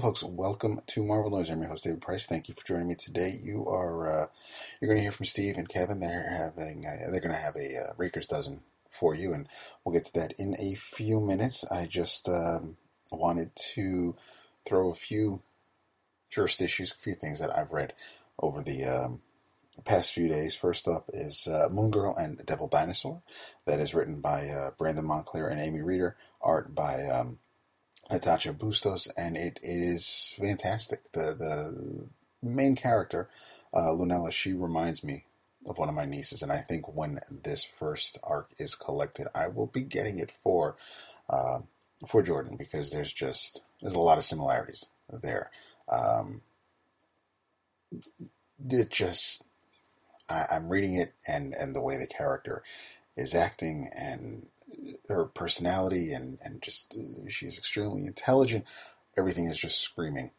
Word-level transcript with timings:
Folks. 0.00 0.22
Welcome 0.22 0.80
to 0.86 1.04
Marvel 1.04 1.30
Noise. 1.30 1.50
I'm 1.50 1.60
your 1.60 1.68
host, 1.68 1.84
David 1.84 2.00
Price. 2.00 2.24
Thank 2.24 2.48
you 2.48 2.54
for 2.54 2.64
joining 2.64 2.88
me 2.88 2.94
today. 2.94 3.38
You 3.42 3.66
are 3.66 4.08
uh, 4.08 4.26
you're 4.80 4.88
going 4.88 4.96
to 4.96 5.02
hear 5.02 5.12
from 5.12 5.26
Steve 5.26 5.58
and 5.58 5.68
Kevin. 5.68 6.00
They're 6.00 6.38
having 6.38 6.86
uh, 6.86 7.10
they're 7.10 7.20
going 7.20 7.34
to 7.34 7.40
have 7.40 7.54
a 7.54 7.76
uh, 7.76 7.92
Raker's 7.98 8.26
dozen 8.26 8.60
for 8.88 9.14
you, 9.14 9.34
and 9.34 9.46
we'll 9.84 9.92
get 9.92 10.04
to 10.06 10.12
that 10.14 10.32
in 10.38 10.54
a 10.58 10.74
few 10.74 11.20
minutes. 11.20 11.64
I 11.70 11.84
just 11.84 12.30
um, 12.30 12.78
wanted 13.12 13.50
to 13.74 14.16
throw 14.66 14.88
a 14.90 14.94
few 14.94 15.42
first 16.30 16.62
issues, 16.62 16.92
a 16.92 17.02
few 17.02 17.14
things 17.14 17.38
that 17.38 17.54
I've 17.54 17.72
read 17.72 17.92
over 18.38 18.62
the 18.62 18.84
um, 18.84 19.20
past 19.84 20.14
few 20.14 20.28
days. 20.28 20.54
First 20.54 20.88
up 20.88 21.10
is 21.12 21.46
uh, 21.46 21.68
Moon 21.70 21.90
Girl 21.90 22.16
and 22.16 22.40
Devil 22.46 22.68
Dinosaur. 22.68 23.20
That 23.66 23.80
is 23.80 23.92
written 23.92 24.22
by 24.22 24.48
uh, 24.48 24.70
Brandon 24.78 25.06
Montclare 25.06 25.48
and 25.48 25.60
Amy 25.60 25.82
Reeder. 25.82 26.16
Art 26.40 26.74
by 26.74 27.04
um, 27.04 27.38
Natacha 28.10 28.52
Bustos, 28.52 29.08
and 29.16 29.36
it 29.36 29.58
is 29.62 30.34
fantastic. 30.38 31.12
The 31.12 31.34
the 31.38 32.06
main 32.42 32.76
character, 32.76 33.28
uh, 33.72 33.90
Lunella, 33.90 34.32
she 34.32 34.52
reminds 34.52 35.04
me 35.04 35.24
of 35.66 35.78
one 35.78 35.88
of 35.88 35.94
my 35.94 36.06
nieces, 36.06 36.42
and 36.42 36.50
I 36.52 36.58
think 36.58 36.94
when 36.94 37.20
this 37.44 37.64
first 37.64 38.18
arc 38.22 38.50
is 38.58 38.74
collected, 38.74 39.28
I 39.34 39.48
will 39.48 39.66
be 39.66 39.82
getting 39.82 40.18
it 40.18 40.32
for 40.42 40.76
uh, 41.28 41.60
for 42.06 42.22
Jordan 42.22 42.56
because 42.56 42.90
there's 42.90 43.12
just 43.12 43.62
there's 43.80 43.94
a 43.94 43.98
lot 44.00 44.18
of 44.18 44.24
similarities 44.24 44.86
there. 45.22 45.50
Um, 45.88 46.42
it 48.68 48.90
just 48.90 49.44
I, 50.28 50.44
I'm 50.52 50.68
reading 50.68 50.94
it 50.94 51.14
and 51.28 51.54
and 51.54 51.74
the 51.74 51.80
way 51.80 51.96
the 51.96 52.06
character 52.06 52.62
is 53.16 53.34
acting 53.34 53.90
and 53.98 54.46
her 55.08 55.24
personality 55.24 56.12
and 56.12 56.38
and 56.42 56.62
just 56.62 56.96
uh, 56.98 57.28
she's 57.28 57.58
extremely 57.58 58.06
intelligent. 58.06 58.64
Everything 59.16 59.46
is 59.46 59.58
just 59.58 59.80
screaming 59.80 60.30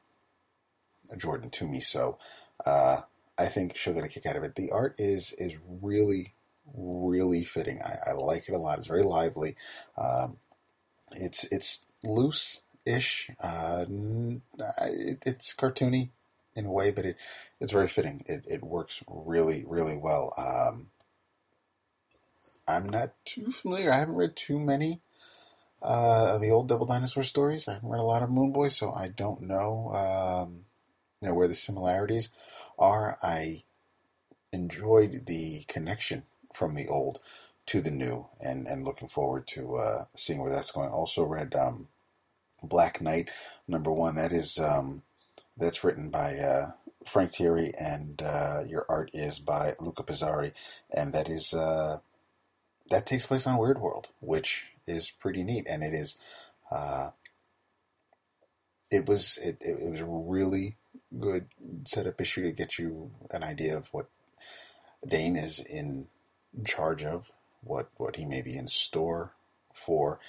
Jordan 1.18 1.50
to 1.52 1.68
me. 1.68 1.80
So 1.80 2.18
uh, 2.66 3.02
I 3.38 3.46
think 3.48 3.76
she'll 3.76 3.94
get 3.94 4.04
a 4.04 4.08
kick 4.08 4.26
out 4.26 4.36
of 4.36 4.44
it. 4.44 4.56
The 4.56 4.72
art 4.72 4.96
is 4.98 5.34
is 5.38 5.58
really 5.82 6.34
really 6.74 7.44
fitting. 7.44 7.82
I, 7.84 8.12
I 8.12 8.14
like 8.14 8.48
it 8.48 8.56
a 8.56 8.60
lot. 8.60 8.78
It's 8.78 8.88
very 8.88 9.04
lively. 9.04 9.56
Um, 9.98 10.38
it's 11.12 11.44
it's 11.46 11.86
loose 12.04 12.62
ish. 12.86 13.30
Uh, 13.42 13.86
it, 14.82 15.20
it's 15.26 15.54
cartoony 15.54 16.10
in 16.56 16.66
a 16.66 16.72
way, 16.72 16.92
but 16.92 17.06
it 17.06 17.18
it's 17.60 17.72
very 17.72 17.88
fitting. 17.88 18.24
It 18.28 18.46
it 18.48 18.64
works 18.64 19.04
really 19.08 19.66
really 19.68 19.98
well. 19.98 20.34
Um, 20.38 20.91
I'm 22.68 22.88
not 22.88 23.14
too 23.26 23.52
familiar. 23.52 23.92
I 23.92 24.00
haven't 24.00 24.16
read 24.16 24.36
too 24.36 24.60
many 24.60 25.02
uh, 25.82 26.36
of 26.36 26.42
the 26.42 26.52
old 26.52 26.68
Devil 26.68 26.86
Dinosaur 26.86 27.24
stories. 27.24 27.68
I 27.68 27.74
haven't 27.74 27.90
read 27.90 28.00
a 28.00 28.04
lot 28.04 28.24
of 28.24 28.30
Moon 28.30 28.52
Boy, 28.52 28.68
so 28.70 28.92
I 28.94 29.08
don't 29.08 29.42
know, 29.42 29.92
um, 29.94 30.66
you 31.22 31.30
know 31.30 31.34
where 31.34 31.48
the 31.48 31.54
similarities 31.54 32.30
are. 32.78 33.18
I 33.22 33.64
enjoyed 34.54 35.26
the 35.26 35.64
connection 35.68 36.24
from 36.54 36.76
the 36.76 36.88
old 36.88 37.20
to 37.68 37.82
the 37.82 37.92
new, 37.92 38.28
and 38.40 38.68
and 38.68 38.84
looking 38.86 39.08
forward 39.08 39.48
to 39.48 39.78
uh, 39.78 40.06
seeing 40.14 40.40
where 40.42 40.52
that's 40.52 40.72
going. 40.72 40.90
Also 40.90 41.24
read 41.24 41.56
um, 41.56 41.88
Black 42.64 43.02
Knight 43.02 43.30
number 43.68 43.92
one. 43.92 44.16
That 44.16 44.32
is 44.32 44.60
um, 44.60 45.04
that's 45.58 45.84
written 45.84 46.10
by. 46.10 46.36
Uh, 46.38 46.72
Frank 47.04 47.32
Tieri 47.32 47.72
and 47.80 48.22
uh, 48.22 48.64
your 48.68 48.86
art 48.88 49.10
is 49.12 49.40
by 49.40 49.74
Luca 49.80 50.04
Pizzari, 50.04 50.54
and 50.96 51.14
that 51.14 51.30
is 51.30 51.52
uh, 51.54 51.98
that 52.92 53.06
takes 53.06 53.26
place 53.26 53.48
on 53.48 53.58
Weird 53.58 53.80
World, 53.80 54.10
which 54.20 54.66
is 54.86 55.10
pretty 55.10 55.44
neat, 55.44 55.66
and 55.68 55.82
it 55.82 55.94
is. 55.94 56.18
Uh, 56.70 57.12
it 58.92 59.08
was 59.08 59.40
it, 59.42 59.58
it 59.62 59.92
was 59.92 60.02
a 60.02 60.06
really 60.06 60.76
good 61.20 61.48
setup 61.86 62.22
issue 62.22 62.44
to 62.44 62.52
get 62.52 62.78
you 62.78 63.12
an 63.32 63.44
idea 63.44 63.76
of 63.76 63.88
what 63.92 64.08
Dane 65.08 65.36
is 65.36 65.60
in 65.60 66.08
charge 66.66 67.04
of, 67.04 67.32
what 67.64 67.90
what 67.98 68.18
he 68.18 68.26
may 68.26 68.42
be 68.42 68.56
in 68.56 68.68
store 68.68 69.32
for. 69.74 70.20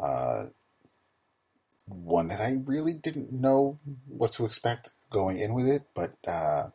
Uh, 0.00 0.46
one 1.86 2.28
that 2.28 2.40
I 2.40 2.58
really 2.64 2.94
didn't 2.94 3.32
know 3.32 3.78
what 4.08 4.32
to 4.32 4.44
expect 4.44 4.90
going 5.10 5.38
in 5.38 5.54
with 5.54 5.66
it, 5.66 5.82
but 5.94 6.14
uh, 6.26 6.70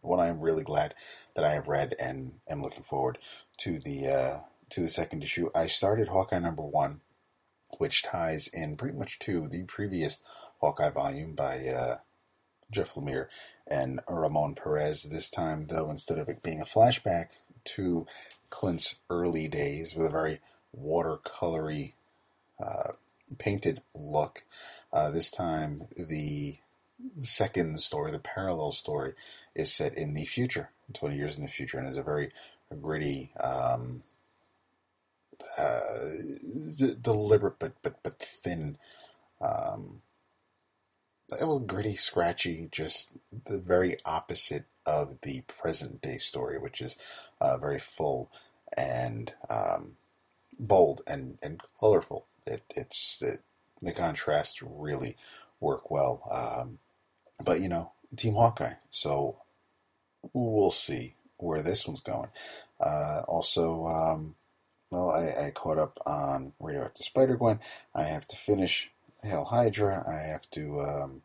one 0.00 0.18
I'm 0.18 0.40
really 0.40 0.64
glad 0.64 0.94
that 1.34 1.44
I 1.44 1.52
have 1.52 1.68
read 1.68 1.94
and 2.00 2.32
am 2.48 2.62
looking 2.62 2.82
forward 2.82 3.18
to 3.58 3.78
the 3.78 4.08
uh, 4.08 4.40
to 4.70 4.80
the 4.80 4.88
second 4.88 5.22
issue. 5.22 5.50
I 5.54 5.66
started 5.66 6.08
Hawkeye 6.08 6.38
number 6.38 6.62
one, 6.62 7.00
which 7.78 8.02
ties 8.02 8.48
in 8.48 8.76
pretty 8.76 8.96
much 8.96 9.18
to 9.20 9.48
the 9.48 9.64
previous 9.64 10.20
Hawkeye 10.60 10.90
volume 10.90 11.34
by 11.34 11.66
uh, 11.68 11.96
Jeff 12.70 12.94
Lemire 12.94 13.28
and 13.66 14.00
Ramon 14.08 14.54
Perez. 14.54 15.04
This 15.04 15.30
time, 15.30 15.66
though, 15.66 15.90
instead 15.90 16.18
of 16.18 16.28
it 16.28 16.42
being 16.42 16.60
a 16.60 16.64
flashback 16.64 17.28
to 17.64 18.06
Clint's 18.50 18.96
early 19.10 19.48
days 19.48 19.94
with 19.94 20.06
a 20.06 20.10
very 20.10 20.40
watercolory 20.76 21.94
uh, 22.64 22.92
painted 23.38 23.82
look, 23.94 24.44
uh, 24.92 25.10
this 25.10 25.30
time 25.30 25.82
the 25.96 26.58
second 27.20 27.80
story, 27.80 28.10
the 28.10 28.18
parallel 28.18 28.72
story, 28.72 29.12
is 29.54 29.72
set 29.72 29.96
in 29.96 30.14
the 30.14 30.24
future, 30.24 30.70
20 30.94 31.16
years 31.16 31.36
in 31.36 31.42
the 31.42 31.50
future, 31.50 31.78
and 31.78 31.88
is 31.88 31.96
a 31.96 32.02
very 32.02 32.30
gritty, 32.80 33.32
um, 33.40 34.02
uh, 35.58 36.94
deliberate 37.00 37.58
but 37.58 37.74
but 37.82 38.02
but 38.02 38.18
thin. 38.18 38.78
Um, 39.40 40.02
it 41.40 41.44
was 41.44 41.64
gritty, 41.66 41.96
scratchy, 41.96 42.68
just 42.70 43.12
the 43.46 43.58
very 43.58 43.96
opposite 44.04 44.64
of 44.86 45.18
the 45.22 45.42
present 45.42 46.00
day 46.00 46.18
story, 46.18 46.58
which 46.58 46.80
is 46.80 46.96
uh, 47.40 47.58
very 47.58 47.80
full 47.80 48.30
and 48.76 49.32
um, 49.50 49.96
bold 50.58 51.02
and, 51.06 51.38
and 51.42 51.60
colorful. 51.80 52.26
It, 52.46 52.62
it's 52.76 53.20
it, 53.22 53.40
the 53.82 53.92
contrasts 53.92 54.62
really 54.62 55.16
work 55.60 55.90
well. 55.90 56.22
Um, 56.30 56.78
but 57.44 57.60
you 57.60 57.68
know, 57.68 57.92
Team 58.14 58.34
Hawkeye, 58.34 58.74
so 58.90 59.38
we'll 60.32 60.70
see 60.70 61.14
where 61.38 61.62
this 61.62 61.86
one's 61.86 62.00
going. 62.00 62.28
Uh, 62.80 63.22
also, 63.26 63.84
um, 63.84 64.34
well, 64.90 65.10
I, 65.10 65.46
I 65.46 65.50
caught 65.50 65.78
up 65.78 65.98
on 66.06 66.52
Radioactive 66.60 67.04
Spider 67.04 67.36
Gwen. 67.36 67.60
I 67.94 68.04
have 68.04 68.26
to 68.28 68.36
finish 68.36 68.90
Hail 69.22 69.44
Hydra. 69.44 70.04
I 70.08 70.26
have 70.28 70.48
to 70.50 70.80
um, 70.80 71.22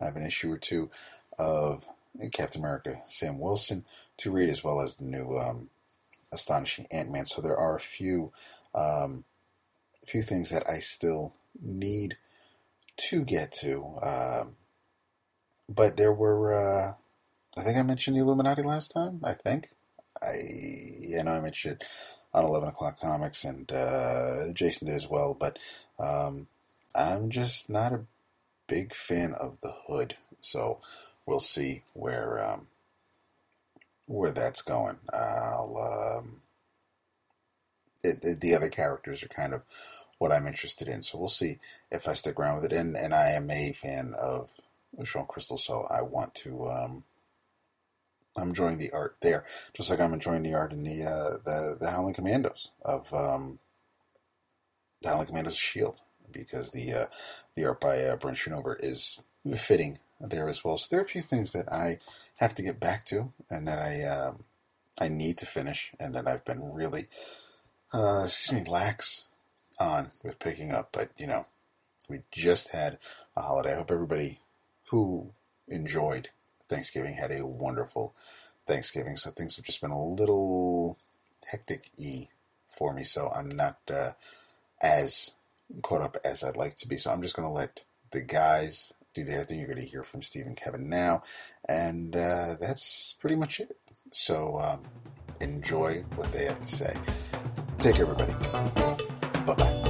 I 0.00 0.06
have 0.06 0.16
an 0.16 0.26
issue 0.26 0.52
or 0.52 0.58
two 0.58 0.90
of 1.38 1.86
Captain 2.32 2.60
America 2.60 3.02
Sam 3.08 3.38
Wilson 3.38 3.84
to 4.18 4.30
read, 4.30 4.48
as 4.48 4.62
well 4.64 4.80
as 4.80 4.96
the 4.96 5.04
new 5.04 5.36
um, 5.38 5.70
Astonishing 6.32 6.86
Ant 6.92 7.10
Man. 7.10 7.26
So 7.26 7.40
there 7.40 7.56
are 7.56 7.76
a 7.76 7.80
few 7.80 8.32
um, 8.74 9.24
a 10.02 10.06
few 10.06 10.22
things 10.22 10.50
that 10.50 10.68
I 10.68 10.80
still 10.80 11.32
need 11.60 12.16
to 12.96 13.24
get 13.24 13.52
to. 13.52 13.96
Um, 14.02 14.56
but 15.68 15.96
there 15.96 16.12
were, 16.12 16.54
uh, 16.54 16.92
I 17.58 17.62
think 17.62 17.78
I 17.78 17.82
mentioned 17.82 18.16
the 18.16 18.20
Illuminati 18.20 18.62
last 18.62 18.88
time. 18.88 19.20
I 19.24 19.32
think 19.32 19.70
I, 20.22 20.34
you 21.00 21.22
know, 21.22 21.32
I 21.32 21.40
mentioned 21.40 21.76
it 21.80 21.84
on 22.34 22.44
11 22.44 22.68
o'clock 22.68 23.00
comics, 23.00 23.44
and 23.44 23.70
uh, 23.70 24.52
Jason 24.52 24.88
did 24.88 24.96
as 24.96 25.08
well. 25.08 25.34
But 25.34 25.58
um, 25.98 26.48
I'm 26.94 27.30
just 27.30 27.70
not 27.70 27.92
a 27.92 28.04
big 28.66 28.94
fan 28.94 29.34
of 29.34 29.58
the 29.62 29.74
hood, 29.86 30.16
so 30.40 30.80
we'll 31.24 31.40
see 31.40 31.82
where 31.92 32.44
um, 32.44 32.66
where 34.06 34.32
that's 34.32 34.62
going. 34.62 34.98
I'll 35.12 36.18
um, 36.18 36.42
it, 38.02 38.18
it, 38.22 38.40
the 38.40 38.54
other 38.54 38.68
characters 38.68 39.22
are 39.22 39.28
kind 39.28 39.54
of 39.54 39.62
what 40.18 40.32
I'm 40.32 40.46
interested 40.46 40.88
in, 40.88 41.02
so 41.02 41.18
we'll 41.18 41.28
see 41.28 41.58
if 41.90 42.08
I 42.08 42.14
stick 42.14 42.38
around 42.38 42.56
with 42.56 42.72
it. 42.72 42.76
And 42.76 42.96
and 42.96 43.14
I 43.14 43.30
am 43.30 43.50
a 43.50 43.72
fan 43.72 44.14
of 44.18 44.50
Shawn 45.04 45.26
Crystal, 45.26 45.58
so 45.58 45.86
I 45.90 46.02
want 46.02 46.34
to 46.36 46.68
um, 46.68 47.04
I'm 48.36 48.48
enjoying 48.48 48.78
the 48.78 48.90
art 48.90 49.16
there, 49.20 49.44
just 49.72 49.90
like 49.90 50.00
I'm 50.00 50.12
enjoying 50.12 50.42
the 50.42 50.54
art 50.54 50.72
in 50.72 50.82
the 50.82 51.04
uh, 51.04 51.38
the 51.44 51.76
the 51.80 51.90
Howling 51.90 52.14
Commandos 52.14 52.70
of 52.84 53.12
um, 53.14 53.58
the 55.02 55.08
Howling 55.10 55.26
Commandos 55.26 55.56
Shield, 55.56 56.00
because 56.32 56.72
the 56.72 56.92
uh, 56.92 57.06
the 57.54 57.64
art 57.64 57.80
by 57.80 58.02
uh, 58.02 58.16
Brent 58.16 58.38
Schoonover 58.38 58.76
is 58.80 59.22
fitting 59.56 60.00
there 60.20 60.48
as 60.48 60.64
well. 60.64 60.76
So 60.76 60.88
there 60.90 61.00
are 61.00 61.04
a 61.04 61.08
few 61.08 61.22
things 61.22 61.52
that 61.52 61.72
I 61.72 61.98
have 62.38 62.54
to 62.56 62.62
get 62.62 62.80
back 62.80 63.04
to, 63.06 63.32
and 63.50 63.68
that 63.68 63.78
I 63.78 64.04
um, 64.04 64.44
I 64.98 65.08
need 65.08 65.38
to 65.38 65.46
finish, 65.46 65.92
and 66.00 66.14
that 66.14 66.26
I've 66.26 66.44
been 66.44 66.72
really 66.72 67.06
uh, 67.92 68.24
excuse 68.24 68.60
me 68.60 68.68
lax 68.68 69.26
on 69.78 70.10
with 70.22 70.38
picking 70.38 70.72
up. 70.72 70.90
But 70.92 71.10
you 71.16 71.26
know, 71.26 71.46
we 72.08 72.22
just 72.32 72.72
had 72.72 72.98
a 73.36 73.42
holiday. 73.42 73.74
I 73.74 73.76
hope 73.76 73.90
everybody 73.90 74.40
who 74.90 75.30
enjoyed 75.68 76.30
Thanksgiving 76.68 77.14
had 77.14 77.32
a 77.32 77.46
wonderful 77.46 78.14
Thanksgiving. 78.66 79.16
So 79.16 79.30
things 79.30 79.56
have 79.56 79.64
just 79.64 79.80
been 79.80 79.90
a 79.90 80.02
little 80.02 80.98
hectic 81.46 81.90
for 82.68 82.92
me. 82.92 83.04
So 83.04 83.30
I'm 83.34 83.48
not 83.48 83.78
uh, 83.92 84.12
as 84.80 85.32
caught 85.82 86.02
up 86.02 86.16
as 86.24 86.42
I'd 86.42 86.56
like 86.56 86.76
to 86.76 86.88
be. 86.88 86.96
So 86.96 87.10
I'm 87.10 87.22
just 87.22 87.36
going 87.36 87.48
to 87.48 87.52
let 87.52 87.80
the 88.10 88.22
guys 88.22 88.92
do 89.14 89.24
their 89.24 89.42
thing. 89.42 89.58
you're 89.58 89.68
going 89.68 89.80
to 89.80 89.86
hear 89.86 90.02
from 90.02 90.22
Steve 90.22 90.46
and 90.46 90.56
Kevin 90.56 90.88
now. 90.88 91.22
And 91.68 92.16
uh, 92.16 92.56
that's 92.60 93.14
pretty 93.20 93.36
much 93.36 93.60
it. 93.60 93.76
So 94.12 94.58
um, 94.58 94.82
enjoy 95.40 96.04
what 96.16 96.32
they 96.32 96.46
have 96.46 96.60
to 96.60 96.68
say. 96.68 96.96
Take 97.78 97.96
care, 97.96 98.06
everybody. 98.06 98.32
Bye 99.44 99.54
bye. 99.54 99.83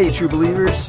Hey, 0.00 0.10
true 0.10 0.28
believers. 0.28 0.88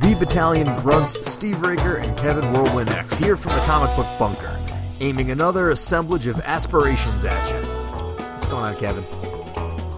The 0.00 0.14
Battalion 0.14 0.66
grunts 0.82 1.16
Steve 1.26 1.58
Raker 1.62 1.96
and 1.96 2.14
Kevin 2.18 2.52
Whirlwind 2.52 2.90
X 2.90 3.16
here 3.16 3.34
from 3.34 3.52
the 3.54 3.60
comic 3.60 3.96
book 3.96 4.06
bunker, 4.18 4.54
aiming 5.00 5.30
another 5.30 5.70
assemblage 5.70 6.26
of 6.26 6.38
aspirations 6.40 7.24
at 7.24 7.48
you. 7.48 7.56
What's 7.66 8.48
going 8.48 8.64
on, 8.64 8.76
Kevin? 8.76 9.06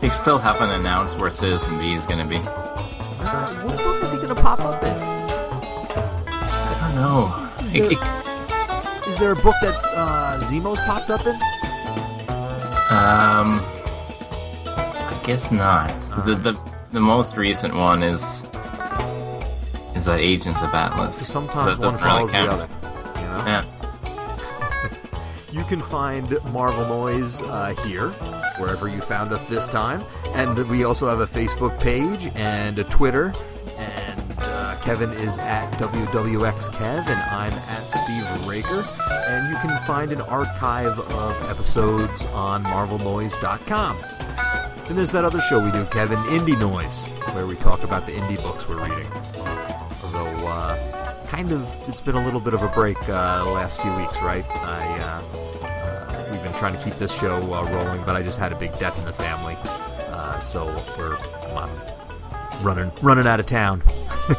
They 0.01 0.09
still 0.09 0.39
haven't 0.39 0.71
announced 0.71 1.19
where 1.19 1.33
Citizen 1.33 1.81
V 1.81 1.95
is 1.95 2.07
going 2.07 2.21
to 2.21 2.25
be. 2.27 2.37
Uh, 2.47 3.55
what 3.65 3.77
book 3.79 4.05
is 4.05 4.13
he 4.13 4.19
going 4.19 4.29
to 4.29 4.37
pop 4.41 4.61
up 4.61 4.81
in? 4.85 4.91
I 6.29 6.93
don't 6.93 6.95
know. 6.95 7.67
Is 7.67 7.75
It- 7.75 7.81
there, 7.81 7.91
it- 7.91 9.09
is 9.09 9.19
there 9.19 9.33
a 9.33 9.37
book 9.37 9.57
that 9.63 9.75
uh, 9.97 10.39
Zemo's 10.43 10.79
popped 10.87 11.11
up 11.11 11.27
in? 11.27 11.35
um, 12.95 13.61
I 14.69 15.21
guess 15.25 15.51
not. 15.51 16.01
The, 16.25 16.37
the 16.37 16.74
the 16.95 17.01
most 17.01 17.37
recent 17.37 17.75
one 17.75 18.03
is 18.05 18.45
is 19.97 20.05
that 20.07 20.19
Agents 20.21 20.63
of 20.63 20.73
Atlas. 20.73 21.27
Sometimes 21.27 21.67
that 21.67 21.79
one 21.79 21.81
doesn't 21.81 22.03
really 22.03 22.27
the 22.27 22.33
count. 22.33 22.51
other. 22.53 22.69
You 23.21 23.27
know? 23.27 23.45
Yeah. 23.47 23.65
You 25.53 25.63
can 25.63 25.81
find 25.83 26.37
Marvel 26.53 26.85
Noise 26.89 27.41
uh, 27.43 27.77
here, 27.87 28.09
wherever 28.59 28.89
you 28.89 29.01
found 29.01 29.33
us 29.33 29.45
this 29.45 29.69
time. 29.69 30.03
And 30.33 30.59
we 30.69 30.83
also 30.83 31.09
have 31.09 31.21
a 31.21 31.29
Facebook 31.29 31.79
page 31.79 32.27
and 32.35 32.77
a 32.77 32.83
Twitter. 32.83 33.33
And 33.77 34.35
uh, 34.39 34.75
Kevin 34.83 35.13
is 35.13 35.39
at 35.39 35.71
WWXKev, 35.75 37.07
and 37.07 37.23
I'm 37.31 37.53
at 37.53 37.89
Steve 37.89 38.47
Raker. 38.49 38.85
And 39.29 39.49
you 39.49 39.57
can 39.59 39.87
find 39.87 40.11
an 40.11 40.23
archive 40.23 40.99
of 40.99 41.49
episodes 41.49 42.27
on 42.27 42.65
MarvelNoise.com. 42.65 44.14
And 44.87 44.99
there's 44.99 45.13
that 45.13 45.25
other 45.25 45.41
show 45.41 45.65
we 45.65 45.71
do, 45.71 45.87
Kevin, 45.87 46.19
Indie 46.19 46.59
Noise, 46.61 47.07
where 47.35 47.47
we 47.47 47.57
talk 47.57 47.83
about 47.85 48.05
the 48.05 48.13
indie 48.13 48.41
books 48.43 48.69
we're 48.69 48.87
reading. 48.87 49.11
Although, 50.03 50.47
uh, 50.47 51.27
kind 51.27 51.53
of, 51.53 51.67
it's 51.89 52.03
been 52.03 52.17
a 52.17 52.25
little 52.25 52.39
bit 52.39 52.53
of 52.53 52.63
a 52.63 52.69
break 52.69 52.99
uh, 53.09 53.45
the 53.45 53.51
last 53.51 53.81
few 53.81 53.93
weeks, 53.95 54.21
right? 54.21 54.45
I, 54.51 54.99
uh, 54.99 55.67
uh, 55.67 56.29
we've 56.31 56.43
been 56.43 56.53
trying 56.55 56.77
to 56.77 56.83
keep 56.85 56.99
this 56.99 57.13
show 57.13 57.37
uh, 57.55 57.65
rolling, 57.65 58.05
but 58.05 58.15
I 58.15 58.23
just 58.23 58.39
had 58.39 58.53
a 58.53 58.57
big 58.57 58.79
death 58.79 58.99
in 58.99 59.07
the 59.07 59.13
family, 59.15 59.57
uh, 60.11 60.39
so 60.41 60.67
we're 60.99 61.17
running 62.63 62.93
running 63.03 63.27
out 63.27 63.41
of 63.41 63.47
town. 63.47 63.83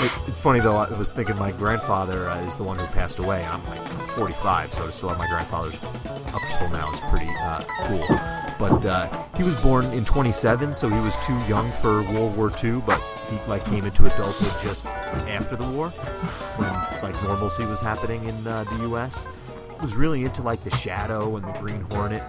It, 0.00 0.12
it's 0.28 0.38
funny 0.38 0.60
though. 0.60 0.76
I 0.76 0.96
was 0.96 1.10
thinking 1.12 1.36
my 1.38 1.50
grandfather 1.50 2.30
is 2.46 2.56
the 2.56 2.62
one 2.62 2.78
who 2.78 2.86
passed 2.86 3.18
away, 3.18 3.44
I'm 3.44 3.64
like 3.66 3.80
I'm 3.98 4.06
45, 4.10 4.72
so 4.72 4.86
to 4.86 4.92
still 4.92 5.08
have 5.08 5.18
my 5.18 5.26
grandfather's 5.26 5.74
up 5.74 6.42
till 6.56 6.70
now 6.70 6.92
is 6.92 7.00
pretty 7.10 7.26
cool. 7.82 8.27
But 8.58 8.84
uh, 8.84 9.26
he 9.36 9.44
was 9.44 9.54
born 9.56 9.84
in 9.86 10.04
27, 10.04 10.74
so 10.74 10.88
he 10.88 10.98
was 11.00 11.16
too 11.18 11.38
young 11.46 11.70
for 11.80 12.02
World 12.12 12.36
War 12.36 12.52
II. 12.62 12.82
But 12.84 13.00
he 13.30 13.38
like 13.46 13.64
came 13.64 13.84
into 13.84 14.06
adulthood 14.06 14.52
just 14.62 14.84
after 14.86 15.54
the 15.54 15.68
war, 15.70 15.90
when 16.56 16.72
like 17.02 17.22
normalcy 17.22 17.64
was 17.64 17.80
happening 17.80 18.24
in 18.28 18.46
uh, 18.46 18.64
the 18.64 18.76
U.S. 18.88 19.28
Was 19.80 19.94
really 19.94 20.24
into 20.24 20.42
like 20.42 20.64
the 20.64 20.74
Shadow 20.76 21.36
and 21.36 21.46
the 21.46 21.56
Green 21.60 21.82
Hornet, 21.82 22.22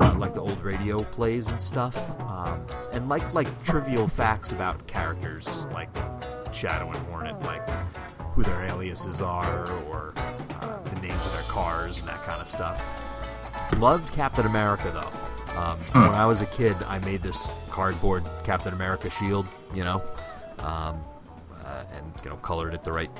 uh, 0.00 0.14
like 0.18 0.32
the 0.32 0.40
old 0.40 0.62
radio 0.62 1.04
plays 1.04 1.48
and 1.48 1.60
stuff, 1.60 1.98
um, 2.20 2.64
and 2.92 3.10
like 3.10 3.34
like 3.34 3.64
trivial 3.64 4.08
facts 4.08 4.52
about 4.52 4.86
characters 4.86 5.66
like 5.72 5.90
Shadow 6.50 6.90
and 6.90 6.96
Hornet, 7.08 7.38
like 7.42 7.68
who 8.32 8.42
their 8.42 8.64
aliases 8.64 9.20
are 9.20 9.70
or 9.82 10.14
uh, 10.16 10.82
the 10.82 11.00
names 11.00 11.26
of 11.26 11.32
their 11.32 11.42
cars 11.42 11.98
and 11.98 12.08
that 12.08 12.22
kind 12.22 12.40
of 12.40 12.48
stuff. 12.48 12.82
Loved 13.76 14.10
Captain 14.12 14.46
America 14.46 14.90
though. 14.94 15.27
Um, 15.58 15.78
When 15.92 16.14
I 16.14 16.24
was 16.26 16.40
a 16.40 16.46
kid, 16.46 16.76
I 16.86 16.98
made 17.00 17.20
this 17.22 17.50
cardboard 17.70 18.24
Captain 18.44 18.72
America 18.72 19.10
shield, 19.10 19.46
you 19.74 19.82
know, 19.82 20.00
um, 20.60 21.02
uh, 21.64 21.82
and 21.94 22.12
you 22.22 22.30
know 22.30 22.36
colored 22.36 22.74
it 22.74 22.84
the 22.84 22.92
right 22.92 23.10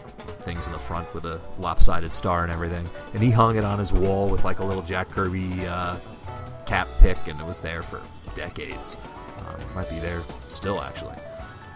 things 0.43 0.67
in 0.67 0.73
the 0.73 0.79
front 0.79 1.13
with 1.15 1.27
a 1.27 1.41
lopsided 1.59 2.15
star 2.15 2.45
and 2.45 2.53
everything. 2.53 2.89
And 3.13 3.23
he 3.23 3.31
hung 3.31 3.57
it 3.57 3.65
on 3.65 3.79
his 3.81 3.93
wall 3.93 4.29
with 4.29 4.45
like 4.45 4.61
a 4.61 4.65
little 4.65 4.83
Jack 4.85 5.11
Kirby 5.11 5.67
uh, 5.67 5.97
cap 6.65 6.87
pick, 7.01 7.19
and 7.27 7.41
it 7.41 7.47
was 7.47 7.59
there 7.61 7.83
for 7.83 8.01
decades. 8.37 8.97
Um, 9.39 9.75
might 9.75 9.91
be 9.91 9.99
there 9.99 10.23
still 10.49 10.81
actually, 10.81 11.17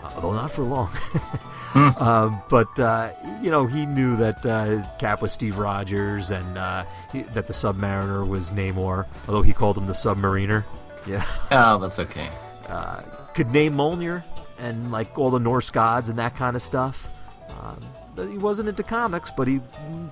uh, 0.04 0.12
although 0.14 0.32
not 0.32 0.52
for 0.52 0.62
long. 0.62 0.90
Um, 1.74 2.42
but 2.50 2.78
uh, 2.78 3.12
you 3.40 3.50
know, 3.50 3.66
he 3.66 3.86
knew 3.86 4.16
that 4.16 4.44
uh, 4.44 4.82
Cap 4.98 5.22
was 5.22 5.32
Steve 5.32 5.56
Rogers 5.58 6.30
and 6.30 6.58
uh, 6.58 6.84
he, 7.12 7.22
that 7.22 7.46
the 7.46 7.52
Submariner 7.54 8.26
was 8.26 8.50
Namor, 8.50 9.06
although 9.26 9.42
he 9.42 9.52
called 9.52 9.78
him 9.78 9.86
the 9.86 9.92
Submariner. 9.94 10.64
Yeah, 11.06 11.24
Oh, 11.50 11.78
that's 11.78 11.98
okay. 11.98 12.28
uh, 12.68 13.00
could 13.34 13.50
name 13.50 13.74
Mjolnir 13.74 14.22
and 14.58 14.92
like 14.92 15.18
all 15.18 15.30
the 15.30 15.38
Norse 15.40 15.70
gods 15.70 16.08
and 16.10 16.18
that 16.18 16.36
kind 16.36 16.56
of 16.56 16.62
stuff. 16.62 17.08
Um, 17.48 18.28
he 18.30 18.36
wasn't 18.38 18.68
into 18.68 18.82
comics, 18.82 19.30
but 19.34 19.48
he 19.48 19.60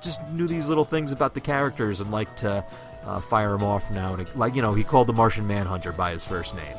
just 0.00 0.26
knew 0.28 0.46
these 0.48 0.68
little 0.68 0.86
things 0.86 1.12
about 1.12 1.34
the 1.34 1.40
characters 1.40 2.00
and 2.00 2.10
liked 2.10 2.38
to 2.38 2.64
uh, 3.04 3.20
fire 3.20 3.52
them 3.52 3.62
off 3.62 3.90
now 3.90 4.14
and 4.14 4.26
like 4.34 4.54
you 4.54 4.62
know 4.62 4.72
he 4.74 4.82
called 4.84 5.06
the 5.06 5.12
Martian 5.12 5.46
Manhunter 5.46 5.92
by 5.92 6.12
his 6.12 6.24
first 6.24 6.54
name. 6.54 6.76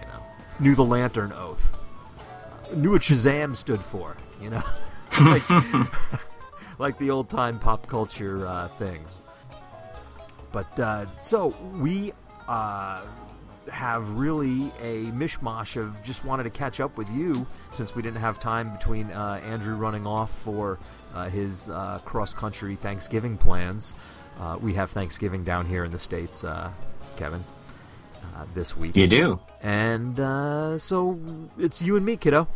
You 0.00 0.06
know, 0.08 0.22
knew 0.58 0.74
the 0.74 0.84
Lantern 0.84 1.32
Oath, 1.32 1.62
uh, 2.18 2.74
knew 2.74 2.90
what 2.90 3.02
Shazam 3.02 3.54
stood 3.54 3.80
for. 3.80 4.16
You 4.40 4.50
know, 4.50 4.62
like, 5.20 5.50
like 6.78 6.98
the 6.98 7.10
old 7.10 7.30
time 7.30 7.58
pop 7.58 7.86
culture 7.86 8.46
uh, 8.46 8.68
things. 8.68 9.20
But 10.52 10.78
uh, 10.78 11.06
so 11.20 11.48
we 11.80 12.12
uh, 12.46 13.02
have 13.70 14.08
really 14.10 14.70
a 14.82 15.06
mishmash 15.12 15.76
of 15.76 16.00
just 16.02 16.24
wanted 16.24 16.44
to 16.44 16.50
catch 16.50 16.80
up 16.80 16.96
with 16.96 17.08
you 17.10 17.46
since 17.72 17.94
we 17.94 18.02
didn't 18.02 18.20
have 18.20 18.38
time 18.38 18.72
between 18.72 19.10
uh, 19.10 19.40
Andrew 19.44 19.74
running 19.74 20.06
off 20.06 20.30
for 20.40 20.78
uh, 21.14 21.28
his 21.28 21.70
uh, 21.70 21.98
cross 22.04 22.34
country 22.34 22.76
Thanksgiving 22.76 23.36
plans. 23.36 23.94
Uh, 24.38 24.58
we 24.60 24.74
have 24.74 24.90
Thanksgiving 24.90 25.44
down 25.44 25.66
here 25.66 25.84
in 25.84 25.90
the 25.90 25.98
States, 25.98 26.44
uh, 26.44 26.70
Kevin, 27.16 27.44
uh, 28.36 28.44
this 28.54 28.76
week. 28.76 28.96
You 28.96 29.06
do. 29.06 29.40
And 29.62 30.18
uh, 30.18 30.78
so 30.78 31.18
it's 31.58 31.80
you 31.80 31.96
and 31.96 32.04
me, 32.04 32.16
kiddo. 32.16 32.48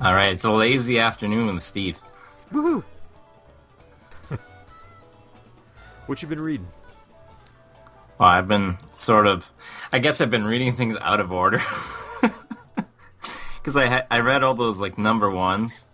All 0.00 0.12
right. 0.12 0.32
It's 0.32 0.44
a 0.44 0.50
lazy 0.50 0.98
afternoon 0.98 1.54
with 1.54 1.64
Steve. 1.64 1.98
Woohoo! 2.52 2.82
what 6.06 6.22
you 6.22 6.28
been 6.28 6.40
reading? 6.40 6.68
Well, 8.18 8.28
I've 8.28 8.48
been 8.48 8.78
sort 8.94 9.26
of. 9.26 9.50
I 9.92 9.98
guess 9.98 10.20
I've 10.20 10.30
been 10.30 10.44
reading 10.44 10.76
things 10.76 10.96
out 11.00 11.20
of 11.20 11.32
order. 11.32 11.60
Because 13.64 13.76
I 13.78 13.86
ha- 13.86 14.06
I 14.10 14.20
read 14.20 14.42
all 14.42 14.52
those 14.52 14.78
like 14.78 14.98
number 14.98 15.30
ones. 15.30 15.86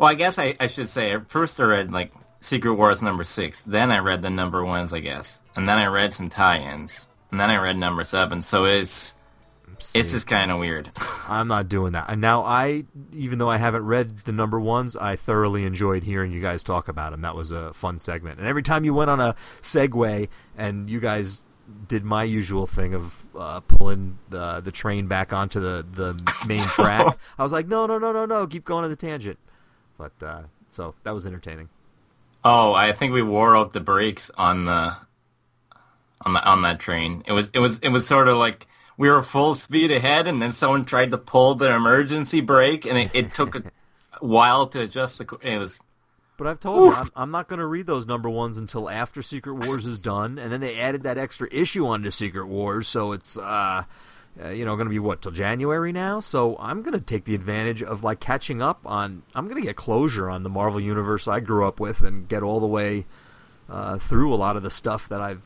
Well, 0.00 0.10
I 0.10 0.14
guess 0.14 0.36
I, 0.36 0.56
I 0.58 0.66
should 0.66 0.88
say 0.88 1.16
first 1.28 1.60
I 1.60 1.64
read 1.64 1.92
like 1.92 2.10
Secret 2.40 2.74
Wars 2.74 3.00
number 3.02 3.22
six. 3.22 3.62
Then 3.62 3.92
I 3.92 4.00
read 4.00 4.20
the 4.20 4.30
number 4.30 4.64
ones, 4.64 4.92
I 4.92 4.98
guess, 4.98 5.40
and 5.54 5.68
then 5.68 5.78
I 5.78 5.86
read 5.86 6.12
some 6.12 6.28
tie-ins, 6.28 7.06
and 7.30 7.38
then 7.38 7.50
I 7.50 7.62
read 7.62 7.76
number 7.76 8.02
seven. 8.02 8.42
So 8.42 8.64
it's 8.64 9.14
it's 9.94 10.12
just 10.12 10.26
kind 10.26 10.50
of 10.50 10.58
weird. 10.58 10.90
I'm 11.28 11.48
not 11.48 11.68
doing 11.68 11.92
that. 11.92 12.06
And 12.08 12.20
now 12.20 12.42
I, 12.44 12.84
even 13.12 13.38
though 13.38 13.50
I 13.50 13.56
haven't 13.56 13.84
read 13.84 14.18
the 14.18 14.32
number 14.32 14.58
ones, 14.58 14.96
I 14.96 15.16
thoroughly 15.16 15.64
enjoyed 15.64 16.02
hearing 16.02 16.32
you 16.32 16.40
guys 16.40 16.62
talk 16.62 16.88
about 16.88 17.12
them. 17.12 17.22
That 17.22 17.34
was 17.34 17.50
a 17.50 17.72
fun 17.72 17.98
segment. 17.98 18.38
And 18.38 18.48
every 18.48 18.62
time 18.62 18.84
you 18.84 18.94
went 18.94 19.10
on 19.10 19.20
a 19.20 19.34
segue 19.60 20.28
and 20.56 20.90
you 20.90 21.00
guys 21.00 21.40
did 21.86 22.04
my 22.04 22.24
usual 22.24 22.66
thing 22.66 22.94
of 22.94 23.26
uh, 23.36 23.60
pulling 23.60 24.18
the 24.30 24.60
the 24.60 24.72
train 24.72 25.06
back 25.06 25.32
onto 25.32 25.60
the 25.60 25.84
the 25.92 26.34
main 26.46 26.58
track, 26.60 27.18
I 27.38 27.42
was 27.42 27.52
like, 27.52 27.68
no, 27.68 27.86
no, 27.86 27.98
no, 27.98 28.12
no, 28.12 28.26
no, 28.26 28.46
keep 28.46 28.64
going 28.64 28.84
on 28.84 28.90
the 28.90 28.96
tangent. 28.96 29.38
But 29.96 30.12
uh, 30.22 30.42
so 30.68 30.94
that 31.04 31.12
was 31.12 31.26
entertaining. 31.26 31.68
Oh, 32.44 32.72
I 32.72 32.92
think 32.92 33.12
we 33.12 33.22
wore 33.22 33.56
out 33.56 33.72
the 33.72 33.80
brakes 33.80 34.30
on 34.38 34.64
the 34.64 34.96
on 36.22 36.32
the 36.32 36.44
on 36.48 36.62
that 36.62 36.78
train. 36.78 37.22
It 37.26 37.32
was 37.32 37.50
it 37.52 37.58
was 37.58 37.78
it 37.80 37.88
was 37.90 38.06
sort 38.06 38.28
of 38.28 38.36
like 38.36 38.66
we 38.98 39.08
were 39.08 39.22
full 39.22 39.54
speed 39.54 39.90
ahead, 39.90 40.26
and 40.26 40.42
then 40.42 40.52
someone 40.52 40.84
tried 40.84 41.10
to 41.12 41.18
pull 41.18 41.54
the 41.54 41.74
emergency 41.74 42.42
brake, 42.42 42.84
and 42.84 42.98
it, 42.98 43.10
it 43.14 43.32
took 43.34 43.54
a 43.56 43.62
while 44.20 44.66
to 44.66 44.80
adjust 44.80 45.16
the. 45.18 45.24
co- 45.24 45.38
It 45.40 45.56
was 45.58 45.80
But 46.36 46.48
I've 46.48 46.60
told 46.60 46.78
you, 46.84 46.92
I'm, 46.92 47.10
I'm 47.16 47.30
not 47.30 47.48
going 47.48 47.60
to 47.60 47.66
read 47.66 47.86
those 47.86 48.06
number 48.06 48.28
ones 48.28 48.58
until 48.58 48.90
after 48.90 49.22
Secret 49.22 49.54
Wars 49.54 49.86
is 49.86 49.98
done, 49.98 50.38
and 50.38 50.52
then 50.52 50.60
they 50.60 50.78
added 50.78 51.04
that 51.04 51.16
extra 51.16 51.48
issue 51.50 51.86
onto 51.86 52.10
Secret 52.10 52.46
Wars, 52.46 52.88
so 52.88 53.12
it's 53.12 53.38
uh, 53.38 53.84
uh, 54.42 54.48
you 54.50 54.64
know 54.64 54.74
going 54.76 54.86
to 54.86 54.90
be 54.90 54.98
what 54.98 55.22
till 55.22 55.32
January 55.32 55.92
now. 55.92 56.20
So 56.20 56.56
I'm 56.58 56.82
going 56.82 56.94
to 56.98 57.00
take 57.00 57.24
the 57.24 57.34
advantage 57.34 57.82
of 57.82 58.02
like 58.04 58.20
catching 58.20 58.60
up 58.60 58.80
on. 58.84 59.22
I'm 59.34 59.46
going 59.48 59.60
to 59.60 59.66
get 59.66 59.76
closure 59.76 60.28
on 60.28 60.42
the 60.42 60.50
Marvel 60.50 60.80
universe 60.80 61.26
I 61.28 61.40
grew 61.40 61.66
up 61.66 61.78
with, 61.80 62.02
and 62.02 62.28
get 62.28 62.42
all 62.42 62.58
the 62.60 62.66
way 62.66 63.06
uh, 63.70 63.98
through 63.98 64.34
a 64.34 64.36
lot 64.36 64.56
of 64.56 64.62
the 64.64 64.70
stuff 64.70 65.08
that 65.08 65.20
I've 65.20 65.42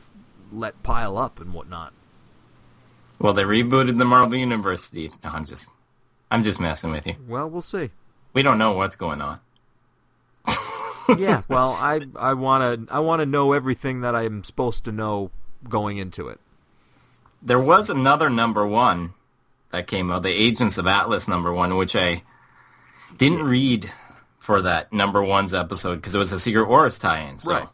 let 0.50 0.82
pile 0.82 1.18
up 1.18 1.38
and 1.40 1.52
whatnot. 1.52 1.92
Well, 3.22 3.32
they 3.34 3.44
rebooted 3.44 3.98
the 3.98 4.04
Marvel 4.04 4.36
Universe, 4.36 4.92
No, 4.92 5.08
I'm 5.22 5.46
just, 5.46 5.70
I'm 6.30 6.42
just 6.42 6.58
messing 6.58 6.90
with 6.90 7.06
you. 7.06 7.14
Well, 7.28 7.48
we'll 7.48 7.60
see. 7.62 7.90
We 8.32 8.42
don't 8.42 8.58
know 8.58 8.72
what's 8.72 8.96
going 8.96 9.20
on. 9.20 9.38
yeah, 11.18 11.42
well, 11.48 11.72
I 11.72 12.00
I 12.16 12.34
want 12.34 12.88
to 12.88 12.92
I 12.92 12.98
want 12.98 13.20
to 13.20 13.26
know 13.26 13.52
everything 13.52 14.00
that 14.00 14.16
I'm 14.16 14.42
supposed 14.42 14.84
to 14.86 14.92
know 14.92 15.30
going 15.68 15.98
into 15.98 16.28
it. 16.28 16.40
There 17.40 17.60
was 17.60 17.90
another 17.90 18.28
number 18.28 18.66
one 18.66 19.14
that 19.70 19.86
came 19.86 20.10
out, 20.10 20.24
the 20.24 20.30
Agents 20.30 20.78
of 20.78 20.86
Atlas 20.86 21.28
number 21.28 21.52
one, 21.52 21.76
which 21.76 21.94
I 21.94 22.22
didn't 23.16 23.44
read 23.44 23.90
for 24.38 24.62
that 24.62 24.92
number 24.92 25.22
one's 25.22 25.54
episode 25.54 25.96
because 25.96 26.14
it 26.14 26.18
was 26.18 26.32
a 26.32 26.40
Secret 26.40 26.68
Wars 26.68 26.98
tie-in. 26.98 27.38
So. 27.38 27.52
Right. 27.52 27.68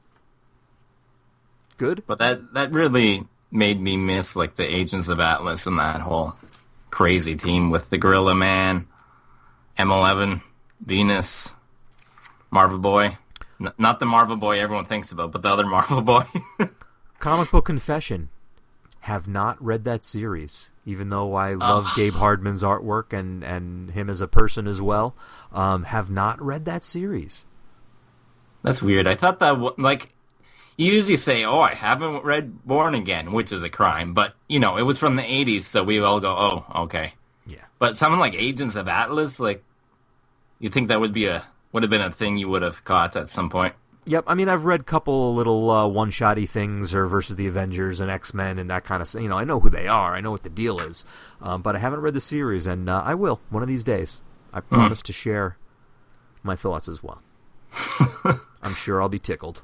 Good. 1.79 2.03
But 2.07 2.19
that 2.19 2.53
that 2.55 2.73
really 2.73 3.27
made 3.51 3.81
me 3.81 3.97
miss 3.97 4.37
like 4.37 4.57
the 4.57 4.65
Agents 4.65 5.09
of 5.09 5.21
Atlas 5.21 5.67
and 5.67 5.79
that 5.79 6.01
whole 6.01 6.35
crazy 6.91 7.37
team 7.37 7.71
with 7.71 7.91
the 7.91 7.99
Gorilla 7.99 8.35
Man, 8.35 8.87
M11, 9.79 10.43
Venus, 10.81 11.53
Marvel 12.51 12.79
Boy. 12.79 13.17
N- 13.61 13.73
not 13.79 14.01
the 14.01 14.07
Marvel 14.07 14.37
Boy 14.37 14.61
everyone 14.61 14.85
thinks 14.85 15.13
about, 15.13 15.33
but 15.33 15.43
the 15.43 15.49
other 15.49 15.67
Marvel 15.67 16.03
Boy. 16.03 16.25
Comic 17.19 17.51
book 17.51 17.65
confession. 17.67 18.29
Have 19.01 19.27
not 19.27 19.63
read 19.65 19.85
that 19.85 20.05
series, 20.05 20.71
even 20.85 21.09
though 21.09 21.35
I 21.35 21.55
love 21.55 21.89
Gabe 21.97 22.13
Hardman's 22.13 22.63
artwork 22.63 23.19
and, 23.19 23.43
and 23.43 23.91
him 23.91 24.11
as 24.11 24.21
a 24.21 24.27
person 24.29 24.67
as 24.67 24.83
well. 24.83 25.15
Um, 25.51 25.85
have 25.85 26.11
not 26.11 26.43
read 26.43 26.67
that 26.67 26.85
series. 26.85 27.47
That's 28.63 28.83
weird. 28.83 29.07
I 29.07 29.15
thought 29.15 29.39
that 29.39 29.79
like 29.79 30.13
you 30.79 30.93
usually 30.93 31.17
say, 31.17 31.45
"Oh, 31.45 31.61
I 31.61 31.75
haven't 31.75 32.25
read 32.25 32.65
Born 32.65 32.95
Again," 32.95 33.33
which 33.33 33.53
is 33.53 33.63
a 33.63 33.69
crime, 33.69 34.15
but 34.15 34.35
you 34.49 34.61
know, 34.61 34.79
it 34.79 34.83
was 34.83 34.97
from 34.97 35.17
the 35.17 35.23
'80s, 35.23 35.65
so 35.65 35.83
we 35.83 35.99
all 35.99 36.21
go, 36.21 36.35
"Oh, 36.39 36.83
okay." 36.85 37.15
Yeah. 37.47 37.65
But 37.79 37.97
something 37.97 38.21
like 38.21 38.35
Agents 38.35 38.77
of 38.77 38.89
Atlas, 38.89 39.41
like 39.41 39.65
you 40.61 40.71
think 40.71 40.89
that 40.89 41.01
would 41.01 41.13
be 41.13 41.27
a 41.27 41.45
would 41.73 41.83
have 41.83 41.91
been 41.91 42.01
a 42.01 42.11
thing 42.11 42.39
you 42.39 42.49
would 42.49 42.63
have 42.63 42.85
caught 42.85 43.17
at 43.17 43.29
some 43.29 43.51
point. 43.51 43.75
Yep, 44.07 44.25
I 44.27 44.35
mean 44.35 44.49
I've 44.49 44.65
read 44.65 44.81
a 44.81 44.85
couple 44.85 45.35
little 45.35 45.71
uh, 45.71 45.87
one-shotty 45.87 46.49
things 46.49 46.95
or 46.95 47.07
versus 47.07 47.37
the 47.37 47.47
Avengers 47.47 48.01
and 48.01 48.11
X-Men 48.11 48.59
and 48.59 48.71
that 48.71 48.85
kind 48.85 49.03
of 49.03 49.09
thing. 49.09 49.25
You 49.25 49.29
know, 49.29 49.37
I 49.37 49.45
know 49.45 49.61
who 49.61 49.69
they 49.69 49.87
are. 49.87 50.15
I 50.15 50.23
know 50.23 50.31
what 50.31 50.45
the 50.45 50.49
deal 50.49 50.81
is, 50.81 51.05
um, 51.43 51.61
but 51.61 51.77
I 51.77 51.79
haven't 51.79 52.01
read 52.01 52.15
the 52.15 52.21
series, 52.21 52.67
and 52.67 52.89
uh, 52.89 53.03
I 53.05 53.15
will 53.15 53.41
one 53.51 53.63
of 53.63 53.69
these 53.69 53.85
days. 53.85 54.23
I 54.51 54.61
promise 54.61 55.03
to 55.03 55.13
share 55.13 55.59
my 56.43 56.57
thoughts 56.57 56.89
as 56.89 57.03
well. 57.03 57.21
I'm 58.63 58.75
sure 58.75 59.03
I'll 59.03 59.11
be 59.11 59.19
tickled. 59.19 59.61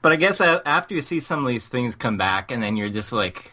But 0.00 0.12
I 0.12 0.16
guess 0.16 0.40
uh, 0.40 0.60
after 0.64 0.94
you 0.94 1.02
see 1.02 1.20
some 1.20 1.42
of 1.42 1.48
these 1.48 1.66
things 1.66 1.94
come 1.94 2.16
back, 2.16 2.50
and 2.50 2.62
then 2.62 2.76
you're 2.76 2.88
just 2.88 3.12
like, 3.12 3.52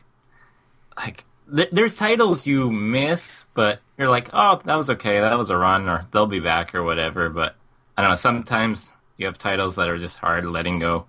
like 0.96 1.24
th- 1.54 1.70
there's 1.72 1.96
titles 1.96 2.46
you 2.46 2.72
miss, 2.72 3.46
but 3.54 3.80
you're 3.98 4.10
like, 4.10 4.30
oh, 4.34 4.62
that 4.66 4.76
was 4.76 4.90
okay, 4.92 5.20
that 5.20 5.38
was 5.38 5.50
a 5.50 5.58
run, 5.58 5.88
or 5.90 6.06
they'll 6.12 6.28
be 6.28 6.40
back, 6.40 6.76
or 6.76 6.84
whatever. 6.84 7.30
But 7.30 7.56
I 7.98 8.02
don't 8.02 8.12
know. 8.12 8.16
Sometimes 8.16 8.92
you 9.18 9.26
have 9.26 9.38
titles 9.38 9.76
that 9.76 9.90
are 9.90 9.98
just 9.98 10.18
hard 10.18 10.46
letting 10.46 10.80
go. 10.80 11.06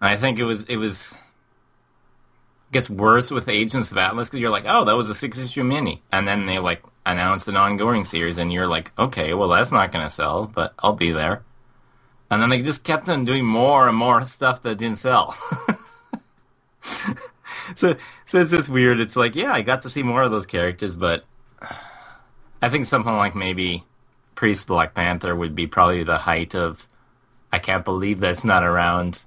And 0.00 0.08
I 0.08 0.16
think 0.16 0.38
it 0.38 0.44
was 0.44 0.64
it 0.64 0.76
was. 0.76 1.14
I 1.14 2.72
guess 2.72 2.88
worse 2.88 3.32
with 3.32 3.48
Agents 3.48 3.90
of 3.90 3.98
Atlas 3.98 4.28
because 4.28 4.40
you're 4.40 4.50
like, 4.50 4.64
oh, 4.68 4.84
that 4.84 4.96
was 4.96 5.10
a 5.10 5.14
six 5.14 5.38
issue 5.38 5.64
mini, 5.64 6.02
and 6.12 6.28
then 6.28 6.46
they 6.46 6.60
like 6.60 6.84
announced 7.04 7.48
an 7.48 7.56
ongoing 7.56 8.04
series, 8.04 8.38
and 8.38 8.52
you're 8.52 8.68
like, 8.68 8.92
okay, 8.96 9.34
well 9.34 9.48
that's 9.48 9.72
not 9.72 9.90
gonna 9.90 10.10
sell, 10.10 10.46
but 10.46 10.72
I'll 10.78 10.92
be 10.92 11.10
there. 11.10 11.42
And 12.30 12.40
then 12.40 12.50
they 12.50 12.62
just 12.62 12.84
kept 12.84 13.08
on 13.08 13.24
doing 13.24 13.44
more 13.44 13.88
and 13.88 13.96
more 13.96 14.24
stuff 14.26 14.62
that 14.62 14.78
didn't 14.78 14.98
sell. 14.98 15.36
so, 17.74 17.96
so 18.24 18.40
it's 18.40 18.50
just 18.50 18.68
weird. 18.68 19.00
It's 19.00 19.16
like, 19.16 19.34
yeah, 19.34 19.52
I 19.52 19.62
got 19.62 19.82
to 19.82 19.90
see 19.90 20.02
more 20.02 20.22
of 20.22 20.30
those 20.30 20.46
characters, 20.46 20.94
but 20.94 21.24
I 22.62 22.68
think 22.68 22.86
something 22.86 23.16
like 23.16 23.34
maybe 23.34 23.84
Priest 24.36 24.66
Black 24.66 24.94
Panther 24.94 25.34
would 25.34 25.54
be 25.54 25.66
probably 25.66 26.04
the 26.04 26.18
height 26.18 26.54
of 26.54 26.86
I 27.52 27.58
can't 27.58 27.84
believe 27.84 28.20
that's 28.20 28.44
not 28.44 28.62
around 28.62 29.20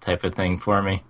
type 0.00 0.24
of 0.24 0.34
thing 0.34 0.58
for 0.58 0.82
me. 0.82 1.02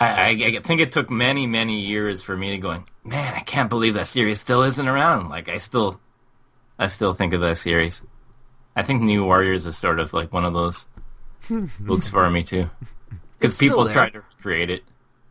I, 0.00 0.06
I, 0.06 0.28
I 0.28 0.60
think 0.60 0.80
it 0.80 0.92
took 0.92 1.10
many, 1.10 1.46
many 1.46 1.80
years 1.80 2.22
for 2.22 2.36
me 2.36 2.52
to 2.52 2.58
going, 2.58 2.86
man, 3.04 3.34
I 3.34 3.40
can't 3.40 3.70
believe 3.70 3.94
that 3.94 4.08
series 4.08 4.40
still 4.40 4.62
isn't 4.62 4.88
around. 4.88 5.28
Like 5.28 5.48
I 5.48 5.58
still, 5.58 6.00
I 6.78 6.88
still 6.88 7.14
think 7.14 7.32
of 7.32 7.40
that 7.42 7.58
series. 7.58 8.02
I 8.76 8.82
think 8.82 9.02
New 9.02 9.24
Warriors 9.24 9.66
is 9.66 9.76
sort 9.76 10.00
of 10.00 10.12
like 10.12 10.32
one 10.32 10.44
of 10.44 10.52
those 10.52 10.86
books 11.80 12.08
for 12.08 12.28
me 12.30 12.42
too, 12.42 12.70
because 13.38 13.58
people 13.58 13.88
try 13.88 14.10
to 14.10 14.22
create 14.40 14.70
it. 14.70 14.84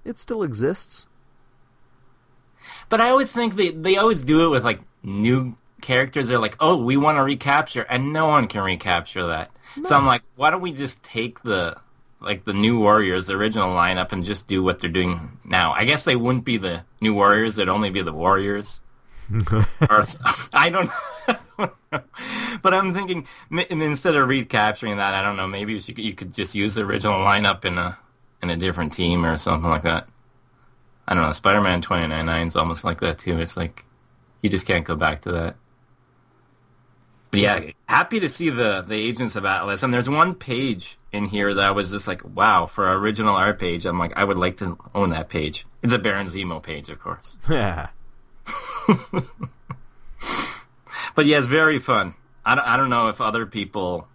It 0.06 0.20
still 0.20 0.44
exists. 0.44 1.08
But 2.90 3.02
I 3.02 3.10
always 3.10 3.32
think 3.32 3.56
they 3.56 3.70
they 3.70 3.98
always 3.98 4.24
do 4.24 4.46
it 4.46 4.50
with 4.50 4.64
like 4.64 4.82
new 5.02 5.56
characters. 5.82 6.28
They're 6.28 6.40
like, 6.40 6.58
oh, 6.60 6.78
we 6.78 6.98
want 6.98 7.18
to 7.18 7.24
recapture, 7.24 7.86
and 7.90 8.14
no 8.14 8.28
one 8.28 8.48
can 8.48 8.64
recapture 8.64 9.28
that. 9.28 9.52
So 9.84 9.96
I'm 9.96 10.06
like, 10.06 10.22
why 10.36 10.52
don't 10.52 10.62
we 10.62 10.72
just 10.72 11.04
take 11.04 11.42
the 11.42 11.78
like 12.20 12.46
the 12.46 12.54
New 12.54 12.80
Warriors, 12.80 13.28
the 13.28 13.34
original 13.34 13.70
lineup, 13.70 14.12
and 14.12 14.24
just 14.24 14.48
do 14.48 14.64
what 14.64 14.80
they're 14.80 14.90
doing 14.90 15.38
now? 15.44 15.74
I 15.74 15.86
guess 15.86 16.04
they 16.04 16.16
wouldn't 16.16 16.46
be 16.46 16.58
the 16.58 16.84
New 17.02 17.14
Warriors; 17.14 17.56
they'd 17.56 17.70
only 17.70 17.90
be 17.90 18.02
the 18.02 18.14
Warriors. 18.14 18.82
or, 19.50 20.06
I 20.54 20.70
don't. 20.70 20.90
I 21.58 21.68
don't 21.68 21.76
know. 21.92 22.04
But 22.62 22.74
I'm 22.74 22.94
thinking 22.94 23.28
instead 23.52 24.16
of 24.16 24.28
recapturing 24.28 24.98
that, 24.98 25.14
I 25.14 25.22
don't 25.24 25.36
know. 25.36 25.48
Maybe 25.48 25.74
you, 25.74 25.82
you 25.98 26.14
could 26.14 26.34
just 26.34 26.56
use 26.56 26.76
the 26.76 26.82
original 26.82 27.20
lineup 27.20 27.66
in 27.66 27.78
a 27.78 27.98
in 28.42 28.50
a 28.50 28.58
different 28.58 28.94
team 28.94 29.26
or 29.26 29.38
something 29.38 29.70
like 29.70 29.84
that. 29.84 30.08
I 31.08 31.14
don't 31.14 31.24
know. 31.24 31.32
Spider-Man 31.32 31.82
2099 31.82 32.48
is 32.48 32.56
almost 32.56 32.84
like 32.84 33.00
that 33.02 33.20
too. 33.20 33.40
It's 33.40 33.58
like 33.58 33.86
you 34.42 34.50
just 34.50 34.66
can't 34.66 34.86
go 34.86 34.96
back 34.96 35.22
to 35.24 35.32
that. 35.32 35.56
But 37.32 37.40
yeah, 37.40 37.72
happy 37.88 38.20
to 38.20 38.30
see 38.30 38.50
the 38.50 38.84
the 38.88 38.96
Agents 38.96 39.36
of 39.36 39.46
Atlas. 39.46 39.82
And 39.84 39.94
there's 39.94 40.10
one 40.10 40.36
page 40.36 40.98
in 41.12 41.26
here 41.26 41.54
that 41.54 41.66
I 41.66 41.72
was 41.72 41.90
just 41.90 42.08
like, 42.08 42.24
wow, 42.24 42.68
for 42.68 42.86
our 42.86 42.98
original 42.98 43.36
art 43.36 43.60
page, 43.60 43.86
I'm 43.86 43.98
like, 43.98 44.14
I 44.16 44.24
would 44.24 44.38
like 44.38 44.58
to 44.58 44.78
own 44.94 45.10
that 45.10 45.30
page. 45.30 45.66
It's 45.82 45.94
a 45.94 46.00
Baron 46.00 46.28
Zemo 46.28 46.62
page, 46.62 46.90
of 46.90 47.00
course. 47.00 47.38
Yeah. 47.50 47.90
But 51.16 51.26
yeah, 51.26 51.38
it's 51.38 51.48
very 51.48 51.80
fun. 51.80 52.16
I 52.46 52.56
don't, 52.56 52.68
I 52.68 52.78
don't 52.78 52.90
know 52.90 53.10
if 53.10 53.22
other 53.22 53.46
people 53.46 54.08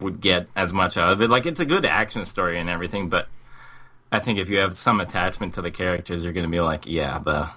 would 0.00 0.20
get 0.20 0.48
as 0.56 0.72
much 0.72 0.96
out 0.96 1.12
of 1.12 1.22
it. 1.22 1.30
Like, 1.30 1.46
it's 1.46 1.60
a 1.60 1.64
good 1.64 1.86
action 1.86 2.24
story 2.26 2.58
and 2.58 2.68
everything, 2.68 3.08
but 3.08 3.28
I 4.10 4.18
think 4.18 4.38
if 4.38 4.48
you 4.48 4.58
have 4.58 4.76
some 4.76 5.00
attachment 5.00 5.54
to 5.54 5.62
the 5.62 5.70
characters, 5.70 6.24
you're 6.24 6.32
going 6.32 6.46
to 6.46 6.50
be 6.50 6.60
like, 6.60 6.86
yeah, 6.86 7.18
the 7.18 7.50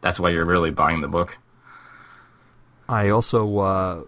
that's 0.00 0.20
why 0.20 0.28
you're 0.30 0.44
really 0.44 0.70
buying 0.70 1.00
the 1.00 1.08
book. 1.08 1.38
I 2.88 3.08
also, 3.08 3.58
uh, 3.58 4.02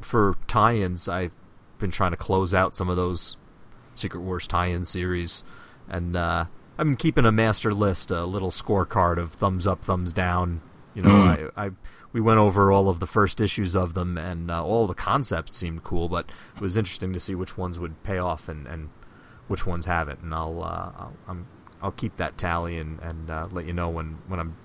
for 0.00 0.36
tie-ins, 0.46 1.08
I've 1.08 1.32
been 1.78 1.90
trying 1.90 2.12
to 2.12 2.16
close 2.16 2.54
out 2.54 2.76
some 2.76 2.88
of 2.88 2.96
those 2.96 3.36
Secret 3.96 4.20
Wars 4.20 4.46
tie-in 4.46 4.84
series, 4.84 5.42
and 5.88 6.14
uh, 6.16 6.44
I've 6.78 6.86
been 6.86 6.96
keeping 6.96 7.26
a 7.26 7.32
master 7.32 7.74
list, 7.74 8.10
a 8.12 8.24
little 8.24 8.50
scorecard 8.50 9.18
of 9.18 9.32
thumbs 9.32 9.66
up, 9.66 9.84
thumbs 9.84 10.12
down. 10.12 10.60
You 10.94 11.02
know, 11.02 11.10
Mm. 11.10 11.52
I, 11.56 11.66
I 11.66 11.70
we 12.12 12.20
went 12.20 12.38
over 12.38 12.72
all 12.72 12.88
of 12.88 13.00
the 13.00 13.06
first 13.06 13.40
issues 13.40 13.76
of 13.76 13.94
them, 13.94 14.18
and 14.18 14.50
uh, 14.50 14.64
all 14.64 14.86
the 14.86 14.94
concepts 14.94 15.56
seemed 15.56 15.84
cool, 15.84 16.08
but 16.08 16.26
it 16.56 16.60
was 16.60 16.76
interesting 16.76 17.12
to 17.12 17.20
see 17.20 17.34
which 17.34 17.56
ones 17.56 17.78
would 17.78 18.02
pay 18.02 18.18
off 18.18 18.48
and, 18.48 18.66
and 18.66 18.90
which 19.48 19.66
ones 19.66 19.86
haven't. 19.86 20.20
And 20.20 20.34
I'll 20.34 20.62
uh, 20.62 20.92
I'll, 20.98 21.16
I'm, 21.28 21.46
I'll 21.82 21.92
keep 21.92 22.16
that 22.16 22.36
tally 22.36 22.78
and 22.78 22.98
and 23.00 23.30
uh, 23.30 23.48
let 23.50 23.66
you 23.66 23.72
know 23.72 23.88
when 23.88 24.18
when 24.26 24.40
I'm 24.40 24.56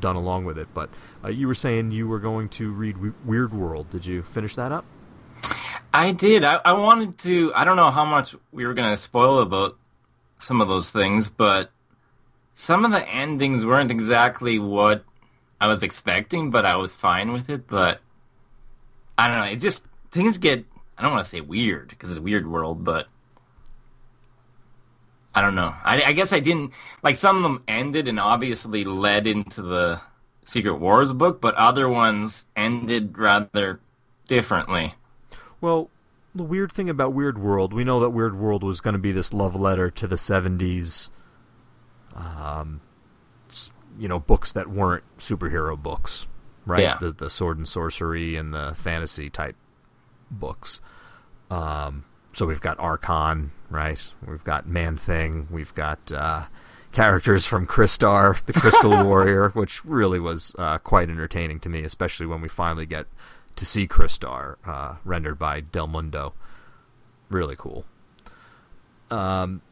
done 0.00 0.16
along 0.16 0.44
with 0.44 0.58
it. 0.58 0.68
But 0.74 0.90
uh, 1.24 1.28
you 1.28 1.46
were 1.46 1.54
saying 1.54 1.90
you 1.90 2.06
were 2.06 2.20
going 2.20 2.48
to 2.50 2.72
read 2.72 2.98
We- 2.98 3.12
Weird 3.24 3.52
World. 3.52 3.90
Did 3.90 4.06
you 4.06 4.22
finish 4.22 4.54
that 4.56 4.72
up? 4.72 4.84
I 5.92 6.12
did. 6.12 6.44
I, 6.44 6.60
I 6.64 6.72
wanted 6.74 7.18
to. 7.18 7.52
I 7.54 7.64
don't 7.64 7.76
know 7.76 7.90
how 7.90 8.04
much 8.04 8.34
we 8.52 8.66
were 8.66 8.74
going 8.74 8.90
to 8.90 8.96
spoil 8.96 9.40
about 9.40 9.78
some 10.38 10.60
of 10.60 10.68
those 10.68 10.90
things, 10.90 11.30
but 11.30 11.70
some 12.52 12.84
of 12.84 12.90
the 12.90 13.08
endings 13.08 13.64
weren't 13.64 13.90
exactly 13.90 14.58
what 14.58 15.04
I 15.60 15.68
was 15.68 15.82
expecting. 15.82 16.50
But 16.50 16.66
I 16.66 16.76
was 16.76 16.94
fine 16.94 17.32
with 17.32 17.50
it. 17.50 17.66
But 17.66 18.00
I 19.18 19.28
don't 19.28 19.38
know. 19.38 19.52
It 19.52 19.60
just 19.60 19.84
things 20.10 20.38
get. 20.38 20.64
I 20.98 21.02
don't 21.02 21.12
want 21.12 21.24
to 21.24 21.30
say 21.30 21.40
weird 21.40 21.88
because 21.88 22.10
it's 22.10 22.20
weird 22.20 22.46
world, 22.46 22.84
but 22.84 23.08
I 25.34 25.42
don't 25.42 25.54
know. 25.54 25.74
I, 25.84 26.02
I 26.02 26.12
guess 26.14 26.32
I 26.32 26.40
didn't 26.40 26.72
like 27.02 27.16
some 27.16 27.36
of 27.36 27.42
them 27.42 27.62
ended 27.68 28.08
and 28.08 28.18
obviously 28.18 28.84
led 28.84 29.26
into 29.26 29.60
the 29.60 30.00
Secret 30.44 30.76
Wars 30.76 31.12
book, 31.12 31.42
but 31.42 31.54
other 31.56 31.88
ones 31.90 32.46
ended 32.56 33.18
rather 33.18 33.80
differently. 34.26 34.94
Well, 35.60 35.90
the 36.34 36.42
weird 36.42 36.72
thing 36.72 36.88
about 36.88 37.12
Weird 37.12 37.36
World, 37.36 37.74
we 37.74 37.84
know 37.84 38.00
that 38.00 38.10
Weird 38.10 38.38
World 38.38 38.62
was 38.62 38.80
going 38.80 38.94
to 38.94 38.98
be 38.98 39.12
this 39.12 39.34
love 39.34 39.54
letter 39.54 39.90
to 39.90 40.06
the 40.06 40.16
'70s. 40.16 41.10
Um, 42.14 42.80
you 43.98 44.08
know, 44.08 44.18
books 44.18 44.52
that 44.52 44.68
weren't 44.68 45.04
superhero 45.18 45.80
books, 45.80 46.26
right? 46.64 46.82
Yeah. 46.82 46.98
The 47.00 47.12
the 47.12 47.30
sword 47.30 47.56
and 47.56 47.66
sorcery 47.66 48.36
and 48.36 48.52
the 48.52 48.74
fantasy 48.76 49.30
type 49.30 49.56
books. 50.30 50.80
Um, 51.50 52.04
so 52.32 52.46
we've 52.46 52.60
got 52.60 52.78
Arkon, 52.78 53.50
right? 53.70 54.10
We've 54.26 54.44
got 54.44 54.66
Man 54.66 54.96
Thing. 54.96 55.48
We've 55.50 55.74
got 55.74 56.12
uh, 56.12 56.44
characters 56.92 57.46
from 57.46 57.66
Crystar, 57.66 58.44
the 58.44 58.52
Crystal 58.52 58.90
Warrior, 59.04 59.50
which 59.50 59.84
really 59.84 60.20
was 60.20 60.54
uh, 60.58 60.78
quite 60.78 61.08
entertaining 61.08 61.60
to 61.60 61.68
me, 61.68 61.82
especially 61.82 62.26
when 62.26 62.40
we 62.40 62.48
finally 62.48 62.86
get 62.86 63.06
to 63.56 63.64
see 63.64 63.86
Crystar 63.86 64.56
uh, 64.66 64.96
rendered 65.04 65.38
by 65.38 65.60
Del 65.60 65.86
Mundo. 65.86 66.34
Really 67.28 67.56
cool. 67.56 67.84
Um, 69.10 69.62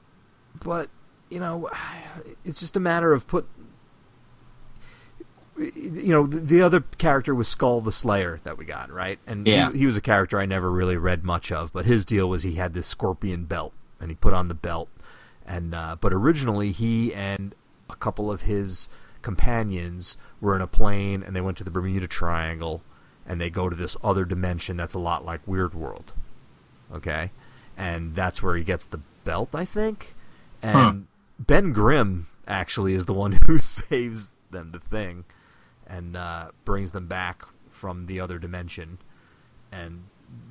but 0.62 0.88
you 1.30 1.40
know, 1.40 1.68
it's 2.44 2.60
just 2.60 2.76
a 2.76 2.80
matter 2.80 3.12
of 3.12 3.26
put. 3.26 3.46
You 5.56 6.12
know, 6.12 6.26
the, 6.26 6.38
the 6.40 6.62
other 6.62 6.80
character 6.98 7.34
was 7.34 7.46
Skull 7.48 7.80
the 7.80 7.92
Slayer 7.92 8.40
that 8.44 8.58
we 8.58 8.64
got 8.64 8.90
right, 8.90 9.18
and 9.26 9.46
Yeah. 9.46 9.70
he, 9.72 9.78
he 9.80 9.86
was 9.86 9.96
a 9.96 10.00
character 10.00 10.40
I 10.40 10.46
never 10.46 10.70
really 10.70 10.96
read 10.96 11.22
much 11.24 11.52
of. 11.52 11.72
But 11.72 11.84
his 11.86 12.04
deal 12.04 12.28
was 12.28 12.42
he 12.42 12.54
had 12.54 12.74
this 12.74 12.86
scorpion 12.88 13.44
belt, 13.44 13.72
and 14.00 14.10
he 14.10 14.16
put 14.16 14.32
on 14.32 14.48
the 14.48 14.54
belt, 14.54 14.88
and 15.46 15.74
uh, 15.74 15.96
but 16.00 16.12
originally 16.12 16.72
he 16.72 17.14
and 17.14 17.54
a 17.88 17.94
couple 17.96 18.30
of 18.32 18.42
his 18.42 18.88
companions 19.22 20.16
were 20.40 20.56
in 20.56 20.62
a 20.62 20.66
plane, 20.66 21.22
and 21.22 21.34
they 21.36 21.40
went 21.40 21.56
to 21.58 21.64
the 21.64 21.70
Bermuda 21.70 22.06
Triangle, 22.08 22.82
and 23.26 23.40
they 23.40 23.50
go 23.50 23.68
to 23.68 23.76
this 23.76 23.96
other 24.02 24.24
dimension 24.24 24.76
that's 24.76 24.94
a 24.94 24.98
lot 24.98 25.24
like 25.24 25.40
Weird 25.46 25.74
World. 25.74 26.12
Okay, 26.92 27.30
and 27.76 28.14
that's 28.14 28.42
where 28.42 28.56
he 28.56 28.64
gets 28.64 28.86
the 28.86 29.00
belt, 29.24 29.50
I 29.54 29.64
think. 29.64 30.14
And 30.62 30.74
Huh. 30.76 30.94
Ben 31.38 31.72
Grimm 31.72 32.26
actually 32.46 32.94
is 32.94 33.06
the 33.06 33.14
one 33.14 33.38
who 33.46 33.58
saves 33.58 34.32
them 34.50 34.70
the 34.72 34.78
thing, 34.78 35.24
and 35.86 36.16
uh, 36.16 36.48
brings 36.64 36.92
them 36.92 37.06
back 37.06 37.44
from 37.70 38.06
the 38.06 38.20
other 38.20 38.38
dimension, 38.38 38.98
and 39.72 40.04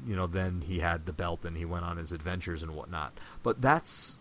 you 0.06 0.16
know 0.16 0.28
then 0.28 0.62
he 0.62 0.80
had 0.80 1.06
the 1.06 1.14
belt 1.14 1.46
and 1.46 1.58
he 1.58 1.66
went 1.66 1.86
on 1.86 1.98
his 1.98 2.12
adventures 2.12 2.64
and 2.64 2.76
whatnot. 2.76 3.18
But 3.42 3.62
that's 3.62 4.18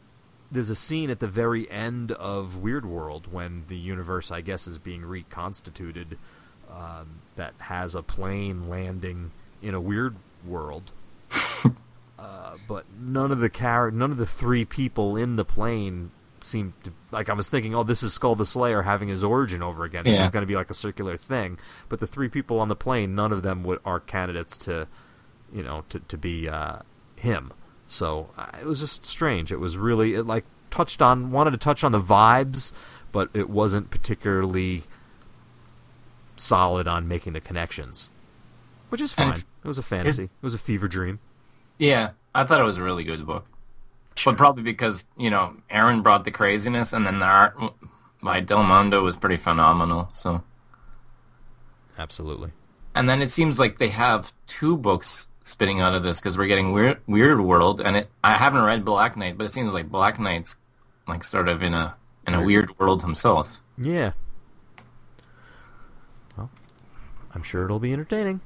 there's 0.50 0.71
a 0.71 0.76
scene 0.76 1.11
at 1.11 1.21
the 1.21 1.26
very 1.26 1.71
end 1.71 2.12
of 2.12 2.57
Weird 2.57 2.85
World 2.85 3.33
when 3.33 3.64
the 3.69 3.76
universe, 3.76 4.31
I 4.31 4.40
guess, 4.40 4.66
is 4.66 4.78
being 4.78 5.04
reconstituted. 5.04 6.19
Um, 6.71 7.21
that 7.37 7.52
has 7.59 7.95
a 7.95 8.02
plane 8.02 8.71
landing 8.71 9.31
in 9.61 9.75
a 9.75 9.81
weird 9.81 10.16
world, 10.47 10.90
uh, 12.19 12.57
but 12.66 12.87
none 12.99 13.31
of 13.31 13.40
the 13.40 13.50
char- 13.50 13.90
none 13.90 14.11
of 14.11 14.16
the 14.16 14.25
three 14.25 14.64
people 14.64 15.14
in 15.14 15.37
the 15.37 15.45
plane 15.45 16.12
seemed 16.44 16.72
to 16.84 16.92
like. 17.11 17.28
I 17.28 17.32
was 17.34 17.49
thinking, 17.49 17.75
oh, 17.75 17.82
this 17.82 18.02
is 18.02 18.12
Skull 18.12 18.34
the 18.37 18.46
Slayer 18.46 18.82
having 18.82 19.08
his 19.08 19.22
origin 19.25 19.62
over 19.62 19.84
again. 19.84 20.04
This 20.04 20.18
Yeah. 20.18 20.25
is 20.25 20.30
going 20.30 20.42
to 20.42 20.46
be 20.46 20.54
like 20.56 20.70
a 20.70 20.75
circular 20.75 21.16
thing. 21.16 21.58
But 21.88 22.00
the 22.00 22.06
three 22.06 22.28
people 22.28 22.61
on 22.61 22.68
the 22.68 22.76
plane, 22.76 23.14
none 23.14 23.32
of 23.32 23.42
them 23.42 23.62
would, 23.64 23.80
are 23.84 24.00
candidates 24.00 24.56
to, 24.58 24.87
you 25.52 25.62
know, 25.62 25.84
to 25.88 25.99
to 26.00 26.18
be 26.18 26.49
uh, 26.49 26.78
him. 27.16 27.52
So 27.88 28.30
uh, 28.38 28.46
it 28.61 28.66
was 28.66 28.80
just 28.80 29.04
strange. 29.06 29.52
It 29.52 29.61
was 29.61 29.76
really 29.76 30.14
it 30.14 30.26
like 30.26 30.44
touched 30.70 31.02
on 31.02 31.30
wanted 31.30 31.50
to 31.52 31.58
touch 31.58 31.84
on 31.84 31.92
the 31.92 32.00
vibes, 32.00 32.72
but 33.12 33.28
it 33.34 33.50
wasn't 33.50 33.90
particularly 33.90 34.84
solid 36.37 36.88
on 36.88 37.06
making 37.06 37.32
the 37.34 37.40
connections, 37.40 38.11
which 38.88 39.00
is 39.00 39.12
fine. 39.12 39.30
It 39.32 39.46
was 39.64 39.78
a 39.78 39.82
fantasy. 39.82 40.25
It 40.25 40.30
was 40.40 40.54
a 40.54 40.58
fever 40.58 40.88
dream. 40.88 41.20
Yeah, 41.78 42.11
I 42.34 42.44
thought 42.44 42.61
it 42.61 42.64
was 42.64 42.78
a 42.78 42.82
really 42.82 43.04
good 43.04 43.26
book. 43.26 43.46
But 44.25 44.37
probably 44.37 44.62
because, 44.62 45.07
you 45.16 45.31
know, 45.31 45.57
Aaron 45.71 46.02
brought 46.02 46.25
the 46.25 46.31
craziness 46.31 46.92
and 46.92 47.07
then 47.07 47.18
the 47.18 47.27
art 47.27 47.57
by 48.22 48.40
Del 48.40 48.62
Mundo 48.62 49.03
was 49.03 49.16
pretty 49.16 49.37
phenomenal. 49.37 50.09
So 50.12 50.42
Absolutely. 51.98 52.51
and 52.94 53.09
then 53.09 53.22
it 53.22 53.31
seems 53.31 53.59
like 53.59 53.79
they 53.79 53.88
have 53.88 54.33
two 54.46 54.77
books 54.77 55.29
spitting 55.44 55.81
out 55.81 55.94
of 55.94 56.03
this 56.03 56.20
because 56.20 56.38
we're 56.38 56.46
getting 56.46 56.72
Weird, 56.72 57.01
Weird 57.07 57.40
World 57.40 57.81
and 57.81 57.96
it 57.96 58.11
I 58.22 58.33
haven't 58.35 58.62
read 58.62 58.85
Black 58.85 59.16
Knight, 59.16 59.37
but 59.38 59.44
it 59.44 59.51
seems 59.51 59.72
like 59.72 59.88
Black 59.90 60.18
Knight's 60.20 60.57
like 61.09 61.25
sort 61.25 61.48
of 61.48 61.62
in 61.62 61.75
a 61.75 61.96
in 62.27 62.35
a 62.35 62.42
weird 62.42 62.79
world 62.79 63.03
himself. 63.03 63.61
Yeah. 63.77 64.12
Well, 66.37 66.51
I'm 67.35 67.42
sure 67.42 67.64
it'll 67.64 67.81
be 67.81 67.92
entertaining. 67.92 68.40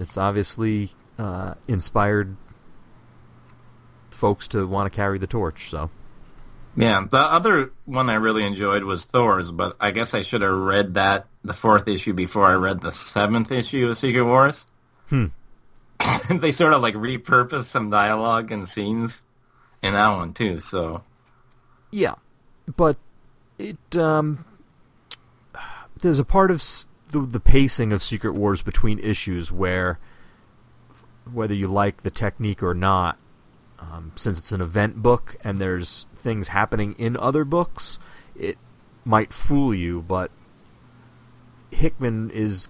It's 0.00 0.16
obviously 0.16 0.92
uh, 1.18 1.54
inspired 1.68 2.36
folks 4.18 4.48
to 4.48 4.66
want 4.66 4.92
to 4.92 4.94
carry 4.94 5.18
the 5.18 5.26
torch. 5.26 5.70
So 5.70 5.90
Yeah, 6.76 7.06
the 7.08 7.18
other 7.18 7.72
one 7.86 8.10
I 8.10 8.16
really 8.16 8.44
enjoyed 8.44 8.84
was 8.84 9.04
Thor's, 9.04 9.52
but 9.52 9.76
I 9.80 9.92
guess 9.92 10.12
I 10.12 10.22
should 10.22 10.42
have 10.42 10.52
read 10.52 10.94
that 10.94 11.26
the 11.42 11.54
fourth 11.54 11.88
issue 11.88 12.12
before 12.12 12.44
I 12.44 12.54
read 12.54 12.80
the 12.80 12.92
seventh 12.92 13.50
issue 13.50 13.88
of 13.88 13.96
Secret 13.96 14.24
Wars. 14.24 14.66
Hmm. 15.08 15.26
they 16.30 16.52
sort 16.52 16.72
of 16.72 16.82
like 16.82 16.94
repurposed 16.94 17.64
some 17.64 17.90
dialogue 17.90 18.52
and 18.52 18.68
scenes 18.68 19.22
in 19.82 19.94
that 19.94 20.16
one 20.16 20.34
too. 20.34 20.60
So 20.60 21.04
yeah, 21.90 22.14
but 22.76 22.96
it 23.58 23.96
um, 23.96 24.44
there's 26.00 26.18
a 26.18 26.24
part 26.24 26.50
of 26.50 26.62
the, 27.10 27.20
the 27.20 27.40
pacing 27.40 27.92
of 27.92 28.02
Secret 28.02 28.34
Wars 28.34 28.62
between 28.62 28.98
issues 28.98 29.50
where 29.50 29.98
whether 31.32 31.54
you 31.54 31.66
like 31.66 32.02
the 32.02 32.10
technique 32.10 32.62
or 32.62 32.74
not, 32.74 33.18
um, 33.78 34.12
since 34.16 34.38
it's 34.38 34.52
an 34.52 34.60
event 34.60 35.02
book 35.02 35.36
and 35.44 35.60
there's 35.60 36.06
things 36.16 36.48
happening 36.48 36.94
in 36.98 37.16
other 37.16 37.44
books, 37.44 37.98
it 38.36 38.58
might 39.04 39.32
fool 39.32 39.74
you, 39.74 40.02
but 40.02 40.30
Hickman 41.70 42.30
is 42.30 42.68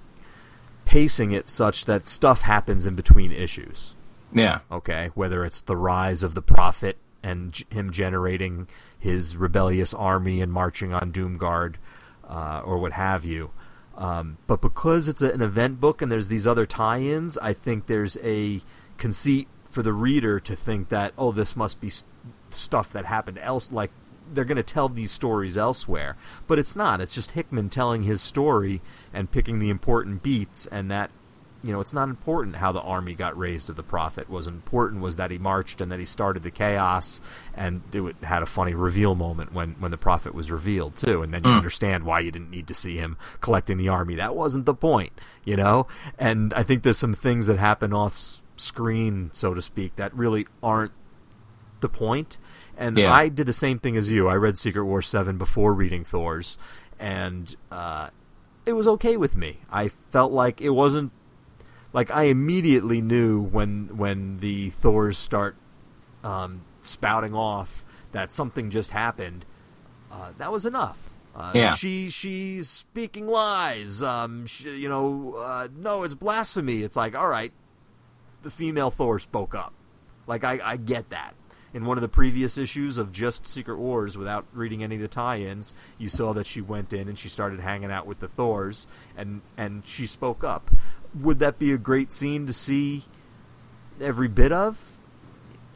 pacing 0.84 1.32
it 1.32 1.48
such 1.48 1.84
that 1.84 2.06
stuff 2.06 2.42
happens 2.42 2.86
in 2.86 2.94
between 2.94 3.30
issues. 3.32 3.94
yeah, 4.32 4.60
Okay, 4.70 5.10
whether 5.14 5.44
it's 5.44 5.60
the 5.62 5.76
rise 5.76 6.22
of 6.22 6.34
the 6.34 6.42
prophet 6.42 6.96
and 7.22 7.52
g- 7.52 7.66
him 7.70 7.90
generating 7.90 8.68
his 8.98 9.36
rebellious 9.36 9.92
army 9.94 10.40
and 10.40 10.52
marching 10.52 10.92
on 10.94 11.12
Doomguard, 11.12 11.74
uh, 12.28 12.60
or 12.64 12.78
what 12.78 12.92
have 12.92 13.24
you. 13.24 13.50
Um, 13.96 14.38
but 14.46 14.60
because 14.60 15.08
it's 15.08 15.22
a, 15.22 15.30
an 15.30 15.42
event 15.42 15.80
book 15.80 16.02
and 16.02 16.10
there's 16.10 16.28
these 16.28 16.46
other 16.46 16.66
tie-ins, 16.66 17.36
I 17.38 17.52
think 17.52 17.86
there's 17.86 18.16
a 18.22 18.60
conceit 18.96 19.48
for 19.78 19.84
the 19.84 19.92
reader 19.92 20.40
to 20.40 20.56
think 20.56 20.88
that 20.88 21.12
oh, 21.16 21.30
this 21.30 21.54
must 21.54 21.80
be 21.80 21.86
s 21.86 22.02
stuff 22.50 22.90
that 22.90 23.04
happened 23.04 23.38
else. 23.38 23.70
Like 23.70 23.92
they're 24.34 24.44
going 24.44 24.56
to 24.56 24.62
tell 24.64 24.88
these 24.88 25.12
stories 25.12 25.56
elsewhere, 25.56 26.16
but 26.48 26.58
it's 26.58 26.74
not. 26.74 27.00
It's 27.00 27.14
just 27.14 27.30
Hickman 27.30 27.68
telling 27.68 28.02
his 28.02 28.20
story 28.20 28.82
and 29.14 29.30
picking 29.30 29.60
the 29.60 29.70
important 29.70 30.20
beats, 30.24 30.66
and 30.66 30.90
that 30.90 31.12
you 31.62 31.72
know, 31.72 31.80
it's 31.80 31.92
not 31.92 32.08
important 32.08 32.56
how 32.56 32.72
the 32.72 32.80
army 32.80 33.14
got 33.14 33.38
raised 33.38 33.70
of 33.70 33.76
the 33.76 33.84
prophet. 33.84 34.28
Was 34.28 34.48
important 34.48 35.00
was 35.00 35.14
that 35.14 35.30
he 35.30 35.38
marched 35.38 35.80
and 35.80 35.92
that 35.92 36.00
he 36.00 36.06
started 36.06 36.42
the 36.42 36.50
chaos, 36.50 37.20
and 37.54 37.82
it 37.92 38.16
had 38.24 38.42
a 38.42 38.46
funny 38.46 38.74
reveal 38.74 39.14
moment 39.14 39.52
when, 39.52 39.76
when 39.78 39.92
the 39.92 39.96
prophet 39.96 40.34
was 40.34 40.50
revealed 40.50 40.96
too, 40.96 41.22
and 41.22 41.32
then 41.32 41.44
you 41.44 41.52
hmm. 41.52 41.56
understand 41.56 42.02
why 42.02 42.18
you 42.18 42.32
didn't 42.32 42.50
need 42.50 42.66
to 42.66 42.74
see 42.74 42.96
him 42.96 43.16
collecting 43.40 43.78
the 43.78 43.90
army. 43.90 44.16
That 44.16 44.34
wasn't 44.34 44.66
the 44.66 44.74
point, 44.74 45.12
you 45.44 45.54
know. 45.54 45.86
And 46.18 46.52
I 46.52 46.64
think 46.64 46.82
there's 46.82 46.98
some 46.98 47.14
things 47.14 47.46
that 47.46 47.60
happen 47.60 47.92
off 47.92 48.42
screen, 48.60 49.30
so 49.32 49.54
to 49.54 49.62
speak, 49.62 49.96
that 49.96 50.14
really 50.14 50.46
aren't 50.62 50.92
the 51.80 51.88
point. 51.88 52.38
And 52.76 52.96
Yeah. 52.98 53.12
I 53.12 53.28
did 53.28 53.46
the 53.46 53.52
same 53.52 53.78
thing 53.78 53.96
as 53.96 54.10
you. 54.10 54.28
I 54.28 54.34
read 54.34 54.56
Secret 54.58 54.84
War 54.84 55.02
seven 55.02 55.38
before 55.38 55.72
reading 55.74 56.04
Thor's, 56.04 56.58
and 56.98 57.54
uh, 57.70 58.10
it 58.66 58.72
was 58.72 58.86
okay 58.88 59.16
with 59.16 59.34
me. 59.36 59.58
I 59.70 59.88
felt 59.88 60.32
like 60.32 60.60
it 60.60 60.70
wasn't 60.70 61.12
like 61.92 62.10
I 62.10 62.24
immediately 62.24 63.00
knew 63.00 63.40
when 63.40 63.96
when 63.96 64.38
the 64.38 64.70
Thors 64.70 65.18
start 65.18 65.56
um, 66.22 66.62
spouting 66.82 67.34
off 67.34 67.84
that 68.12 68.32
something 68.32 68.70
just 68.70 68.90
happened. 68.90 69.44
Uh, 70.10 70.32
that 70.38 70.50
was 70.52 70.66
enough. 70.66 71.10
Uh, 71.34 71.52
Yeah. 71.54 71.74
she 71.74 72.08
she's 72.10 72.68
speaking 72.68 73.26
lies. 73.28 74.02
Um, 74.02 74.46
she, 74.46 74.70
you 74.76 74.88
know, 74.88 75.34
uh, 75.38 75.68
no, 75.76 76.02
it's 76.02 76.14
blasphemy. 76.14 76.82
It's 76.82 76.96
like, 76.96 77.14
all 77.14 77.28
right, 77.28 77.52
the 78.48 78.54
female 78.54 78.90
Thor 78.90 79.18
spoke 79.18 79.54
up. 79.54 79.74
Like 80.26 80.42
I, 80.42 80.58
I 80.64 80.76
get 80.78 81.10
that. 81.10 81.34
In 81.74 81.84
one 81.84 81.98
of 81.98 82.02
the 82.02 82.08
previous 82.08 82.56
issues 82.56 82.96
of 82.96 83.12
just 83.12 83.46
Secret 83.46 83.76
Wars, 83.76 84.16
without 84.16 84.46
reading 84.54 84.82
any 84.82 84.94
of 84.94 85.02
the 85.02 85.08
tie-ins, 85.08 85.74
you 85.98 86.08
saw 86.08 86.32
that 86.32 86.46
she 86.46 86.62
went 86.62 86.94
in 86.94 87.08
and 87.08 87.18
she 87.18 87.28
started 87.28 87.60
hanging 87.60 87.92
out 87.92 88.06
with 88.06 88.20
the 88.20 88.28
Thors, 88.28 88.86
and 89.18 89.42
and 89.58 89.82
she 89.86 90.06
spoke 90.06 90.42
up. 90.44 90.70
Would 91.20 91.40
that 91.40 91.58
be 91.58 91.72
a 91.72 91.76
great 91.76 92.10
scene 92.10 92.46
to 92.46 92.54
see 92.54 93.04
every 94.00 94.28
bit 94.28 94.50
of? 94.50 94.96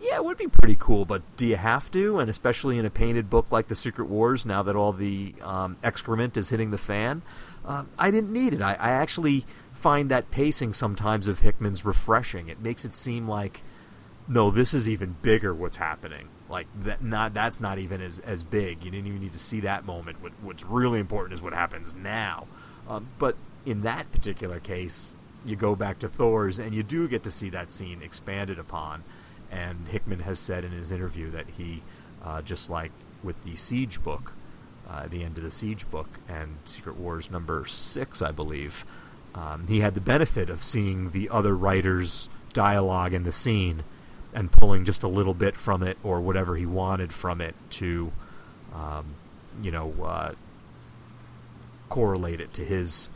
Yeah, 0.00 0.16
it 0.16 0.24
would 0.24 0.38
be 0.38 0.48
pretty 0.48 0.76
cool, 0.80 1.04
but 1.04 1.20
do 1.36 1.46
you 1.46 1.56
have 1.56 1.90
to? 1.90 2.20
And 2.20 2.30
especially 2.30 2.78
in 2.78 2.86
a 2.86 2.90
painted 2.90 3.28
book 3.28 3.52
like 3.52 3.68
The 3.68 3.74
Secret 3.74 4.08
Wars, 4.08 4.46
now 4.46 4.62
that 4.62 4.76
all 4.76 4.94
the 4.94 5.34
um, 5.42 5.76
excrement 5.84 6.38
is 6.38 6.48
hitting 6.48 6.70
the 6.70 6.78
fan, 6.78 7.20
uh, 7.66 7.84
I 7.98 8.10
didn't 8.10 8.32
need 8.32 8.54
it. 8.54 8.62
I, 8.62 8.72
I 8.72 8.90
actually 8.92 9.44
find 9.82 10.10
that 10.10 10.30
pacing 10.30 10.72
sometimes 10.72 11.28
of 11.28 11.40
Hickman's 11.40 11.84
refreshing. 11.84 12.48
It 12.48 12.60
makes 12.60 12.84
it 12.84 12.94
seem 12.94 13.28
like, 13.28 13.62
no, 14.28 14.50
this 14.50 14.72
is 14.72 14.88
even 14.88 15.16
bigger. 15.20 15.52
What's 15.52 15.76
happening? 15.76 16.28
Like 16.48 16.68
that? 16.84 17.02
Not 17.02 17.34
that's 17.34 17.60
not 17.60 17.78
even 17.78 18.00
as 18.00 18.20
as 18.20 18.44
big. 18.44 18.84
You 18.84 18.90
didn't 18.90 19.08
even 19.08 19.20
need 19.20 19.32
to 19.32 19.38
see 19.38 19.60
that 19.60 19.84
moment. 19.84 20.22
What, 20.22 20.32
what's 20.42 20.64
really 20.64 21.00
important 21.00 21.34
is 21.34 21.42
what 21.42 21.52
happens 21.52 21.94
now. 21.94 22.46
Um, 22.88 23.08
but 23.18 23.36
in 23.64 23.82
that 23.82 24.10
particular 24.12 24.60
case, 24.60 25.16
you 25.44 25.56
go 25.56 25.74
back 25.74 25.98
to 26.00 26.08
Thor's, 26.08 26.58
and 26.58 26.74
you 26.74 26.82
do 26.82 27.08
get 27.08 27.22
to 27.24 27.30
see 27.30 27.50
that 27.50 27.72
scene 27.72 28.02
expanded 28.02 28.58
upon 28.58 29.02
And 29.52 29.86
Hickman 29.86 30.20
has 30.20 30.38
said 30.38 30.64
in 30.64 30.72
his 30.72 30.90
interview 30.90 31.30
that 31.32 31.46
he, 31.46 31.82
uh, 32.24 32.40
just 32.40 32.70
like 32.70 32.90
with 33.22 33.40
the 33.44 33.54
Siege 33.54 34.02
book, 34.02 34.32
uh, 34.88 35.06
the 35.06 35.22
end 35.22 35.36
of 35.36 35.44
the 35.44 35.50
Siege 35.50 35.88
book 35.90 36.08
and 36.26 36.56
Secret 36.64 36.96
Wars 36.96 37.30
number 37.30 37.66
six, 37.66 38.22
I 38.22 38.32
believe, 38.32 38.86
um, 39.34 39.66
he 39.66 39.80
had 39.80 39.94
the 39.94 40.00
benefit 40.00 40.50
of 40.50 40.62
seeing 40.62 41.10
the 41.10 41.28
other 41.30 41.56
writers' 41.56 42.28
dialogue 42.52 43.14
in 43.14 43.24
the 43.24 43.32
scene 43.32 43.82
and 44.34 44.50
pulling 44.50 44.84
just 44.84 45.02
a 45.02 45.08
little 45.08 45.34
bit 45.34 45.56
from 45.56 45.82
it 45.82 45.98
or 46.02 46.20
whatever 46.20 46.56
he 46.56 46.66
wanted 46.66 47.12
from 47.12 47.40
it 47.40 47.54
to, 47.70 48.12
um, 48.74 49.06
you 49.62 49.70
know, 49.70 49.92
uh, 50.02 50.32
correlate 51.88 52.40
it 52.40 52.54
to 52.54 52.64
his 52.64 53.08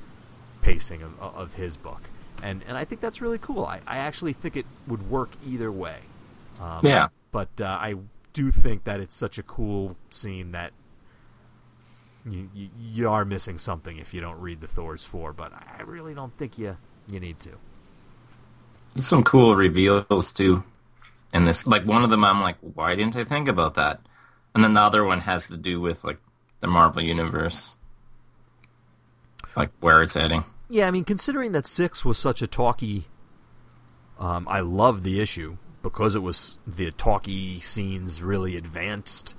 pacing 0.60 1.02
of, 1.02 1.18
of 1.20 1.54
his 1.54 1.76
book. 1.76 2.02
And 2.42 2.62
and 2.68 2.76
I 2.76 2.84
think 2.84 3.00
that's 3.00 3.22
really 3.22 3.38
cool. 3.38 3.64
I, 3.64 3.80
I 3.86 3.98
actually 3.98 4.34
think 4.34 4.56
it 4.56 4.66
would 4.86 5.10
work 5.10 5.30
either 5.46 5.72
way. 5.72 5.98
Um, 6.60 6.80
yeah. 6.82 7.08
But 7.32 7.48
uh, 7.60 7.64
I 7.64 7.94
do 8.32 8.50
think 8.50 8.84
that 8.84 9.00
it's 9.00 9.16
such 9.16 9.38
a 9.38 9.42
cool 9.42 9.96
scene 10.10 10.52
that 10.52 10.72
you, 12.28 12.50
you, 12.54 12.68
you 12.78 13.08
are 13.08 13.24
missing 13.24 13.58
something 13.58 13.98
if 13.98 14.12
you 14.12 14.20
don't 14.20 14.40
read 14.40 14.60
the 14.60 14.66
Thor's 14.66 15.04
four. 15.04 15.32
But 15.32 15.52
I 15.52 15.82
really 15.82 16.14
don't 16.14 16.36
think 16.36 16.58
you 16.58 16.76
you 17.08 17.20
need 17.20 17.38
to. 17.40 17.50
There's 18.94 19.06
some 19.06 19.22
cool 19.22 19.54
reveals 19.54 20.32
too. 20.32 20.64
And 21.32 21.46
this, 21.46 21.66
like 21.66 21.84
one 21.84 22.02
of 22.02 22.10
them, 22.10 22.24
I'm 22.24 22.40
like, 22.40 22.56
why 22.60 22.94
didn't 22.94 23.16
I 23.16 23.24
think 23.24 23.48
about 23.48 23.74
that? 23.74 24.00
And 24.54 24.64
then 24.64 24.74
the 24.74 24.80
other 24.80 25.04
one 25.04 25.20
has 25.20 25.48
to 25.48 25.56
do 25.56 25.80
with 25.80 26.02
like 26.02 26.18
the 26.60 26.66
Marvel 26.66 27.02
universe, 27.02 27.76
like 29.54 29.70
where 29.80 30.02
it's 30.02 30.14
heading. 30.14 30.44
Yeah, 30.68 30.86
I 30.86 30.90
mean, 30.90 31.04
considering 31.04 31.52
that 31.52 31.66
six 31.66 32.04
was 32.04 32.18
such 32.18 32.42
a 32.42 32.46
talky, 32.46 33.06
um, 34.18 34.48
I 34.48 34.60
love 34.60 35.02
the 35.02 35.20
issue 35.20 35.58
because 35.82 36.14
it 36.14 36.22
was 36.22 36.58
the 36.66 36.90
talky 36.90 37.60
scenes 37.60 38.22
really 38.22 38.56
advanced 38.56 39.34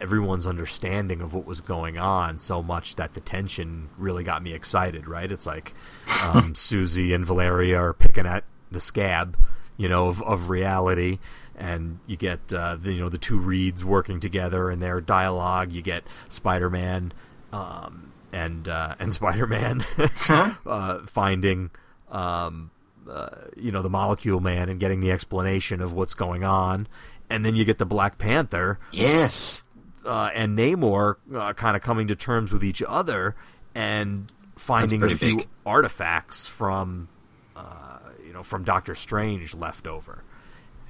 everyone's 0.00 0.46
understanding 0.46 1.20
of 1.20 1.34
what 1.34 1.46
was 1.46 1.60
going 1.60 1.98
on 1.98 2.38
so 2.38 2.62
much 2.62 2.96
that 2.96 3.14
the 3.14 3.20
tension 3.20 3.88
really 3.98 4.24
got 4.24 4.42
me 4.42 4.52
excited. 4.52 5.08
Right? 5.08 5.30
It's 5.30 5.46
like 5.46 5.74
um, 6.22 6.54
Susie 6.54 7.12
and 7.12 7.24
Valeria 7.24 7.78
are 7.78 7.92
picking 7.92 8.26
at 8.26 8.44
the 8.70 8.80
scab, 8.80 9.36
you 9.76 9.88
know, 9.88 10.08
of, 10.08 10.22
of 10.22 10.50
reality. 10.50 11.18
And 11.58 12.00
you 12.06 12.16
get 12.16 12.52
uh, 12.52 12.76
the 12.76 12.92
you 12.92 13.00
know 13.00 13.08
the 13.08 13.18
two 13.18 13.38
reeds 13.38 13.84
working 13.84 14.20
together 14.20 14.70
in 14.70 14.80
their 14.80 15.00
dialogue. 15.00 15.72
You 15.72 15.80
get 15.80 16.04
Spider 16.28 16.68
Man 16.68 17.12
um, 17.52 18.12
and 18.32 18.68
uh, 18.68 18.94
and 18.98 19.12
Spider 19.12 19.46
Man 19.46 19.84
uh, 20.28 20.98
finding 21.06 21.70
um, 22.10 22.70
uh, 23.08 23.28
you 23.56 23.72
know 23.72 23.82
the 23.82 23.90
Molecule 23.90 24.40
Man 24.40 24.68
and 24.68 24.78
getting 24.78 25.00
the 25.00 25.12
explanation 25.12 25.80
of 25.80 25.92
what's 25.92 26.14
going 26.14 26.44
on, 26.44 26.86
and 27.30 27.44
then 27.44 27.54
you 27.54 27.64
get 27.64 27.78
the 27.78 27.86
Black 27.86 28.18
Panther. 28.18 28.78
Yes. 28.92 29.64
Uh, 30.06 30.30
and 30.34 30.56
Namor 30.56 31.16
uh, 31.34 31.52
kind 31.54 31.76
of 31.76 31.82
coming 31.82 32.06
to 32.08 32.14
terms 32.14 32.52
with 32.52 32.62
each 32.62 32.82
other 32.86 33.34
and 33.74 34.30
finding 34.56 35.02
a 35.02 35.14
few 35.14 35.38
big. 35.38 35.48
artifacts 35.64 36.46
from 36.46 37.08
uh, 37.54 37.98
you 38.24 38.32
know 38.32 38.42
from 38.42 38.64
Doctor 38.64 38.94
Strange 38.94 39.54
left 39.54 39.86
over, 39.86 40.22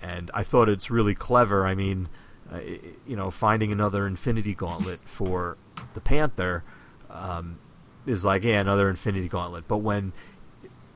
and 0.01 0.31
I 0.33 0.45
thought 0.45 0.69
it's 0.69 0.91
really 0.91 1.15
clever. 1.15 1.67
I 1.67 1.75
mean, 1.75 2.09
uh, 2.53 2.61
you 3.07 3.17
know, 3.17 3.31
finding 3.31 3.73
another 3.73 4.07
Infinity 4.07 4.55
Gauntlet 4.55 4.99
for 5.05 5.59
the 5.95 6.01
Panther 6.01 6.63
um, 7.11 7.59
is 8.07 8.25
like 8.25 8.45
yeah, 8.45 8.61
another 8.61 8.89
Infinity 8.89 9.29
Gauntlet, 9.29 9.67
but 9.69 9.79
when 9.79 10.13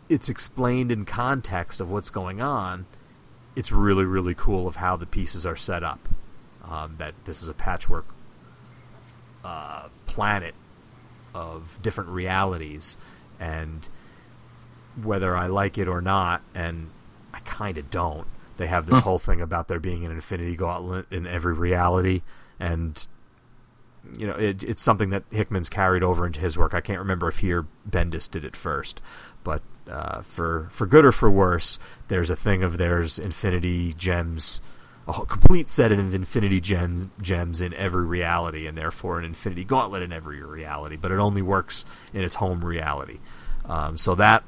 it's 0.09 0.28
explained 0.28 0.90
in 0.90 1.04
context 1.04 1.80
of 1.80 1.90
what's 1.90 2.11
going 2.11 2.40
on, 2.40 2.87
it's 3.56 3.72
really 3.72 4.04
really 4.04 4.35
cool 4.35 4.66
of 4.66 4.76
how 4.76 4.96
the 4.96 5.06
pieces 5.06 5.44
are 5.44 5.56
set 5.56 5.83
up. 5.83 6.09
Um, 6.68 6.96
that 6.99 7.14
this 7.25 7.42
is 7.42 7.49
a 7.49 7.55
patchwork 7.55 8.07
uh, 9.44 9.88
planet 10.07 10.55
of 11.35 11.79
different 11.83 12.11
realities, 12.11 12.96
and 13.38 13.88
whether 15.03 15.37
I 15.37 15.46
like 15.46 15.79
it 15.79 15.88
or 15.88 16.01
not, 16.01 16.42
and 16.55 16.90
I 17.33 17.40
kind 17.40 17.79
of 17.79 17.90
don't. 17.90 18.27
They 18.57 18.66
have 18.66 18.87
this 18.87 19.01
whole 19.01 19.18
thing 19.18 19.40
about 19.40 19.68
there 19.68 19.81
being 19.81 20.05
an 20.05 20.12
infinity 20.12 20.55
gauntlet 20.55 21.07
in 21.11 21.27
every 21.27 21.55
reality, 21.55 22.23
and 22.59 23.07
you 24.18 24.27
know 24.27 24.35
it, 24.35 24.62
it's 24.62 24.83
something 24.83 25.11
that 25.11 25.25
Hickman's 25.31 25.70
carried 25.70 26.03
over 26.03 26.27
into 26.27 26.40
his 26.40 26.59
work. 26.59 26.75
I 26.75 26.81
can't 26.81 26.99
remember 26.99 27.29
if 27.29 27.38
here 27.38 27.66
Bendis 27.88 28.31
did 28.31 28.44
it 28.44 28.55
first, 28.55 29.01
but 29.44 29.62
uh, 29.90 30.20
for 30.23 30.68
for 30.73 30.87
good 30.87 31.05
or 31.05 31.12
for 31.12 31.31
worse, 31.31 31.79
there's 32.09 32.31
a 32.31 32.37
thing 32.37 32.62
of 32.62 32.77
there's 32.77 33.18
infinity 33.18 33.94
gems, 33.94 34.61
a 35.11 35.27
complete 35.27 35.68
set 35.68 35.92
of 35.92 36.14
infinity 36.14 36.61
gems 36.61 37.07
gems 37.20 37.61
in 37.61 37.75
every 37.75 38.05
reality, 38.05 38.66
and 38.66 38.77
therefore 38.77 39.18
an 39.18 39.25
infinity 39.25 39.64
gauntlet 39.64 40.03
in 40.03 40.12
every 40.12 40.42
reality. 40.42 40.96
But 40.96 41.12
it 41.12 41.18
only 41.18 41.42
works 41.42 41.85
in 42.12 42.23
its 42.23 42.35
home 42.35 42.64
reality. 42.64 43.18
Um, 43.66 43.96
so 43.96 44.14
that 44.16 44.44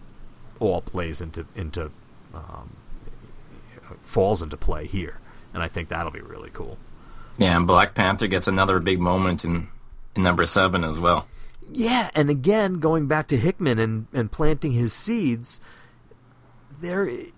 all 0.61 0.81
plays 0.81 1.21
into 1.21 1.47
into 1.55 1.91
um, 2.35 2.77
falls 4.03 4.43
into 4.43 4.57
play 4.57 4.87
here, 4.87 5.19
and 5.55 5.63
I 5.63 5.69
think 5.69 5.89
that'll 5.89 6.13
be 6.13 6.21
really 6.21 6.51
cool. 6.51 6.79
Yeah, 7.39 7.57
and 7.57 7.67
Black 7.67 7.95
Panther 7.95 8.27
gets 8.27 8.47
another 8.47 8.79
big 8.79 9.01
moment 9.01 9.45
in, 9.45 9.69
in 10.15 10.23
number 10.23 10.47
seven 10.47 10.85
as 10.85 10.99
well. 10.99 11.27
Yeah, 11.71 12.11
and 12.15 12.29
again, 12.29 12.75
going 12.75 13.07
back 13.07 13.29
to 13.29 13.37
Hickman 13.37 13.79
and, 13.79 14.07
and 14.13 14.31
planting 14.31 14.73
his 14.73 14.93
seeds, 14.93 15.61
there, 16.81 17.09
you 17.09 17.33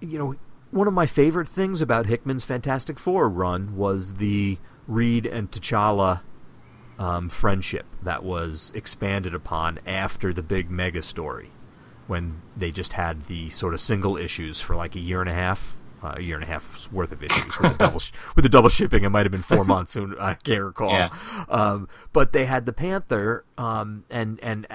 know, 0.00 0.34
one 0.74 0.88
of 0.88 0.92
my 0.92 1.06
favorite 1.06 1.48
things 1.48 1.80
about 1.80 2.06
Hickman's 2.06 2.42
Fantastic 2.42 2.98
Four 2.98 3.28
run 3.28 3.76
was 3.76 4.14
the 4.14 4.58
Reed 4.88 5.24
and 5.24 5.48
T'Challa 5.48 6.22
um, 6.98 7.28
friendship 7.28 7.86
that 8.02 8.24
was 8.24 8.72
expanded 8.74 9.34
upon 9.34 9.78
after 9.86 10.32
the 10.32 10.42
big 10.42 10.70
mega 10.70 11.00
story, 11.00 11.50
when 12.08 12.42
they 12.56 12.72
just 12.72 12.92
had 12.92 13.26
the 13.26 13.50
sort 13.50 13.72
of 13.72 13.80
single 13.80 14.16
issues 14.16 14.60
for 14.60 14.74
like 14.74 14.96
a 14.96 14.98
year 14.98 15.20
and 15.20 15.30
a 15.30 15.34
half, 15.34 15.76
uh, 16.02 16.14
a 16.16 16.20
year 16.20 16.34
and 16.34 16.44
a 16.44 16.48
half's 16.48 16.90
worth 16.90 17.12
of 17.12 17.22
issues 17.22 17.56
with 17.60 17.70
the 17.70 17.78
double 17.78 18.00
sh- 18.00 18.12
with 18.34 18.42
the 18.42 18.48
double 18.48 18.68
shipping. 18.68 19.04
It 19.04 19.10
might 19.10 19.26
have 19.26 19.32
been 19.32 19.42
four 19.42 19.64
months. 19.74 19.96
I 19.96 20.34
can't 20.34 20.62
recall. 20.62 20.90
Yeah. 20.90 21.10
Um, 21.48 21.88
but 22.12 22.32
they 22.32 22.46
had 22.46 22.66
the 22.66 22.72
Panther, 22.72 23.44
um, 23.56 24.04
and 24.10 24.40
and 24.42 24.66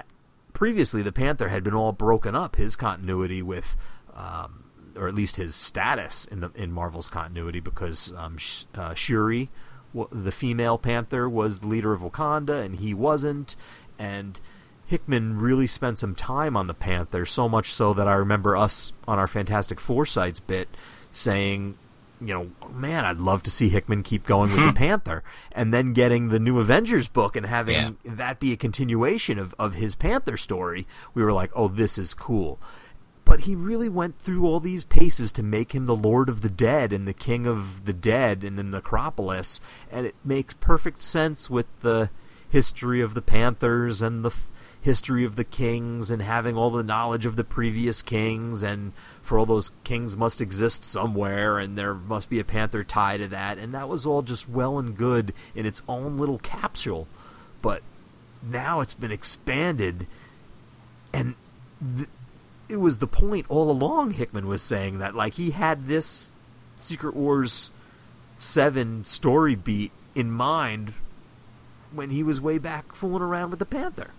previously 0.53 1.01
the 1.01 1.11
Panther 1.11 1.49
had 1.49 1.61
been 1.63 1.75
all 1.75 1.91
broken 1.91 2.35
up. 2.35 2.55
His 2.55 2.77
continuity 2.77 3.41
with. 3.41 3.75
Um, 4.15 4.68
or 4.99 5.07
at 5.07 5.15
least 5.15 5.37
his 5.37 5.55
status 5.55 6.25
in 6.25 6.41
the 6.41 6.51
in 6.55 6.71
Marvel's 6.71 7.07
continuity, 7.09 7.59
because 7.59 8.13
um, 8.17 8.37
Sh- 8.37 8.65
uh, 8.75 8.93
Shuri, 8.93 9.49
w- 9.95 10.09
the 10.23 10.31
female 10.31 10.77
Panther, 10.77 11.27
was 11.29 11.59
the 11.59 11.67
leader 11.67 11.93
of 11.93 12.01
Wakanda, 12.01 12.63
and 12.63 12.75
he 12.75 12.93
wasn't. 12.93 13.55
And 13.97 14.39
Hickman 14.85 15.39
really 15.39 15.67
spent 15.67 15.97
some 15.99 16.15
time 16.15 16.57
on 16.57 16.67
the 16.67 16.73
Panther, 16.73 17.25
so 17.25 17.47
much 17.47 17.71
so 17.73 17.93
that 17.93 18.07
I 18.07 18.13
remember 18.13 18.57
us 18.57 18.93
on 19.07 19.19
our 19.19 19.27
Fantastic 19.27 19.79
Four 19.79 20.05
sites 20.05 20.39
bit 20.39 20.67
saying, 21.11 21.77
you 22.21 22.33
know, 22.33 22.51
man, 22.73 23.05
I'd 23.05 23.17
love 23.19 23.43
to 23.43 23.51
see 23.51 23.69
Hickman 23.69 24.03
keep 24.03 24.25
going 24.25 24.51
with 24.51 24.65
the 24.65 24.73
Panther, 24.73 25.23
and 25.51 25.73
then 25.73 25.93
getting 25.93 26.29
the 26.29 26.39
new 26.39 26.59
Avengers 26.59 27.07
book 27.07 27.35
and 27.35 27.45
having 27.45 27.75
Yeah. 27.75 27.91
that 28.15 28.39
be 28.39 28.51
a 28.51 28.57
continuation 28.57 29.39
of, 29.39 29.55
of 29.57 29.75
his 29.75 29.95
Panther 29.95 30.35
story. 30.37 30.85
We 31.13 31.23
were 31.23 31.33
like, 31.33 31.51
oh, 31.55 31.67
this 31.69 31.97
is 31.97 32.13
cool. 32.13 32.59
But 33.29 33.41
he 33.41 33.53
really 33.53 33.89
went 33.89 34.19
through 34.19 34.47
all 34.47 34.59
these 34.59 34.83
paces 34.83 35.31
to 35.33 35.43
make 35.43 35.75
him 35.75 35.85
the 35.85 35.95
Lord 35.95 36.29
of 36.29 36.41
the 36.41 36.49
Dead 36.49 36.91
and 36.91 37.07
the 37.07 37.13
King 37.13 37.45
of 37.45 37.85
the 37.85 37.93
Dead 37.93 38.43
in 38.43 38.55
the 38.55 38.63
Necropolis, 38.63 39.61
and 39.91 40.07
it 40.07 40.15
makes 40.25 40.55
perfect 40.55 41.03
sense 41.03 41.47
with 41.47 41.67
the 41.81 42.09
history 42.49 43.01
of 43.01 43.13
the 43.13 43.21
Panthers 43.21 44.01
and 44.01 44.25
the 44.25 44.31
history 44.81 45.23
of 45.25 45.35
the 45.35 45.43
kings 45.43 46.09
and 46.09 46.23
having 46.23 46.57
all 46.57 46.71
the 46.71 46.81
knowledge 46.81 47.27
of 47.27 47.35
the 47.35 47.43
previous 47.43 48.01
kings 48.01 48.63
and 48.63 48.93
for 49.21 49.37
all 49.37 49.45
those 49.45 49.69
kings 49.83 50.15
must 50.15 50.41
exist 50.41 50.83
somewhere 50.83 51.59
and 51.59 51.77
there 51.77 51.93
must 51.93 52.29
be 52.29 52.39
a 52.39 52.43
panther 52.43 52.83
tie 52.83 53.17
to 53.17 53.27
that 53.27 53.59
and 53.59 53.75
that 53.75 53.87
was 53.87 54.07
all 54.07 54.23
just 54.23 54.49
well 54.49 54.79
and 54.79 54.97
good 54.97 55.33
in 55.53 55.67
its 55.67 55.83
own 55.87 56.17
little 56.17 56.39
capsule. 56.39 57.07
But 57.61 57.83
now 58.41 58.79
it's 58.79 58.95
been 58.95 59.11
expanded 59.11 60.07
and 61.13 61.35
th- 61.95 62.09
it 62.69 62.77
was 62.79 62.99
the 62.99 63.07
point 63.07 63.45
all 63.49 63.69
along 63.71 64.11
hickman 64.11 64.47
was 64.47 64.61
saying 64.61 64.99
that 64.99 65.15
like 65.15 65.33
he 65.33 65.51
had 65.51 65.87
this 65.87 66.31
secret 66.77 67.15
wars 67.15 67.73
7 68.37 69.03
story 69.05 69.55
beat 69.55 69.91
in 70.15 70.31
mind 70.31 70.93
when 71.91 72.09
he 72.09 72.23
was 72.23 72.39
way 72.39 72.57
back 72.57 72.93
fooling 72.95 73.21
around 73.23 73.49
with 73.49 73.59
the 73.59 73.65
panther 73.65 74.11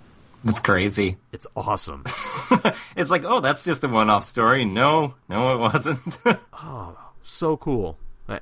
It's 0.44 0.60
crazy. 0.60 1.16
it's 1.32 1.46
awesome 1.56 2.04
it's 2.96 3.10
like, 3.10 3.24
oh, 3.24 3.38
that's 3.40 3.62
just 3.64 3.84
a 3.84 3.88
one-off 3.88 4.24
story. 4.24 4.64
No, 4.64 5.14
no, 5.28 5.54
it 5.54 5.58
wasn't. 5.58 6.18
Oh, 6.52 6.98
so 7.22 7.56
cool 7.56 7.96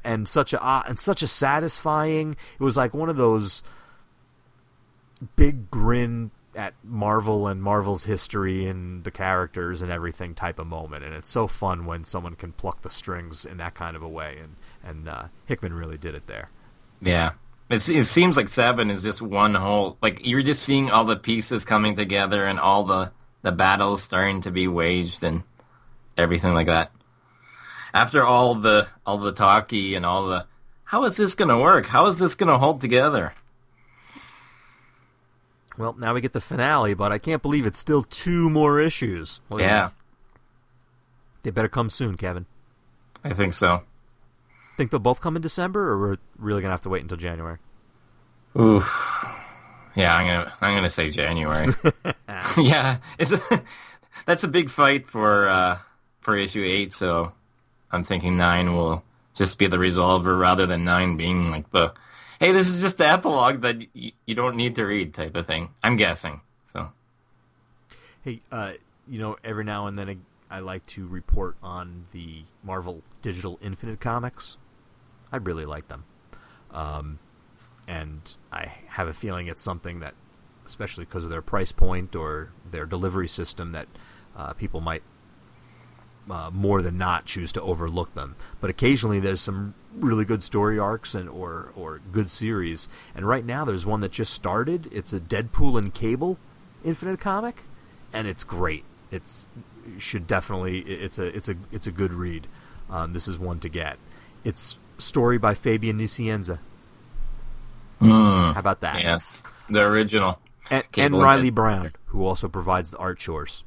and 0.04 0.26
such 0.28 0.52
a 0.52 0.62
uh, 0.66 0.82
and 0.86 0.98
such 0.98 1.22
a 1.22 1.26
satisfying. 1.26 2.36
It 2.58 2.62
was 2.62 2.76
like 2.76 2.94
one 2.94 3.08
of 3.08 3.16
those 3.16 3.62
big 5.36 5.70
grin 5.70 6.30
at 6.58 6.74
Marvel 6.82 7.46
and 7.46 7.62
Marvel's 7.62 8.02
history 8.02 8.66
and 8.66 9.04
the 9.04 9.12
characters 9.12 9.80
and 9.80 9.92
everything 9.92 10.34
type 10.34 10.58
of 10.58 10.66
moment, 10.66 11.04
and 11.04 11.14
it's 11.14 11.30
so 11.30 11.46
fun 11.46 11.86
when 11.86 12.02
someone 12.04 12.34
can 12.34 12.50
pluck 12.50 12.82
the 12.82 12.90
strings 12.90 13.46
in 13.46 13.58
that 13.58 13.74
kind 13.74 13.94
of 13.96 14.02
a 14.02 14.08
way, 14.08 14.38
and 14.42 14.56
and 14.82 15.08
uh, 15.08 15.28
Hickman 15.46 15.72
really 15.72 15.96
did 15.96 16.16
it 16.16 16.26
there. 16.26 16.50
Yeah, 17.00 17.30
it, 17.70 17.88
it 17.88 18.04
seems 18.06 18.36
like 18.36 18.48
Seven 18.48 18.90
is 18.90 19.04
just 19.04 19.22
one 19.22 19.54
whole 19.54 19.98
like 20.02 20.26
you're 20.26 20.42
just 20.42 20.64
seeing 20.64 20.90
all 20.90 21.04
the 21.04 21.16
pieces 21.16 21.64
coming 21.64 21.94
together 21.94 22.44
and 22.44 22.58
all 22.58 22.82
the 22.82 23.12
the 23.42 23.52
battles 23.52 24.02
starting 24.02 24.40
to 24.40 24.50
be 24.50 24.66
waged 24.66 25.22
and 25.22 25.44
everything 26.16 26.54
like 26.54 26.66
that. 26.66 26.90
After 27.94 28.24
all 28.24 28.56
the 28.56 28.88
all 29.06 29.18
the 29.18 29.32
talkie 29.32 29.94
and 29.94 30.04
all 30.04 30.26
the 30.26 30.46
how 30.82 31.04
is 31.04 31.16
this 31.16 31.36
going 31.36 31.50
to 31.50 31.58
work? 31.58 31.86
How 31.86 32.06
is 32.06 32.18
this 32.18 32.34
going 32.34 32.48
to 32.48 32.58
hold 32.58 32.80
together? 32.80 33.34
Well, 35.78 35.94
now 35.96 36.12
we 36.12 36.20
get 36.20 36.32
the 36.32 36.40
finale, 36.40 36.94
but 36.94 37.12
I 37.12 37.18
can't 37.18 37.40
believe 37.40 37.64
it's 37.64 37.78
still 37.78 38.02
two 38.02 38.50
more 38.50 38.80
issues. 38.80 39.40
Yeah, 39.56 39.90
They 41.44 41.50
better 41.50 41.68
come 41.68 41.88
soon, 41.88 42.16
Kevin. 42.16 42.46
I 43.22 43.32
think 43.32 43.54
so. 43.54 43.82
Think 44.76 44.90
they'll 44.90 45.00
both 45.00 45.20
come 45.20 45.36
in 45.36 45.42
December, 45.42 45.90
or 45.90 45.98
we're 45.98 46.16
really 46.36 46.62
gonna 46.62 46.72
have 46.72 46.82
to 46.82 46.88
wait 46.88 47.02
until 47.02 47.16
January? 47.16 47.58
Ooh. 48.58 48.82
Yeah, 49.94 50.14
I'm 50.14 50.26
gonna 50.26 50.52
I'm 50.60 50.74
gonna 50.76 50.90
say 50.90 51.10
January. 51.10 51.74
yeah, 52.58 52.98
it's 53.18 53.32
a, 53.32 53.40
that's 54.26 54.44
a 54.44 54.48
big 54.48 54.70
fight 54.70 55.06
for 55.06 55.48
uh, 55.48 55.78
for 56.20 56.36
issue 56.36 56.62
eight. 56.64 56.92
So 56.92 57.32
I'm 57.90 58.04
thinking 58.04 58.36
nine 58.36 58.74
will 58.74 59.04
just 59.34 59.58
be 59.58 59.66
the 59.66 59.76
resolver 59.76 60.38
rather 60.38 60.66
than 60.66 60.84
nine 60.84 61.16
being 61.16 61.50
like 61.50 61.70
the 61.70 61.92
hey, 62.40 62.52
this 62.52 62.68
is 62.68 62.80
just 62.80 62.98
the 62.98 63.06
epilogue 63.06 63.60
that 63.62 63.78
y- 63.94 64.12
you 64.26 64.34
don't 64.34 64.56
need 64.56 64.74
to 64.76 64.84
read 64.84 65.14
type 65.14 65.36
of 65.36 65.46
thing. 65.46 65.70
I'm 65.82 65.96
guessing. 65.96 66.40
So 66.64 66.92
Hey, 68.24 68.40
uh, 68.52 68.72
you 69.08 69.18
know, 69.18 69.36
every 69.42 69.64
now 69.64 69.86
and 69.86 69.98
then 69.98 70.08
I, 70.50 70.56
I 70.56 70.60
like 70.60 70.84
to 70.86 71.06
report 71.06 71.56
on 71.62 72.06
the 72.12 72.42
Marvel 72.62 73.02
Digital 73.22 73.58
Infinite 73.62 74.00
comics. 74.00 74.58
I 75.32 75.36
really 75.38 75.64
like 75.66 75.88
them. 75.88 76.04
Um, 76.70 77.18
and 77.86 78.36
I 78.52 78.72
have 78.88 79.08
a 79.08 79.12
feeling 79.12 79.46
it's 79.46 79.62
something 79.62 80.00
that, 80.00 80.14
especially 80.66 81.04
because 81.06 81.24
of 81.24 81.30
their 81.30 81.42
price 81.42 81.72
point 81.72 82.14
or 82.14 82.50
their 82.70 82.84
delivery 82.84 83.28
system, 83.28 83.72
that 83.72 83.88
uh, 84.36 84.52
people 84.52 84.80
might 84.80 85.02
uh, 86.30 86.50
more 86.52 86.82
than 86.82 86.98
not 86.98 87.24
choose 87.24 87.52
to 87.52 87.62
overlook 87.62 88.14
them. 88.14 88.36
But 88.60 88.70
occasionally 88.70 89.20
there's 89.20 89.40
some 89.40 89.74
really 89.94 90.24
good 90.24 90.42
story 90.42 90.78
arcs 90.78 91.14
and 91.14 91.28
or 91.28 91.72
or 91.76 92.00
good 92.12 92.28
series. 92.28 92.88
And 93.14 93.26
right 93.26 93.44
now 93.44 93.64
there's 93.64 93.86
one 93.86 94.00
that 94.00 94.12
just 94.12 94.32
started. 94.32 94.88
It's 94.92 95.12
a 95.12 95.20
Deadpool 95.20 95.78
and 95.78 95.92
Cable 95.92 96.38
Infinite 96.84 97.20
comic, 97.20 97.62
and 98.12 98.28
it's 98.28 98.44
great. 98.44 98.84
It's 99.10 99.46
should 99.98 100.26
definitely 100.26 100.80
it's 100.80 101.18
a 101.18 101.24
it's 101.24 101.48
a 101.48 101.56
it's 101.72 101.86
a 101.86 101.92
good 101.92 102.12
read. 102.12 102.46
Um, 102.90 103.12
this 103.12 103.28
is 103.28 103.38
one 103.38 103.60
to 103.60 103.68
get. 103.68 103.98
It's 104.44 104.76
story 104.98 105.38
by 105.38 105.54
Fabian 105.54 105.98
Nicieza. 105.98 106.58
How 108.00 108.54
about 108.56 108.80
that? 108.80 109.02
yes, 109.02 109.42
the 109.68 109.84
original. 109.84 110.38
and, 110.70 110.84
and 110.96 111.18
Reilly 111.18 111.50
Brown, 111.50 111.92
who 112.06 112.24
also 112.24 112.48
provides 112.48 112.90
the 112.90 112.98
art 112.98 113.18
chores. 113.18 113.64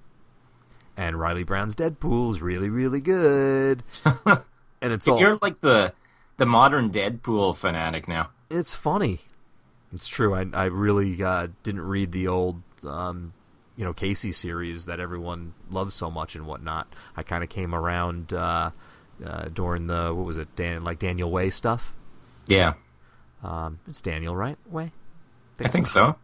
And 0.98 1.20
Reilly 1.20 1.44
Brown's 1.44 1.76
Deadpool 1.76 2.32
is 2.32 2.42
really, 2.42 2.70
really 2.70 3.02
good. 3.02 3.84
and 4.26 4.94
it's 4.94 5.08
all 5.08 5.20
You're 5.20 5.38
like 5.42 5.62
the 5.62 5.94
the 6.38 6.46
modern 6.46 6.90
Deadpool 6.92 7.56
fanatic 7.58 8.08
now. 8.08 8.30
it's 8.50 8.74
funny. 8.74 9.22
It's 9.94 10.08
true. 10.08 10.34
I 10.36 10.46
I 10.54 10.66
really 10.66 11.22
uh, 11.24 11.48
didn't 11.64 11.82
read 11.82 12.12
the 12.12 12.28
old 12.28 12.62
um, 12.86 13.34
you 13.78 13.84
know 13.86 13.94
Casey 13.94 14.32
series 14.32 14.86
that 14.86 15.00
everyone 15.00 15.54
loves 15.70 15.94
so 15.96 16.12
much 16.12 16.36
and 16.36 16.46
whatnot. 16.46 16.94
I 17.16 17.24
kind 17.24 17.44
of 17.44 17.50
came 17.50 17.74
around 17.74 18.34
uh, 18.34 18.72
uh, 19.26 19.46
during 19.54 19.88
the 19.88 20.14
what 20.14 20.26
was 20.26 20.38
it 20.38 20.56
Dan 20.56 20.84
like 20.84 21.00
Daniel 21.00 21.32
Way 21.32 21.50
stuff. 21.50 21.94
Yeah, 22.48 22.74
Um, 23.44 23.80
it's 23.88 24.02
Daniel, 24.02 24.36
right? 24.36 24.58
Way. 24.70 24.92
I 25.60 25.68
think 25.68 25.88
so. 25.88 26.16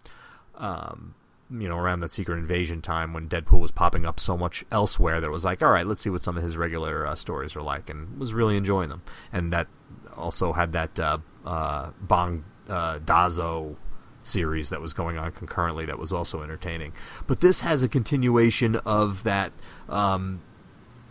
You 1.49 1.69
know, 1.69 1.77
around 1.77 2.01
that 2.01 2.11
Secret 2.11 2.37
Invasion 2.37 2.81
time 2.81 3.13
when 3.13 3.29
Deadpool 3.29 3.61
was 3.61 3.71
popping 3.71 4.05
up 4.05 4.19
so 4.19 4.37
much 4.37 4.65
elsewhere 4.71 5.21
that 5.21 5.27
it 5.27 5.31
was 5.31 5.45
like, 5.45 5.61
all 5.61 5.71
right, 5.71 5.87
let's 5.87 6.01
see 6.01 6.09
what 6.09 6.21
some 6.21 6.35
of 6.35 6.43
his 6.43 6.57
regular 6.57 7.07
uh, 7.07 7.15
stories 7.15 7.55
are 7.55 7.61
like, 7.61 7.89
and 7.89 8.19
was 8.19 8.33
really 8.33 8.57
enjoying 8.57 8.89
them. 8.89 9.01
And 9.31 9.53
that 9.53 9.67
also 10.15 10.51
had 10.51 10.73
that 10.73 10.99
uh, 10.99 11.19
uh, 11.45 11.91
Bong 12.01 12.43
uh, 12.67 12.99
Dazo 12.99 13.77
series 14.23 14.71
that 14.71 14.81
was 14.81 14.93
going 14.93 15.17
on 15.17 15.31
concurrently 15.31 15.85
that 15.85 15.97
was 15.97 16.11
also 16.11 16.43
entertaining. 16.43 16.91
But 17.27 17.39
this 17.39 17.61
has 17.61 17.81
a 17.81 17.87
continuation 17.87 18.75
of 18.75 19.23
that 19.23 19.53
um, 19.87 20.41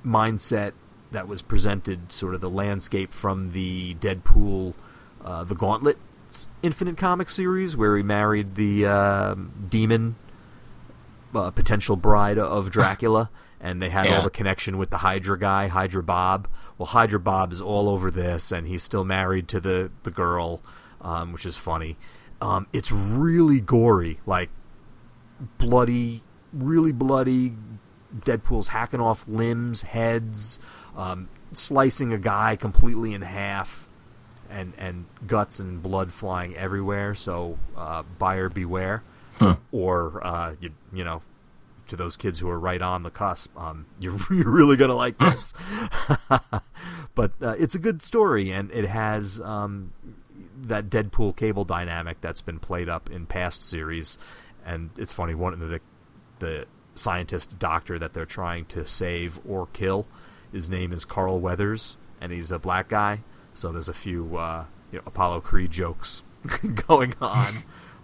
mindset 0.04 0.72
that 1.12 1.28
was 1.28 1.40
presented, 1.40 2.12
sort 2.12 2.34
of 2.34 2.42
the 2.42 2.50
landscape 2.50 3.12
from 3.12 3.52
the 3.52 3.94
Deadpool, 3.94 4.74
uh, 5.24 5.44
the 5.44 5.54
Gauntlet 5.54 5.96
Infinite 6.62 6.98
Comic 6.98 7.30
series, 7.30 7.74
where 7.76 7.96
he 7.96 8.02
married 8.02 8.56
the 8.56 8.86
um 8.86 9.66
demon 9.70 10.16
uh, 11.34 11.50
potential 11.50 11.96
bride 11.96 12.38
of 12.38 12.70
Dracula, 12.76 13.30
and 13.60 13.80
they 13.82 13.90
had 13.90 14.06
Yeah. 14.06 14.16
all 14.18 14.22
the 14.22 14.30
connection 14.30 14.78
with 14.78 14.90
the 14.90 14.98
Hydra 14.98 15.38
guy, 15.38 15.68
Hydra 15.68 16.02
Bob. 16.02 16.48
Well, 16.78 16.86
Hydra 16.86 17.20
Bob 17.20 17.52
is 17.52 17.60
all 17.60 17.88
over 17.88 18.10
this, 18.10 18.52
and 18.52 18.66
he's 18.66 18.82
still 18.82 19.04
married 19.04 19.48
to 19.48 19.60
the 19.60 19.90
the 20.02 20.10
girl, 20.10 20.60
um, 21.00 21.32
which 21.32 21.46
is 21.46 21.56
funny. 21.56 21.96
Um, 22.40 22.66
it's 22.72 22.92
really 22.92 23.60
gory, 23.60 24.20
like 24.26 24.50
bloody, 25.58 26.22
really 26.52 26.92
bloody. 26.92 27.54
Deadpool's 28.20 28.68
hacking 28.68 29.00
off 29.00 29.24
limbs, 29.28 29.82
heads, 29.82 30.58
um, 30.96 31.28
slicing 31.52 32.12
a 32.12 32.18
guy 32.18 32.56
completely 32.56 33.14
in 33.14 33.22
half, 33.22 33.88
and 34.50 34.72
and 34.78 35.06
guts 35.26 35.58
and 35.58 35.82
blood 35.82 36.12
flying 36.12 36.54
everywhere. 36.56 37.14
So 37.14 37.58
uh, 37.76 38.02
buyer 38.18 38.48
beware, 38.48 39.02
or 39.72 40.26
uh, 40.26 40.54
you 40.60 40.70
you 40.92 41.04
know, 41.04 41.22
to 41.88 41.96
those 41.96 42.16
kids 42.16 42.38
who 42.38 42.48
are 42.48 42.58
right 42.58 42.82
on 42.82 43.02
the 43.02 43.10
cusp, 43.10 43.56
um, 43.58 43.86
you're, 43.98 44.18
you're 44.30 44.50
really 44.50 44.76
gonna 44.76 44.94
like 44.94 45.18
this. 45.18 45.54
but 47.14 47.32
uh, 47.42 47.54
it's 47.58 47.74
a 47.74 47.78
good 47.78 48.02
story, 48.02 48.50
and 48.50 48.70
it 48.70 48.86
has 48.86 49.40
um, 49.40 49.92
that 50.62 50.88
Deadpool 50.88 51.36
cable 51.36 51.64
dynamic 51.64 52.20
that's 52.20 52.40
been 52.40 52.58
played 52.58 52.88
up 52.88 53.10
in 53.10 53.26
past 53.26 53.64
series. 53.64 54.18
And 54.64 54.90
it's 54.96 55.12
funny, 55.12 55.34
one 55.34 55.52
of 55.52 55.60
the 55.60 55.80
the 56.38 56.66
scientist 56.94 57.58
doctor 57.58 57.98
that 57.98 58.12
they're 58.12 58.26
trying 58.26 58.64
to 58.66 58.84
save 58.84 59.38
or 59.46 59.68
kill, 59.72 60.06
his 60.52 60.68
name 60.68 60.92
is 60.92 61.04
Carl 61.04 61.40
Weathers, 61.40 61.96
and 62.20 62.32
he's 62.32 62.50
a 62.50 62.58
black 62.58 62.88
guy. 62.88 63.22
So 63.54 63.72
there's 63.72 63.88
a 63.88 63.94
few 63.94 64.36
uh, 64.36 64.64
you 64.92 64.98
know, 64.98 65.02
Apollo 65.06 65.42
Creed 65.42 65.70
jokes 65.70 66.22
going 66.86 67.14
on. 67.20 67.52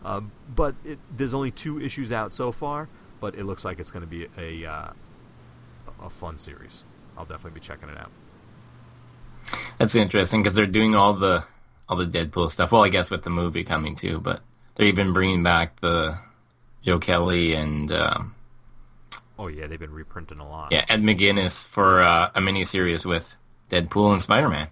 Um, 0.05 0.33
but 0.55 0.75
it, 0.85 0.99
there's 1.17 1.35
only 1.35 1.51
two 1.51 1.81
issues 1.81 2.11
out 2.13 2.33
so 2.33 2.51
far, 2.53 2.89
but 3.21 3.35
it 3.37 3.45
looks 3.45 3.65
like 3.65 3.79
it's 3.79 3.91
going 3.91 4.03
to 4.03 4.07
be 4.07 4.27
a 4.37 4.69
uh, 4.69 4.93
a 6.03 6.11
fun 6.11 6.39
series. 6.39 6.85
I'll 7.17 7.25
definitely 7.25 7.61
be 7.61 7.65
checking 7.65 7.89
it 7.89 7.97
out. 7.99 8.11
That's 9.79 9.95
interesting 9.95 10.43
because 10.43 10.55
they're 10.55 10.67
doing 10.67 10.95
all 10.95 11.13
the 11.15 11.45
all 11.89 11.97
the 11.97 12.07
Deadpool 12.07 12.51
stuff. 12.51 12.73
Well, 12.73 12.83
I 12.85 12.89
guess 12.89 13.11
with 13.11 13.23
the 13.23 13.31
movie 13.31 13.65
coming 13.65 13.95
too, 13.95 14.21
but 14.21 14.41
they're 14.75 14.87
even 14.87 15.13
bringing 15.13 15.43
back 15.43 15.81
the 15.81 16.19
Joe 16.83 16.99
Kelly 16.99 17.55
and 17.55 17.93
um, 17.93 18.35
Oh 19.39 19.49
yeah, 19.49 19.67
they've 19.67 19.79
been 19.81 19.93
reprinting 19.93 20.39
a 20.41 20.49
lot. 20.49 20.73
yeah 20.73 20.85
Ed 20.89 21.03
McGuinness 21.03 21.67
for 21.67 22.03
uh, 22.03 22.31
a 22.35 22.41
miniseries 22.41 23.05
with 23.05 23.37
Deadpool 23.71 24.13
and 24.13 24.23
Spider 24.23 24.49
Man. 24.49 24.69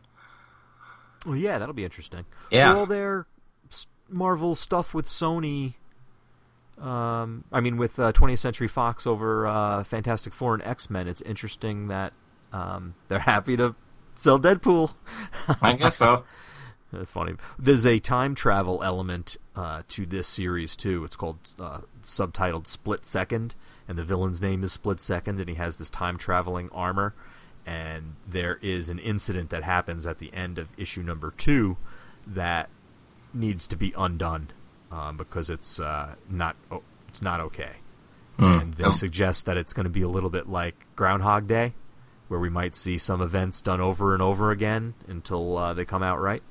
Well, 1.27 1.37
yeah, 1.37 1.59
that'll 1.59 1.75
be 1.75 1.85
interesting. 1.85 2.25
Yeah. 2.51 2.85
Their 2.87 3.21
s- 3.21 3.27
Marvel 4.11 4.55
stuff 4.55 4.95
with 4.95 5.07
Sony. 5.07 5.75
Um, 6.81 7.45
I 7.53 7.61
mean, 7.61 7.77
with 7.77 7.99
uh, 7.99 8.13
20th 8.13 8.39
Century 8.39 8.69
Fox 8.69 9.07
over 9.07 9.47
uh, 9.47 9.85
Fantastic 9.85 10.33
Four 10.33 10.55
and 10.55 10.63
X 10.63 10.89
Men, 10.89 11.09
it's 11.09 11.21
interesting 11.21 11.89
that 11.89 12.13
um, 12.53 12.95
they're 13.09 13.19
happy 13.19 13.57
to 13.57 13.75
sell 14.15 14.39
Deadpool. 14.39 14.95
I 15.63 15.75
guess 15.75 15.97
so. 15.97 16.25
That's 16.93 17.11
funny. 17.11 17.35
There's 17.59 17.87
a 17.87 18.01
time 18.01 18.35
travel 18.35 18.83
element 18.83 19.37
uh, 19.55 19.83
to 19.89 20.07
this 20.07 20.27
series 20.27 20.75
too. 20.75 21.05
It's 21.05 21.17
called 21.17 21.39
uh, 21.59 21.81
subtitled 22.05 22.67
Split 22.67 23.07
Second, 23.07 23.55
and 23.87 23.97
the 23.97 24.05
villain's 24.05 24.41
name 24.41 24.65
is 24.65 24.73
Split 24.73 25.01
Second, 25.01 25.39
and 25.39 25.49
he 25.49 25.55
has 25.55 25.77
this 25.77 25.91
time 25.91 26.19
traveling 26.19 26.69
armor. 26.73 27.15
And 27.67 28.17
there 28.27 28.59
is 28.63 28.89
an 28.89 28.99
incident 28.99 29.51
that 29.51 29.63
happens 29.63 30.07
at 30.07 30.19
the 30.19 30.33
end 30.33 30.59
of 30.59 30.69
issue 30.77 31.03
number 31.03 31.33
two 31.37 31.77
that 32.27 32.71
needs 33.33 33.67
to 33.69 33.77
be 33.77 33.93
undone 33.97 34.51
um, 34.91 35.17
because 35.17 35.51
it's 35.51 35.79
uh, 35.81 36.15
not 36.29 36.57
oh, 36.71 36.83
it's 37.09 37.23
not 37.23 37.41
okay. 37.41 37.73
And 38.39 38.73
they 38.75 38.85
Oh. 38.85 38.89
suggest 38.91 39.45
that 39.47 39.59
it's 39.59 39.75
going 39.75 39.85
to 39.85 39.91
be 39.91 40.01
a 40.01 40.09
little 40.09 40.31
bit 40.31 40.49
like 40.49 40.75
Groundhog 40.97 41.47
Day, 41.47 41.75
where 42.29 42.41
we 42.41 42.49
might 42.49 42.75
see 42.75 42.97
some 42.97 43.21
events 43.21 43.61
done 43.61 43.83
over 43.83 44.15
and 44.15 44.23
over 44.23 44.51
again 44.51 44.95
until 45.07 45.59
uh, 45.59 45.75
they 45.75 45.85
come 45.85 46.03
out 46.03 46.19
right. 46.21 46.43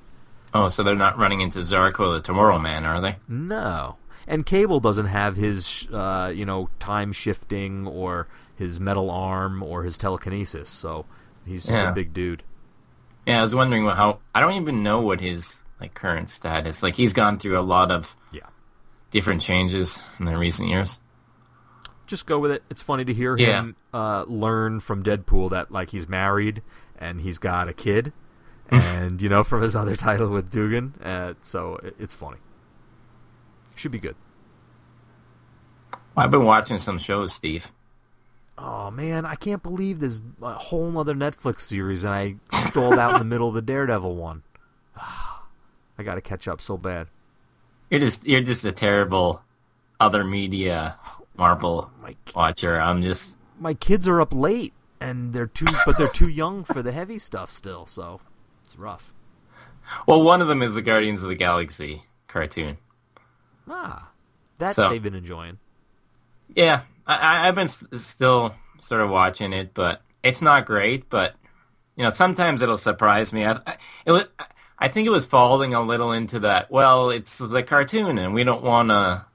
Oh, 0.53 0.69
so 0.69 0.83
they're 0.83 0.95
not 0.95 1.17
running 1.17 1.41
into 1.41 1.59
Zarko 1.59 2.13
the 2.13 2.21
Tomorrow 2.21 2.59
Man, 2.59 2.85
are 2.85 3.01
they? 3.01 3.15
No. 3.27 3.97
and 4.27 4.45
Cable 4.45 4.79
doesn't 4.79 5.07
have 5.07 5.35
his 5.35 5.87
uh, 5.91 6.31
you 6.35 6.45
know 6.45 6.69
time 6.79 7.11
shifting 7.11 7.87
or 7.87 8.27
his 8.55 8.79
metal 8.79 9.09
arm 9.09 9.63
or 9.63 9.81
his 9.83 9.97
telekinesis, 9.97 10.69
so 10.69 11.05
he's 11.45 11.65
just 11.65 11.75
Yeah. 11.77 11.89
a 11.89 11.93
big 11.93 12.13
dude. 12.13 12.43
Yeah, 13.25 13.39
I 13.39 13.41
was 13.41 13.55
wondering 13.55 13.85
how. 13.85 14.19
I 14.35 14.41
don't 14.41 14.53
even 14.61 14.83
know 14.83 15.01
what 15.01 15.21
his 15.21 15.63
like 15.79 15.93
current 15.93 16.29
status. 16.29 16.83
Like 16.83 16.95
he's 16.95 17.13
gone 17.13 17.39
through 17.39 17.57
a 17.57 17.61
lot 17.61 17.91
of 17.91 18.15
Yeah. 18.31 18.47
different 19.11 19.41
changes 19.41 19.99
in 20.19 20.25
the 20.25 20.37
recent 20.37 20.69
years. 20.69 20.99
just 22.07 22.25
go 22.25 22.39
with 22.39 22.49
it. 22.51 22.63
It's 22.71 22.81
funny 22.81 23.05
to 23.05 23.13
hear 23.13 23.37
Yeah. 23.37 23.59
him 23.61 23.75
uh, 23.93 24.23
learn 24.27 24.79
from 24.79 25.03
Deadpool 25.03 25.51
that 25.51 25.71
like 25.71 25.91
he's 25.91 26.07
married 26.09 26.63
and 26.97 27.21
he's 27.21 27.37
got 27.37 27.69
a 27.69 27.73
kid, 27.73 28.11
and 28.71 29.21
you 29.21 29.29
know 29.29 29.43
from 29.43 29.61
his 29.61 29.75
other 29.75 29.95
title 29.95 30.29
with 30.29 30.49
Dugan. 30.49 30.95
Uh, 31.03 31.33
so 31.43 31.75
it, 31.83 31.95
it's 31.99 32.13
funny. 32.15 32.37
Should 33.75 33.91
be 33.91 33.99
good. 33.99 34.15
I've 36.17 36.31
been 36.31 36.43
watching 36.45 36.79
some 36.79 36.97
shows, 36.99 37.31
Steve. 37.33 37.71
Oh 38.57 38.91
man, 38.91 39.25
I 39.25 39.35
can't 39.35 39.63
believe 39.63 39.99
there's 40.01 40.19
a 40.41 40.53
whole 40.53 40.97
other 40.97 41.13
Netflix 41.13 41.61
series, 41.61 42.03
and 42.03 42.13
I 42.13 42.35
stalled 42.51 42.97
out 42.99 43.13
in 43.13 43.19
the 43.19 43.25
middle 43.25 43.47
of 43.47 43.53
the 43.53 43.61
Daredevil 43.61 44.15
one. 44.15 44.43
I 45.99 46.03
got 46.03 46.15
to 46.15 46.21
catch 46.21 46.47
up 46.47 46.61
so 46.61 46.77
bad. 46.77 47.07
You're 47.91 47.99
just 47.99 48.25
you're 48.25 48.39
just 48.41 48.63
a 48.63 48.71
terrible 48.71 49.41
other 49.99 50.23
media 50.23 50.95
Marvel 51.37 51.91
My 52.01 52.15
watcher. 52.33 52.79
I'm 52.79 53.03
just 53.03 53.35
my 53.59 53.73
kids 53.73 54.07
are 54.07 54.21
up 54.21 54.33
late, 54.33 54.73
and 55.01 55.33
they're 55.33 55.45
too, 55.47 55.65
but 55.85 55.97
they're 55.97 56.07
too 56.07 56.29
young 56.29 56.63
for 56.63 56.81
the 56.81 56.93
heavy 56.93 57.19
stuff 57.19 57.51
still. 57.51 57.85
So 57.85 58.21
it's 58.63 58.77
rough. 58.77 59.11
well, 60.07 60.23
one 60.23 60.41
of 60.41 60.47
them 60.47 60.61
is 60.61 60.73
the 60.73 60.81
Guardians 60.81 61.21
of 61.21 61.27
the 61.29 61.35
Galaxy 61.35 62.03
cartoon. 62.27 62.77
Ah, 63.69 64.09
that 64.59 64.75
So- 64.75 64.89
they've 64.89 65.03
been 65.03 65.15
enjoying. 65.15 65.57
Yeah, 66.55 66.81
I, 67.05 67.15
I- 67.17 67.47
I've 67.49 67.55
been 67.55 67.65
s- 67.65 67.83
still 67.93 68.55
sort 68.79 69.01
of 69.01 69.09
watching 69.09 69.51
it, 69.51 69.73
but 69.73 70.01
it's 70.23 70.41
not 70.41 70.65
great. 70.65 71.09
But 71.09 71.35
you 71.97 72.03
know, 72.03 72.09
sometimes 72.09 72.61
it'll 72.61 72.77
surprise 72.77 73.33
me. 73.33 73.45
I, 73.45 73.59
I, 73.67 73.77
it 74.05 74.11
was, 74.13 74.23
I 74.79 74.87
think 74.87 75.05
it 75.07 75.11
was 75.11 75.25
falling 75.25 75.73
a 75.73 75.81
little 75.81 76.13
into 76.13 76.39
that. 76.39 76.71
Well, 76.71 77.09
it's 77.09 77.37
the 77.37 77.63
cartoon, 77.63 78.17
and 78.17 78.33
we 78.33 78.43
don't 78.45 78.63
want 78.63 78.89
to, 78.89 79.25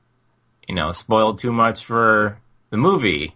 you 0.66 0.74
know, 0.74 0.92
spoil 0.92 1.34
too 1.34 1.52
much 1.52 1.84
for 1.84 2.38
the 2.70 2.78
movie. 2.78 3.34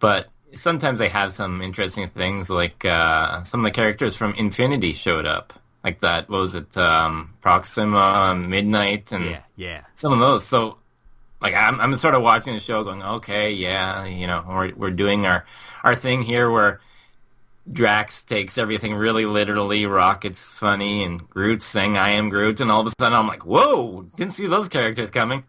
But 0.00 0.28
sometimes 0.54 0.98
they 0.98 1.08
have 1.08 1.30
some 1.32 1.62
interesting 1.62 2.08
things, 2.08 2.50
like 2.50 2.84
uh, 2.84 3.44
some 3.44 3.60
of 3.60 3.64
the 3.64 3.74
characters 3.74 4.16
from 4.16 4.34
Infinity 4.34 4.92
showed 4.92 5.26
up, 5.26 5.52
like 5.84 6.00
that. 6.00 6.28
What 6.28 6.40
was 6.40 6.54
it? 6.56 6.76
Um, 6.76 7.34
Proxima, 7.40 8.34
Midnight, 8.36 9.12
and 9.12 9.24
Yeah, 9.26 9.42
yeah. 9.56 9.80
some 9.94 10.12
of 10.12 10.18
those. 10.18 10.44
So, 10.44 10.78
like, 11.40 11.54
I'm 11.54 11.80
I'm 11.80 11.94
sort 11.96 12.14
of 12.14 12.22
watching 12.22 12.54
the 12.54 12.60
show, 12.60 12.82
going, 12.82 13.02
okay, 13.02 13.52
yeah, 13.52 14.06
you 14.06 14.26
know, 14.26 14.44
we're 14.48 14.74
we're 14.74 14.90
doing 14.90 15.24
our 15.24 15.46
our 15.84 15.94
thing 15.94 16.22
here 16.22 16.50
where 16.50 16.80
Drax 17.70 18.22
takes 18.22 18.58
everything 18.58 18.94
really 18.94 19.26
literally, 19.26 19.86
Rocket's 19.86 20.44
funny, 20.50 21.04
and 21.04 21.28
Groot's 21.28 21.66
saying 21.66 21.98
"I 21.98 22.10
am 22.10 22.28
Groot," 22.28 22.60
and 22.60 22.70
all 22.70 22.80
of 22.80 22.86
a 22.86 22.92
sudden 22.98 23.16
I'm 23.16 23.26
like, 23.26 23.44
whoa, 23.44 24.02
didn't 24.16 24.32
see 24.32 24.46
those 24.46 24.68
characters 24.68 25.10
coming. 25.10 25.44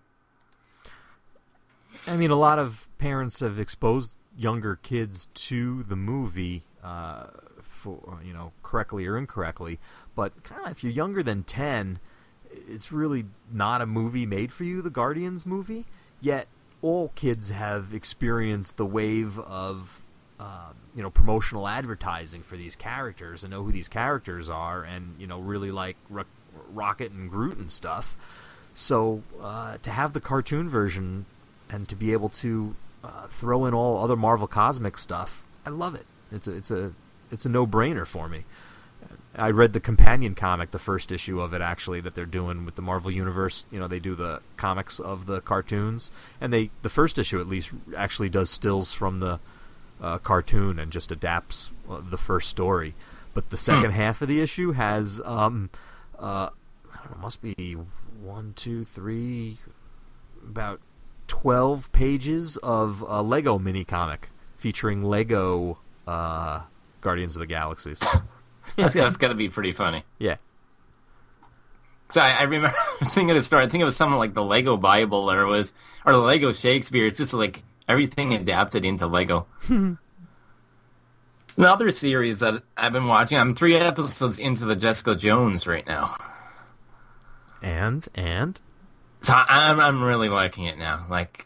I 2.07 2.17
mean, 2.17 2.31
a 2.31 2.35
lot 2.35 2.59
of 2.59 2.87
parents 2.97 3.39
have 3.39 3.59
exposed 3.59 4.15
younger 4.37 4.75
kids 4.75 5.27
to 5.33 5.83
the 5.83 5.95
movie, 5.95 6.63
uh, 6.83 7.27
for 7.61 8.19
you 8.23 8.33
know, 8.33 8.51
correctly 8.63 9.05
or 9.07 9.17
incorrectly. 9.17 9.79
But 10.15 10.43
kind 10.43 10.65
of, 10.65 10.71
if 10.71 10.83
you're 10.83 10.93
younger 10.93 11.23
than 11.23 11.43
ten, 11.43 11.99
it's 12.51 12.91
really 12.91 13.25
not 13.51 13.81
a 13.81 13.85
movie 13.85 14.25
made 14.25 14.51
for 14.51 14.63
you. 14.63 14.81
The 14.81 14.89
Guardians 14.89 15.45
movie, 15.45 15.85
yet 16.19 16.47
all 16.81 17.11
kids 17.15 17.49
have 17.49 17.93
experienced 17.93 18.77
the 18.77 18.85
wave 18.85 19.39
of 19.39 20.00
um, 20.41 20.75
you 20.95 21.03
know 21.03 21.11
promotional 21.11 21.67
advertising 21.67 22.41
for 22.41 22.57
these 22.57 22.75
characters 22.75 23.43
and 23.43 23.51
know 23.51 23.63
who 23.63 23.71
these 23.71 23.87
characters 23.87 24.49
are, 24.49 24.83
and 24.83 25.15
you 25.19 25.27
know 25.27 25.39
really 25.39 25.71
like 25.71 25.97
Ro- 26.09 26.23
Rocket 26.73 27.11
and 27.11 27.29
Groot 27.29 27.57
and 27.57 27.69
stuff. 27.69 28.17
So 28.73 29.21
uh, 29.39 29.77
to 29.83 29.91
have 29.91 30.13
the 30.13 30.19
cartoon 30.19 30.67
version 30.67 31.25
and 31.69 31.87
to 31.89 31.95
be 31.95 32.11
able 32.13 32.29
to 32.29 32.75
uh, 33.03 33.27
throw 33.27 33.65
in 33.65 33.73
all 33.75 34.03
other 34.03 34.15
Marvel 34.15 34.47
Cosmic 34.47 34.97
stuff, 34.97 35.43
I 35.63 35.69
love 35.69 35.93
it. 35.93 36.07
It's 36.31 36.47
a 36.47 36.53
it's 36.53 36.71
a 36.71 36.93
it's 37.29 37.45
a 37.45 37.49
no 37.49 37.67
brainer 37.67 38.07
for 38.07 38.27
me. 38.27 38.45
I 39.35 39.51
read 39.51 39.73
the 39.73 39.79
companion 39.79 40.35
comic, 40.35 40.71
the 40.71 40.79
first 40.79 41.11
issue 41.11 41.39
of 41.39 41.53
it 41.53 41.61
actually 41.61 42.01
that 42.01 42.15
they're 42.15 42.25
doing 42.25 42.65
with 42.65 42.75
the 42.75 42.81
Marvel 42.81 43.11
Universe. 43.11 43.65
You 43.71 43.79
know, 43.79 43.87
they 43.87 43.99
do 43.99 44.15
the 44.15 44.41
comics 44.57 44.99
of 44.99 45.25
the 45.25 45.39
cartoons, 45.39 46.11
and 46.41 46.51
they 46.51 46.71
the 46.81 46.89
first 46.89 47.19
issue 47.19 47.39
at 47.39 47.47
least 47.47 47.71
actually 47.95 48.29
does 48.29 48.49
stills 48.49 48.91
from 48.91 49.19
the 49.19 49.39
uh, 50.01 50.17
cartoon 50.17 50.79
and 50.79 50.91
just 50.91 51.11
adapts 51.11 51.71
uh, 51.89 52.01
the 52.09 52.17
first 52.17 52.49
story. 52.49 52.95
But 53.33 53.49
the 53.49 53.57
second 53.57 53.91
half 53.91 54.21
of 54.21 54.27
the 54.27 54.41
issue 54.41 54.71
has 54.73 55.21
um, 55.23 55.69
uh, 56.19 56.49
I 56.93 56.97
don't 57.03 57.15
know, 57.17 57.21
must 57.21 57.41
be 57.41 57.77
one, 58.21 58.53
two, 58.55 58.83
three, 58.85 59.57
about 60.45 60.81
twelve 61.27 61.91
pages 61.93 62.57
of 62.57 63.05
a 63.07 63.21
Lego 63.21 63.57
mini 63.57 63.83
comic 63.85 64.29
featuring 64.57 65.03
Lego 65.03 65.77
uh, 66.07 66.61
Guardians 67.01 67.35
of 67.35 67.39
the 67.39 67.47
Galaxies. 67.47 67.99
That's, 68.77 68.93
that's 68.93 69.17
to 69.17 69.33
be 69.33 69.49
pretty 69.49 69.73
funny. 69.73 70.03
yeah. 70.19 70.35
So 72.09 72.21
I, 72.21 72.31
I 72.31 72.43
remember 72.43 72.71
thinking 73.05 73.35
a 73.35 73.41
story. 73.41 73.63
I 73.63 73.67
think 73.67 73.81
it 73.81 73.85
was 73.85 73.95
something 73.95 74.19
like 74.19 74.33
the 74.33 74.43
Lego 74.43 74.77
Bible, 74.77 75.31
or 75.31 75.41
it 75.41 75.47
was 75.47 75.73
or 76.05 76.13
the 76.13 76.19
Lego 76.19 76.53
Shakespeare. 76.53 77.07
It's 77.07 77.17
just 77.17 77.33
like 77.33 77.63
everything 77.87 78.33
adapted 78.33 78.85
into 78.85 79.07
Lego. 79.07 79.47
Hmm. 79.63 79.93
Another 81.57 81.91
series 81.91 82.39
that 82.39 82.63
I've 82.77 82.93
been 82.93 83.07
watching. 83.07 83.37
I'm 83.37 83.53
three 83.55 83.75
episodes 83.75 84.39
into 84.39 84.65
the 84.65 84.75
Jessica 84.75 85.15
Jones 85.15 85.67
right 85.67 85.85
now, 85.85 86.15
And 87.61 88.07
and 88.15 88.59
so 89.21 89.33
I, 89.33 89.69
I'm 89.69 89.79
I'm 89.79 90.01
really 90.03 90.29
liking 90.29 90.65
it 90.65 90.77
now. 90.77 91.05
Like 91.09 91.45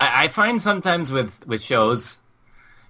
I, 0.00 0.24
I 0.24 0.28
find 0.28 0.62
sometimes 0.62 1.10
with 1.10 1.44
with 1.46 1.62
shows, 1.62 2.18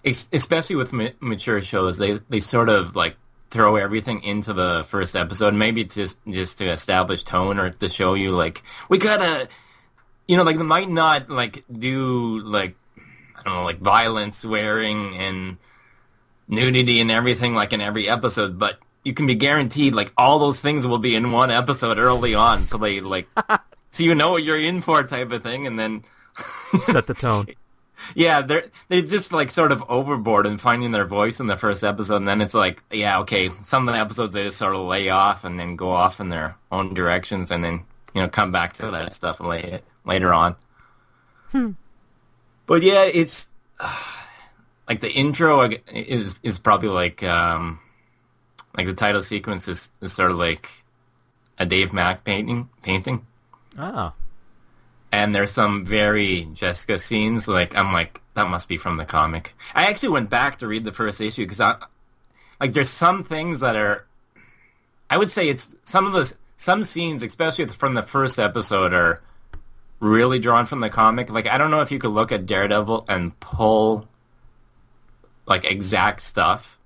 especially 0.04 0.76
with 0.76 0.92
ma- 0.92 1.08
mature 1.20 1.62
shows, 1.62 1.96
they 1.96 2.20
they 2.28 2.40
sort 2.40 2.68
of 2.68 2.94
like 2.94 3.16
throw 3.48 3.76
everything 3.76 4.22
into 4.22 4.52
the 4.52 4.84
first 4.86 5.16
episode, 5.16 5.54
maybe 5.54 5.84
just 5.84 6.18
just 6.28 6.58
to 6.58 6.66
establish 6.66 7.24
tone 7.24 7.58
or 7.58 7.70
to 7.70 7.88
show 7.88 8.12
you 8.14 8.32
like 8.32 8.62
we 8.90 8.98
gotta, 8.98 9.48
you 10.28 10.36
know, 10.36 10.42
like 10.44 10.58
they 10.58 10.62
might 10.62 10.90
not 10.90 11.30
like 11.30 11.64
do 11.72 12.38
like 12.40 12.76
I 13.40 13.50
don't 13.50 13.54
know 13.58 13.64
like 13.64 13.80
violence, 13.80 14.38
swearing, 14.38 15.16
and 15.16 15.56
nudity 16.48 17.00
and 17.00 17.10
everything 17.10 17.54
like 17.54 17.72
in 17.72 17.80
every 17.80 18.08
episode, 18.08 18.58
but 18.58 18.78
you 19.04 19.14
can 19.14 19.26
be 19.26 19.34
guaranteed 19.34 19.94
like 19.94 20.12
all 20.16 20.38
those 20.38 20.60
things 20.60 20.86
will 20.86 20.98
be 20.98 21.14
in 21.14 21.32
one 21.32 21.50
episode 21.50 21.98
early 21.98 22.34
on, 22.34 22.66
so 22.66 22.78
they 22.78 23.00
like 23.00 23.28
so 23.90 24.02
you 24.02 24.14
know 24.14 24.32
what 24.32 24.42
you're 24.42 24.60
in 24.60 24.82
for 24.82 25.02
type 25.04 25.32
of 25.32 25.42
thing, 25.42 25.66
and 25.66 25.78
then. 25.78 26.04
set 26.82 27.06
the 27.06 27.14
tone. 27.14 27.46
Yeah, 28.14 28.40
they're 28.42 28.64
they 28.88 29.02
just 29.02 29.32
like 29.32 29.50
sort 29.50 29.72
of 29.72 29.84
overboard 29.88 30.46
in 30.46 30.58
finding 30.58 30.92
their 30.92 31.04
voice 31.04 31.40
in 31.40 31.46
the 31.46 31.56
first 31.56 31.84
episode, 31.84 32.16
and 32.16 32.28
then 32.28 32.40
it's 32.40 32.54
like, 32.54 32.82
yeah, 32.90 33.18
okay, 33.20 33.50
some 33.62 33.88
of 33.88 33.94
the 33.94 34.00
episodes 34.00 34.32
they 34.32 34.44
just 34.44 34.58
sort 34.58 34.74
of 34.74 34.86
lay 34.86 35.10
off 35.10 35.44
and 35.44 35.58
then 35.58 35.76
go 35.76 35.90
off 35.90 36.20
in 36.20 36.28
their 36.28 36.56
own 36.72 36.94
directions, 36.94 37.50
and 37.50 37.62
then 37.62 37.84
you 38.14 38.22
know 38.22 38.28
come 38.28 38.52
back 38.52 38.74
to 38.74 38.90
that 38.90 39.12
stuff 39.12 39.40
lay, 39.40 39.80
later 40.04 40.32
on. 40.32 40.56
Hmm. 41.50 41.72
But 42.70 42.84
yeah, 42.84 43.02
it's 43.02 43.48
like 44.88 45.00
the 45.00 45.10
intro 45.10 45.68
is 45.92 46.38
is 46.44 46.60
probably 46.60 46.90
like 46.90 47.20
um 47.24 47.80
like 48.76 48.86
the 48.86 48.94
title 48.94 49.24
sequence 49.24 49.66
is, 49.66 49.90
is 50.00 50.12
sort 50.12 50.30
of 50.30 50.36
like 50.36 50.70
a 51.58 51.66
Dave 51.66 51.92
Mack 51.92 52.22
painting 52.22 52.68
painting 52.84 53.26
Ah, 53.76 54.14
and 55.10 55.34
there's 55.34 55.50
some 55.50 55.84
very 55.84 56.46
Jessica 56.54 57.00
scenes. 57.00 57.48
Like 57.48 57.74
I'm 57.74 57.92
like 57.92 58.20
that 58.34 58.48
must 58.48 58.68
be 58.68 58.76
from 58.76 58.98
the 58.98 59.04
comic. 59.04 59.52
I 59.74 59.88
actually 59.88 60.10
went 60.10 60.30
back 60.30 60.58
to 60.58 60.68
read 60.68 60.84
the 60.84 60.92
first 60.92 61.20
issue 61.20 61.42
because 61.42 61.58
I 61.58 61.74
like 62.60 62.72
there's 62.72 62.88
some 62.88 63.24
things 63.24 63.58
that 63.58 63.74
are. 63.74 64.06
I 65.10 65.18
would 65.18 65.32
say 65.32 65.48
it's 65.48 65.74
some 65.82 66.06
of 66.06 66.12
the 66.12 66.32
some 66.54 66.84
scenes, 66.84 67.24
especially 67.24 67.66
from 67.66 67.94
the 67.94 68.04
first 68.04 68.38
episode, 68.38 68.94
are 68.94 69.22
really 70.00 70.38
drawn 70.38 70.66
from 70.66 70.80
the 70.80 70.90
comic. 70.90 71.30
Like 71.30 71.46
I 71.46 71.58
don't 71.58 71.70
know 71.70 71.82
if 71.82 71.92
you 71.92 71.98
could 71.98 72.10
look 72.10 72.32
at 72.32 72.46
Daredevil 72.46 73.04
and 73.08 73.38
pull 73.38 74.08
like 75.46 75.64
exact 75.64 76.22
stuff, 76.22 76.78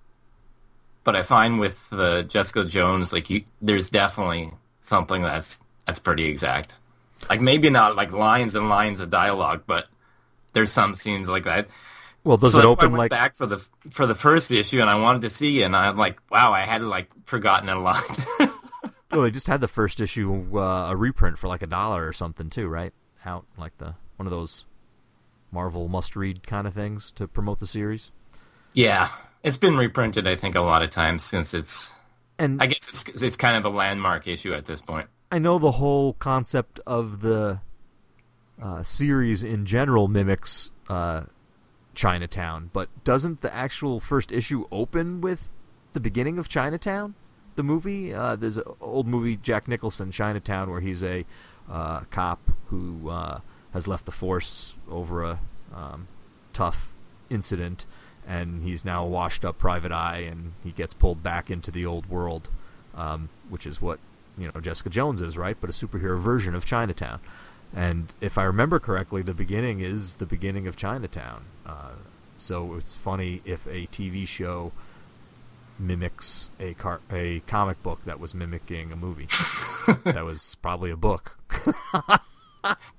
but 1.04 1.16
I 1.16 1.22
find 1.22 1.58
with 1.60 1.88
the 1.90 2.22
Jessica 2.22 2.64
Jones, 2.64 3.12
like 3.12 3.30
you, 3.30 3.44
there's 3.62 3.88
definitely 3.88 4.50
something 4.80 5.22
that's 5.22 5.60
that's 5.86 5.98
pretty 5.98 6.26
exact. 6.26 6.74
Like 7.30 7.40
maybe 7.40 7.70
not 7.70 7.96
like 7.96 8.12
lines 8.12 8.54
and 8.54 8.68
lines 8.68 9.00
of 9.00 9.10
dialogue, 9.10 9.62
but 9.66 9.86
there's 10.52 10.72
some 10.72 10.94
scenes 10.94 11.28
like 11.28 11.44
that. 11.44 11.68
well, 12.24 12.36
does 12.36 12.52
so 12.52 12.58
it 12.58 12.62
that's 12.62 12.76
why 12.76 12.84
I 12.84 12.86
went 12.86 12.98
like 12.98 13.10
back 13.10 13.36
for 13.36 13.46
the 13.46 13.58
for 13.90 14.06
the 14.06 14.14
first 14.14 14.50
issue, 14.50 14.80
and 14.80 14.90
I 14.90 15.00
wanted 15.00 15.22
to 15.22 15.30
see, 15.30 15.62
and 15.62 15.74
I'm 15.74 15.96
like, 15.96 16.18
wow, 16.30 16.52
I 16.52 16.60
had 16.60 16.82
like 16.82 17.08
forgotten 17.24 17.68
a 17.68 17.78
lot. 17.78 18.04
Well, 19.14 19.22
they 19.22 19.30
just 19.30 19.46
had 19.46 19.60
the 19.60 19.68
first 19.68 20.00
issue 20.00 20.58
uh, 20.58 20.90
a 20.90 20.96
reprint 20.96 21.38
for 21.38 21.46
like 21.46 21.62
a 21.62 21.68
dollar 21.68 22.06
or 22.06 22.12
something 22.12 22.50
too, 22.50 22.66
right? 22.66 22.92
Out, 23.24 23.44
like 23.56 23.76
the 23.78 23.94
one 24.16 24.26
of 24.26 24.30
those 24.30 24.64
Marvel 25.50 25.88
must-read 25.88 26.46
kind 26.46 26.66
of 26.66 26.74
things 26.74 27.10
to 27.12 27.28
promote 27.28 27.60
the 27.60 27.66
series. 27.66 28.10
Yeah, 28.72 29.08
it's 29.42 29.56
been 29.56 29.76
reprinted. 29.76 30.26
I 30.26 30.36
think 30.36 30.54
a 30.54 30.60
lot 30.60 30.82
of 30.82 30.90
times 30.90 31.24
since 31.24 31.54
it's. 31.54 31.92
And 32.38 32.60
I 32.60 32.66
guess 32.66 32.88
it's 32.88 33.22
it's 33.22 33.36
kind 33.36 33.56
of 33.56 33.64
a 33.64 33.74
landmark 33.74 34.26
issue 34.26 34.52
at 34.52 34.66
this 34.66 34.80
point. 34.80 35.08
I 35.30 35.38
know 35.38 35.58
the 35.58 35.72
whole 35.72 36.14
concept 36.14 36.80
of 36.86 37.20
the 37.20 37.60
uh, 38.60 38.82
series 38.82 39.42
in 39.42 39.66
general 39.66 40.08
mimics 40.08 40.72
uh, 40.88 41.22
Chinatown, 41.94 42.70
but 42.72 42.88
doesn't 43.04 43.40
the 43.40 43.54
actual 43.54 44.00
first 44.00 44.32
issue 44.32 44.66
open 44.70 45.20
with 45.20 45.50
the 45.92 46.00
beginning 46.00 46.38
of 46.38 46.48
Chinatown? 46.48 47.14
The 47.56 47.62
movie, 47.62 48.12
uh, 48.12 48.34
there's 48.34 48.56
an 48.56 48.64
old 48.80 49.06
movie 49.06 49.36
Jack 49.36 49.68
Nicholson, 49.68 50.10
Chinatown, 50.10 50.70
where 50.70 50.80
he's 50.80 51.04
a 51.04 51.24
uh, 51.70 52.00
cop 52.10 52.40
who 52.68 53.08
uh, 53.08 53.40
has 53.72 53.88
left 53.88 54.06
the 54.06 54.12
force 54.12 54.74
over 54.90 55.24
a 55.24 55.40
um, 55.74 56.08
tough 56.52 56.94
incident, 57.30 57.86
and 58.26 58.62
he's 58.62 58.84
now 58.84 59.04
a 59.04 59.08
washed-up 59.08 59.58
private 59.58 59.92
eye, 59.92 60.18
and 60.18 60.52
he 60.62 60.70
gets 60.70 60.94
pulled 60.94 61.22
back 61.22 61.50
into 61.50 61.70
the 61.70 61.84
old 61.84 62.06
world, 62.06 62.48
um, 62.94 63.28
which 63.48 63.66
is 63.66 63.82
what 63.82 63.98
you 64.38 64.50
know 64.52 64.60
Jessica 64.60 64.90
Jones 64.90 65.20
is, 65.20 65.36
right? 65.36 65.56
But 65.60 65.70
a 65.70 65.72
superhero 65.72 66.18
version 66.18 66.54
of 66.54 66.64
Chinatown. 66.64 67.20
And 67.74 68.12
if 68.20 68.38
I 68.38 68.44
remember 68.44 68.78
correctly, 68.78 69.22
the 69.22 69.34
beginning 69.34 69.80
is 69.80 70.16
the 70.16 70.26
beginning 70.26 70.68
of 70.68 70.76
Chinatown. 70.76 71.44
Uh, 71.66 71.92
so 72.36 72.74
it's 72.74 72.94
funny 72.94 73.42
if 73.44 73.66
a 73.66 73.86
TV 73.88 74.26
show 74.26 74.72
mimics 75.78 76.50
a 76.60 76.74
car- 76.74 77.00
a 77.10 77.40
comic 77.40 77.82
book 77.82 78.04
that 78.04 78.20
was 78.20 78.34
mimicking 78.34 78.92
a 78.92 78.96
movie. 78.96 79.26
that 80.04 80.24
was 80.24 80.56
probably 80.56 80.90
a 80.90 80.96
book. 80.96 81.38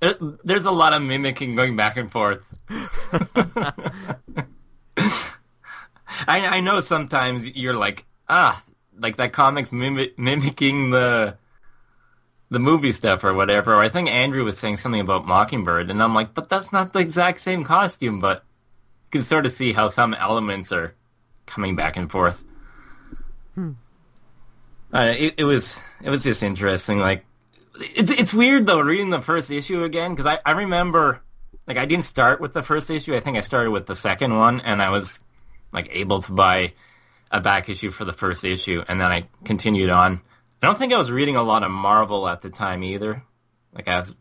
There's 0.44 0.64
a 0.64 0.70
lot 0.70 0.92
of 0.92 1.02
mimicking 1.02 1.56
going 1.56 1.76
back 1.76 1.96
and 1.96 2.10
forth. 2.10 2.46
I, 6.28 6.56
I 6.56 6.60
know 6.60 6.80
sometimes 6.80 7.46
you're 7.56 7.74
like, 7.74 8.06
ah, 8.28 8.62
like 8.98 9.16
that 9.16 9.32
comic's 9.32 9.72
mimic, 9.72 10.18
mimicking 10.18 10.90
the 10.90 11.36
the 12.48 12.58
movie 12.60 12.92
stuff 12.92 13.24
or 13.24 13.34
whatever. 13.34 13.74
Or 13.74 13.80
I 13.80 13.88
think 13.88 14.08
Andrew 14.08 14.44
was 14.44 14.56
saying 14.56 14.76
something 14.76 15.00
about 15.00 15.26
Mockingbird, 15.26 15.90
and 15.90 16.02
I'm 16.02 16.14
like, 16.14 16.34
but 16.34 16.48
that's 16.48 16.72
not 16.72 16.92
the 16.92 17.00
exact 17.00 17.40
same 17.40 17.64
costume. 17.64 18.20
But 18.20 18.44
you 19.06 19.18
can 19.18 19.22
sort 19.22 19.46
of 19.46 19.52
see 19.52 19.72
how 19.72 19.88
some 19.88 20.14
elements 20.14 20.70
are 20.72 20.94
coming 21.46 21.76
back 21.76 21.96
and 21.96 22.10
forth. 22.10 22.44
Hmm. 23.56 23.72
Uh, 24.92 25.14
it, 25.18 25.34
it 25.38 25.44
was 25.44 25.80
it 26.02 26.10
was 26.10 26.22
just 26.22 26.42
interesting. 26.42 27.00
Like 27.00 27.24
it's 27.80 28.10
it's 28.10 28.32
weird 28.32 28.66
though 28.66 28.80
reading 28.80 29.10
the 29.10 29.22
first 29.22 29.50
issue 29.50 29.82
again 29.82 30.12
because 30.12 30.26
I 30.26 30.38
I 30.46 30.52
remember 30.52 31.22
like 31.66 31.78
I 31.78 31.86
didn't 31.86 32.04
start 32.04 32.40
with 32.40 32.52
the 32.52 32.62
first 32.62 32.90
issue. 32.90 33.16
I 33.16 33.20
think 33.20 33.36
I 33.36 33.40
started 33.40 33.70
with 33.70 33.86
the 33.86 33.96
second 33.96 34.36
one, 34.36 34.60
and 34.60 34.80
I 34.80 34.90
was 34.90 35.24
like 35.72 35.88
able 35.90 36.22
to 36.22 36.32
buy 36.32 36.74
a 37.30 37.40
back 37.40 37.68
issue 37.68 37.90
for 37.90 38.04
the 38.04 38.12
first 38.12 38.44
issue, 38.44 38.84
and 38.88 39.00
then 39.00 39.10
I 39.10 39.26
continued 39.44 39.90
on. 39.90 40.20
I 40.62 40.66
don't 40.66 40.78
think 40.78 40.92
I 40.92 40.98
was 40.98 41.10
reading 41.10 41.36
a 41.36 41.42
lot 41.42 41.62
of 41.62 41.70
Marvel 41.70 42.28
at 42.28 42.42
the 42.42 42.50
time 42.50 42.82
either. 42.82 43.22
Like 43.72 43.88
I 43.88 43.98
was 43.98 44.14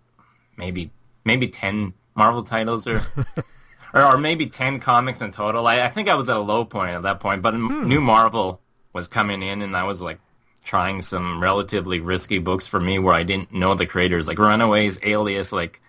maybe 0.58 0.92
maybe 1.24 1.50
ten 1.50 1.94
Marvel 2.16 2.44
titles 2.44 2.88
or 2.88 3.06
or, 3.94 4.02
or, 4.02 4.18
maybe 4.18 4.48
ten 4.48 4.80
comics 4.80 5.22
in 5.22 5.32
total. 5.32 5.68
I, 5.68 5.82
I, 5.82 5.90
think 5.90 6.10
I 6.10 6.16
was 6.16 6.30
at 6.30 6.38
a 6.38 6.40
low 6.40 6.66
point 6.66 6.96
at 6.96 7.04
that 7.04 7.20
point, 7.20 7.42
but 7.42 7.54
hmm. 7.54 7.88
new 7.88 8.02
Marvel 8.02 8.62
was 8.96 9.10
coming 9.10 9.44
in, 9.44 9.62
and 9.62 9.76
I 9.76 9.84
was 9.84 10.02
like 10.02 10.20
trying 10.64 11.02
some 11.02 11.44
relatively 11.44 12.00
risky 12.00 12.40
books 12.40 12.66
for 12.66 12.80
me 12.80 12.98
where 12.98 13.14
I 13.14 13.24
didn't 13.24 13.54
know 13.54 13.76
the 13.76 13.86
creators, 13.86 14.26
like 14.26 14.40
Runaways, 14.40 14.98
Alias. 15.04 15.52
Like 15.52 15.82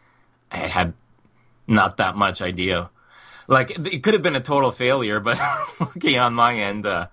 I 0.51 0.59
had 0.59 0.93
not 1.69 1.99
that 1.99 2.17
much 2.17 2.43
idea. 2.43 2.91
Like 3.47 3.71
it 3.71 4.03
could 4.03 4.15
have 4.15 4.25
been 4.25 4.35
a 4.35 4.41
total 4.41 4.73
failure, 4.73 5.21
but 5.21 5.41
looking 5.81 6.19
on 6.19 6.35
my 6.35 6.57
end, 6.57 6.85
uh, 6.85 7.07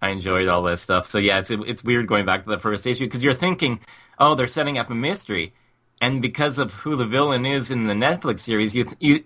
I 0.00 0.08
enjoyed 0.08 0.48
all 0.48 0.62
this 0.62 0.80
stuff. 0.80 1.06
So 1.06 1.18
yeah, 1.18 1.38
it's 1.38 1.50
it's 1.50 1.84
weird 1.84 2.06
going 2.06 2.24
back 2.24 2.44
to 2.44 2.50
the 2.50 2.58
first 2.58 2.86
issue 2.86 3.04
because 3.04 3.22
you're 3.22 3.34
thinking, 3.34 3.80
oh, 4.18 4.34
they're 4.34 4.48
setting 4.48 4.78
up 4.78 4.88
a 4.88 4.94
mystery, 4.94 5.52
and 6.00 6.22
because 6.22 6.56
of 6.56 6.72
who 6.72 6.96
the 6.96 7.06
villain 7.06 7.44
is 7.44 7.70
in 7.70 7.88
the 7.88 7.94
Netflix 7.94 8.38
series, 8.38 8.74
you 8.74 8.86
you 9.00 9.22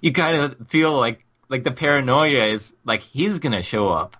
you 0.00 0.10
kind 0.10 0.38
of 0.38 0.68
feel 0.68 0.98
like 0.98 1.24
like 1.48 1.62
the 1.62 1.70
paranoia 1.70 2.46
is 2.46 2.74
like 2.84 3.02
he's 3.02 3.38
gonna 3.38 3.62
show 3.62 3.90
up, 3.90 4.16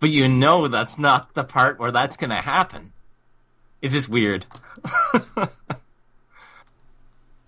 but 0.00 0.10
you 0.10 0.28
know 0.28 0.66
that's 0.66 0.98
not 0.98 1.34
the 1.34 1.44
part 1.44 1.78
where 1.78 1.92
that's 1.92 2.16
gonna 2.16 2.34
happen. 2.36 2.92
It's 3.82 3.94
just 3.94 4.08
weird. 4.08 4.46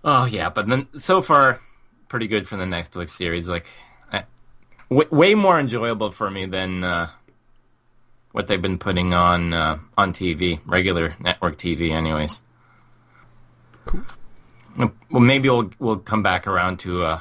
oh 0.03 0.25
yeah, 0.25 0.49
but 0.49 0.67
then 0.67 0.87
so 0.95 1.21
far 1.21 1.59
pretty 2.07 2.27
good 2.27 2.47
for 2.47 2.57
the 2.57 2.65
Netflix 2.65 3.09
series. 3.09 3.47
Like, 3.49 3.65
w- 4.89 5.09
way 5.09 5.33
more 5.33 5.59
enjoyable 5.59 6.11
for 6.11 6.29
me 6.29 6.45
than 6.45 6.83
uh, 6.83 7.09
what 8.31 8.47
they've 8.47 8.61
been 8.61 8.77
putting 8.77 9.13
on 9.13 9.53
uh, 9.53 9.79
on 9.97 10.13
TV, 10.13 10.59
regular 10.65 11.15
network 11.19 11.57
TV, 11.57 11.89
anyways. 11.89 12.41
Cool. 13.85 14.03
Well, 14.77 15.21
maybe 15.21 15.49
we'll 15.49 15.71
we'll 15.79 15.97
come 15.97 16.23
back 16.23 16.47
around 16.47 16.77
to 16.81 17.03
uh, 17.03 17.19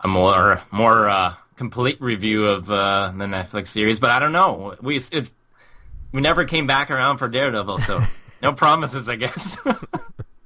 a 0.00 0.08
more 0.08 0.62
more 0.70 1.08
uh, 1.08 1.34
complete 1.56 2.00
review 2.00 2.46
of 2.46 2.70
uh, 2.70 3.12
the 3.16 3.24
Netflix 3.24 3.68
series, 3.68 3.98
but 3.98 4.10
I 4.10 4.18
don't 4.18 4.32
know. 4.32 4.76
We 4.80 4.96
it's 4.96 5.34
we 6.12 6.20
never 6.20 6.44
came 6.44 6.66
back 6.66 6.90
around 6.90 7.18
for 7.18 7.28
Daredevil, 7.28 7.78
so 7.80 8.02
no 8.42 8.52
promises, 8.52 9.08
I 9.08 9.16
guess. 9.16 9.58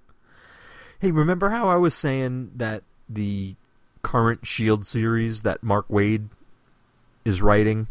hey, 1.01 1.11
remember 1.11 1.51
how 1.51 1.69
I 1.69 1.77
was 1.77 1.95
saying 1.95 2.53
that 2.57 2.83
the 3.09 3.57
current 4.03 4.47
Shield 4.47 4.87
series 4.87 5.43
that 5.43 5.63
Mark 5.63 5.89
Waid 5.89 6.29
is 7.25 7.43
writing 7.43 7.87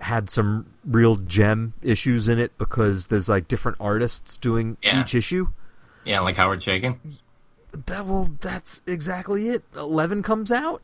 had 0.00 0.28
some 0.28 0.66
real 0.84 1.16
gem 1.16 1.74
issues 1.82 2.28
in 2.28 2.38
it 2.38 2.56
because 2.58 3.08
there's 3.08 3.28
like 3.28 3.48
different 3.48 3.78
artists 3.80 4.36
doing 4.36 4.76
yeah. 4.82 5.00
each 5.00 5.14
issue. 5.14 5.48
Yeah, 6.04 6.20
like 6.20 6.36
Howard 6.36 6.60
Chaykin. 6.60 6.98
That 7.86 8.06
well, 8.06 8.30
that's 8.40 8.82
exactly 8.86 9.48
it. 9.48 9.64
Eleven 9.74 10.22
comes 10.22 10.52
out, 10.52 10.82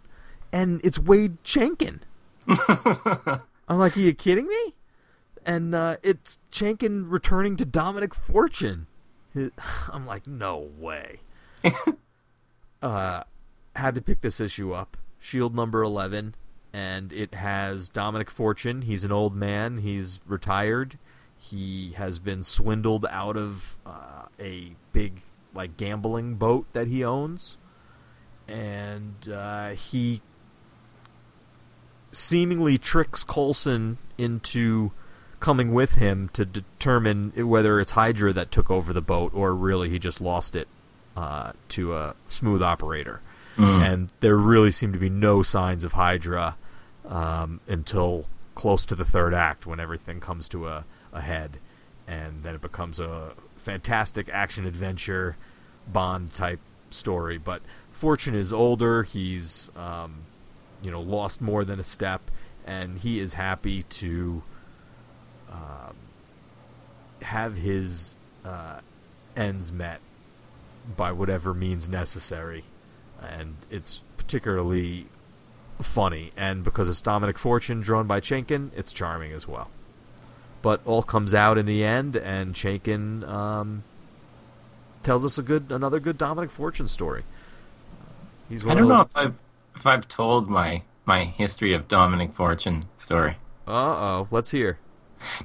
and 0.53 0.81
it's 0.85 0.99
Waid 0.99 1.39
Chaykin. 1.45 2.01
I'm 3.69 3.79
like, 3.79 3.97
are 3.97 4.01
you 4.01 4.15
kidding 4.15 4.47
me? 4.47 4.75
And 5.47 5.75
uh, 5.75 5.97
it's 6.03 6.39
Chaykin 6.53 7.05
returning 7.09 7.57
to 7.57 7.65
Dominic 7.65 8.15
Fortune. 8.15 8.87
I'm 9.35 10.07
like, 10.07 10.27
no 10.27 10.71
way. 10.79 11.21
uh, 12.83 13.23
had 13.77 13.95
to 13.95 14.03
pick 14.03 14.21
this 14.21 14.41
issue 14.41 14.73
up. 14.73 14.97
Shield 15.19 15.55
number 15.55 15.83
11 15.83 16.35
and 16.73 17.13
it 17.13 17.35
has 17.35 17.89
Dominic 17.89 18.31
Fortune. 18.31 18.83
He's 18.83 19.05
an 19.05 19.13
old 19.13 19.35
man. 19.35 19.79
He's 19.79 20.21
retired. 20.27 20.99
He 21.37 21.93
has 21.97 22.19
been 22.19 22.43
swindled 22.43 23.07
out 23.11 23.37
of 23.37 23.77
uh, 23.85 24.25
a 24.39 24.75
big 24.93 25.23
like 25.55 25.77
gambling 25.77 26.37
boat 26.37 26.67
that 26.75 26.87
he 26.87 27.05
owns, 27.05 27.59
and 28.47 29.29
uh, 29.29 29.71
he 29.71 30.23
seemingly 32.13 32.79
tricks 32.79 33.25
Coulson 33.25 33.99
into 34.19 34.91
coming 35.39 35.73
with 35.73 35.93
him 35.93 36.29
to 36.35 36.45
determine 36.45 37.33
whether 37.49 37.81
it's 37.81 37.93
Hydra 37.93 38.33
that 38.35 38.51
took 38.51 38.71
over 38.71 38.93
the 38.93 39.01
boat 39.01 39.33
or 39.35 39.55
really 39.55 39.89
he 39.89 39.99
just 39.99 40.21
lost 40.21 40.55
it 40.55 40.69
uh, 41.17 41.53
to 41.71 41.97
a 41.97 42.15
smooth 42.29 42.63
operator 42.63 43.21
mm. 43.57 43.81
and 43.83 44.11
there 44.21 44.37
really 44.37 44.71
seem 44.71 44.93
to 44.93 44.99
be 44.99 45.09
no 45.09 45.43
signs 45.43 45.85
of 45.85 45.93
Hydra 45.93 46.57
um, 47.09 47.61
until 47.67 48.27
close 48.55 48.85
to 48.87 48.95
the 48.95 49.05
third 49.05 49.35
act 49.35 49.67
when 49.67 49.81
everything 49.81 50.21
comes 50.21 50.49
to 50.49 50.69
a, 50.69 50.85
a 51.13 51.21
head, 51.21 51.59
and 52.07 52.43
then 52.43 52.55
it 52.55 52.61
becomes 52.61 53.01
a 53.01 53.33
fantastic 53.57 54.29
action 54.29 54.67
adventure 54.67 55.37
Bond 55.91 56.33
type 56.33 56.61
story. 56.91 57.39
But 57.39 57.63
Fortune 57.91 58.35
is 58.35 58.53
older; 58.53 59.03
he's 59.03 59.71
um, 59.77 60.25
you 60.83 60.91
know 60.91 61.01
lost 61.01 61.41
more 61.41 61.65
than 61.65 61.81
a 61.81 61.85
step, 61.85 62.31
and 62.67 62.99
he 62.99 63.21
is 63.21 63.35
happy 63.35 63.83
to 63.85 64.43
um, 65.51 65.97
have 67.23 67.57
his 67.57 68.17
uh, 68.45 68.81
ends 69.37 69.73
met 69.73 70.01
by 70.97 71.13
whatever 71.13 71.53
means 71.53 71.89
necessary 71.89 72.65
and 73.23 73.57
it's 73.71 74.01
particularly 74.17 75.07
funny. 75.81 76.33
And 76.37 76.65
because 76.65 76.89
it's 76.89 77.03
Dominic 77.03 77.39
Fortune 77.39 77.81
drawn 77.81 78.07
by 78.07 78.21
Chaykin, 78.21 78.71
it's 78.77 78.93
charming 78.93 79.33
as 79.33 79.47
well. 79.47 79.71
But 80.63 80.81
all 80.85 81.03
comes 81.03 81.33
out 81.33 81.57
in 81.59 81.67
the 81.67 81.85
end, 81.85 82.17
and 82.17 82.55
Chaykin 82.55 83.27
um, 83.27 83.83
tells 85.03 85.25
us 85.25 85.39
a 85.39 85.43
good, 85.43 85.71
another 85.71 86.01
good 86.01 86.19
Dominic 86.19 86.51
Fortune 86.51 86.87
story. 86.87 87.25
He's 88.49 88.67
I 88.67 88.75
don't 88.75 88.89
know 88.89 89.03
if 89.03 89.17
I've 89.17 89.35
if 89.81 89.87
I've 89.87 90.07
told 90.09 90.49
my 90.49 90.83
my 91.07 91.25
history 91.25 91.73
of 91.73 91.89
Dominic 91.89 92.35
Fortune 92.35 92.85
story. 92.97 93.37
Uh 93.67 93.73
oh, 93.73 94.29
let's 94.31 94.51
hear. 94.51 94.79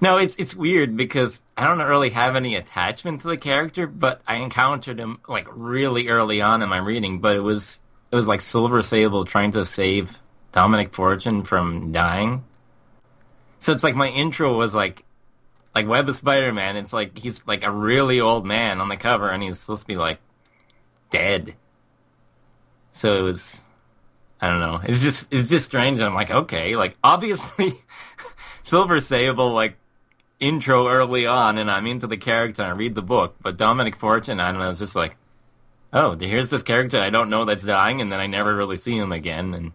No, 0.02 0.18
it's 0.18 0.36
it's 0.36 0.54
weird 0.54 0.96
because 0.96 1.42
I 1.58 1.68
don't 1.68 1.86
really 1.88 2.12
have 2.12 2.36
any 2.36 2.56
attachment 2.56 3.22
to 3.22 3.28
the 3.28 3.38
character, 3.38 3.88
but 3.88 4.22
I 4.28 4.36
encountered 4.36 5.00
him 5.00 5.20
like 5.28 5.48
really 5.52 6.10
early 6.10 6.42
on 6.42 6.62
in 6.62 6.70
my 6.70 6.78
reading. 6.78 7.20
But 7.20 7.36
it 7.36 7.42
was 7.42 7.80
it 8.12 8.16
was 8.16 8.28
like 8.28 8.42
Silver 8.42 8.84
Sable 8.84 9.26
trying 9.26 9.54
to 9.54 9.66
save 9.66 10.20
Dominic 10.52 10.94
Fortune 10.94 11.44
from 11.44 11.92
dying. 11.92 12.44
So 13.60 13.72
it's 13.72 13.84
like 13.84 13.96
my 13.96 14.10
intro 14.10 14.58
was 14.58 14.76
like 14.76 15.04
like 15.74 15.88
Web 15.88 16.10
of 16.10 16.16
Spider-Man. 16.16 16.76
It's 16.76 16.94
like 16.94 17.18
he's 17.18 17.42
like 17.48 17.66
a 17.66 17.72
really 17.72 18.20
old 18.20 18.46
man 18.46 18.82
on 18.82 18.90
the 18.90 18.98
cover, 18.98 19.30
and 19.30 19.42
he's 19.42 19.60
supposed 19.60 19.84
to 19.84 19.88
be 19.88 19.96
like 19.96 20.20
dead. 21.10 21.56
So 22.92 23.18
it 23.18 23.22
was 23.24 23.62
I 24.46 24.50
don't 24.50 24.60
know. 24.60 24.80
It's 24.84 25.02
just 25.02 25.34
it's 25.34 25.50
just 25.50 25.66
strange. 25.66 26.00
I'm 26.00 26.14
like, 26.14 26.30
okay, 26.30 26.76
like 26.76 26.96
obviously 27.04 27.74
Silver 28.64 29.02
Sable 29.02 29.52
like 29.54 29.78
intro 30.40 30.88
early 30.88 31.26
on, 31.26 31.58
and 31.58 31.72
I'm 31.72 31.88
into 31.88 32.06
the 32.08 32.18
character 32.18 32.62
and 32.62 32.72
I 32.72 32.76
read 32.76 32.94
the 32.94 33.02
book. 33.02 33.36
But 33.42 33.58
Dominic 33.58 33.96
Fortune, 33.96 34.40
I 34.40 34.52
don't 34.52 34.60
know, 34.62 34.70
it's 34.70 34.80
just 34.80 34.96
like, 34.96 35.18
oh, 35.94 36.16
here's 36.16 36.50
this 36.52 36.62
character 36.64 37.00
I 37.00 37.10
don't 37.10 37.30
know 37.32 37.46
that's 37.46 37.64
dying, 37.64 38.02
and 38.02 38.12
then 38.12 38.20
I 38.20 38.28
never 38.28 38.56
really 38.56 38.78
see 38.78 38.96
him 38.98 39.12
again. 39.12 39.54
And 39.56 39.72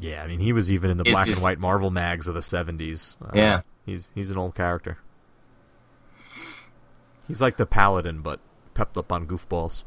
Yeah, 0.00 0.22
I 0.22 0.26
mean, 0.26 0.40
he 0.40 0.52
was 0.52 0.70
even 0.70 0.90
in 0.90 0.96
the 0.98 1.04
black 1.04 1.26
just- 1.26 1.38
and 1.40 1.44
white 1.44 1.58
Marvel 1.58 1.90
mags 1.90 2.28
of 2.28 2.34
the 2.34 2.40
'70s. 2.40 3.16
Uh, 3.22 3.30
Yeah. 3.34 3.60
he's 3.86 4.12
he's 4.14 4.30
an 4.30 4.36
old 4.36 4.54
character. 4.54 4.98
He's 7.26 7.40
like 7.40 7.56
the 7.56 7.66
Paladin, 7.66 8.20
but 8.20 8.40
pepped 8.74 8.96
up 8.98 9.10
on 9.12 9.26
goofballs. 9.26 9.84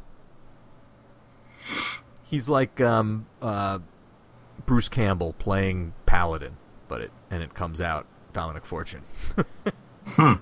He's 2.24 2.48
like 2.48 2.80
um, 2.80 3.26
uh, 3.42 3.80
Bruce 4.66 4.90
Campbell 4.90 5.34
playing 5.34 5.94
Paladin, 6.06 6.58
but 6.88 7.02
it 7.02 7.12
and 7.30 7.44
it 7.44 7.54
comes 7.54 7.82
out 7.82 8.08
Dominic 8.34 8.66
Fortune. 8.66 9.04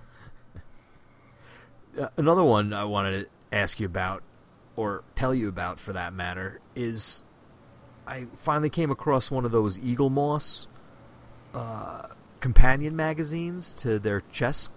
Uh, 1.98 2.08
another 2.18 2.44
one 2.44 2.72
I 2.72 2.86
wanted 2.86 3.22
to 3.22 3.58
ask 3.58 3.80
you 3.80 3.86
about, 3.86 4.24
or 4.76 5.04
tell 5.16 5.34
you 5.34 5.50
about 5.50 5.80
for 5.80 5.94
that 5.94 6.14
matter, 6.14 6.62
is 6.76 7.24
I 8.08 8.28
finally 8.38 8.70
came 8.70 8.92
across 8.92 9.30
one 9.30 9.44
of 9.44 9.52
those 9.52 9.78
Eaglemoss 9.80 10.68
uh, 11.54 12.08
companion 12.40 12.96
magazines 12.96 13.74
to 13.74 14.00
their 14.00 14.22
chess 14.32 14.70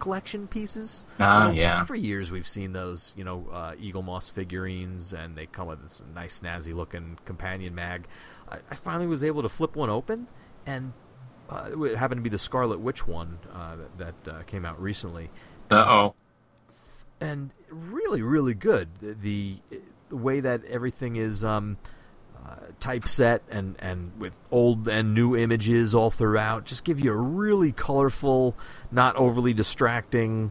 collection 0.00 0.48
pieces. 0.48 1.04
Ah, 1.20 1.50
yeah. 1.50 1.84
For 1.84 1.94
years, 1.94 2.30
we've 2.30 2.48
seen 2.48 2.72
those, 2.72 3.14
you 3.16 3.22
know, 3.22 3.46
uh, 3.52 3.72
Eaglemoss 3.72 4.32
figurines, 4.32 5.12
and 5.12 5.36
they 5.36 5.46
come 5.46 5.68
with 5.68 5.82
this 5.82 6.02
nice, 6.14 6.40
snazzy 6.40 6.74
looking 6.74 7.18
companion 7.24 7.74
mag. 7.74 8.08
I, 8.50 8.58
I 8.70 8.74
finally 8.74 9.06
was 9.06 9.24
able 9.24 9.42
to 9.42 9.48
flip 9.48 9.76
one 9.76 9.90
open, 9.90 10.26
and 10.66 10.92
uh, 11.48 11.70
it 11.84 11.96
happened 11.96 12.18
to 12.18 12.22
be 12.22 12.30
the 12.30 12.38
Scarlet 12.38 12.80
Witch 12.80 13.06
one 13.06 13.38
uh, 13.52 13.76
that, 13.76 14.24
that 14.24 14.32
uh, 14.32 14.42
came 14.42 14.64
out 14.64 14.80
recently 14.80 15.30
uh 15.70 15.84
oh, 15.88 16.14
and 17.20 17.50
really, 17.70 18.22
really 18.22 18.54
good. 18.54 18.88
The 19.00 19.60
the, 20.10 20.16
way 20.16 20.40
that 20.40 20.64
everything 20.64 21.14
is 21.14 21.44
um, 21.44 21.78
uh, 22.44 22.56
typeset 22.80 23.42
and 23.48 23.76
and 23.78 24.10
with 24.18 24.34
old 24.50 24.88
and 24.88 25.14
new 25.14 25.36
images 25.36 25.94
all 25.94 26.10
throughout, 26.10 26.64
just 26.64 26.82
give 26.84 26.98
you 26.98 27.12
a 27.12 27.16
really 27.16 27.70
colorful, 27.70 28.56
not 28.90 29.14
overly 29.14 29.54
distracting 29.54 30.50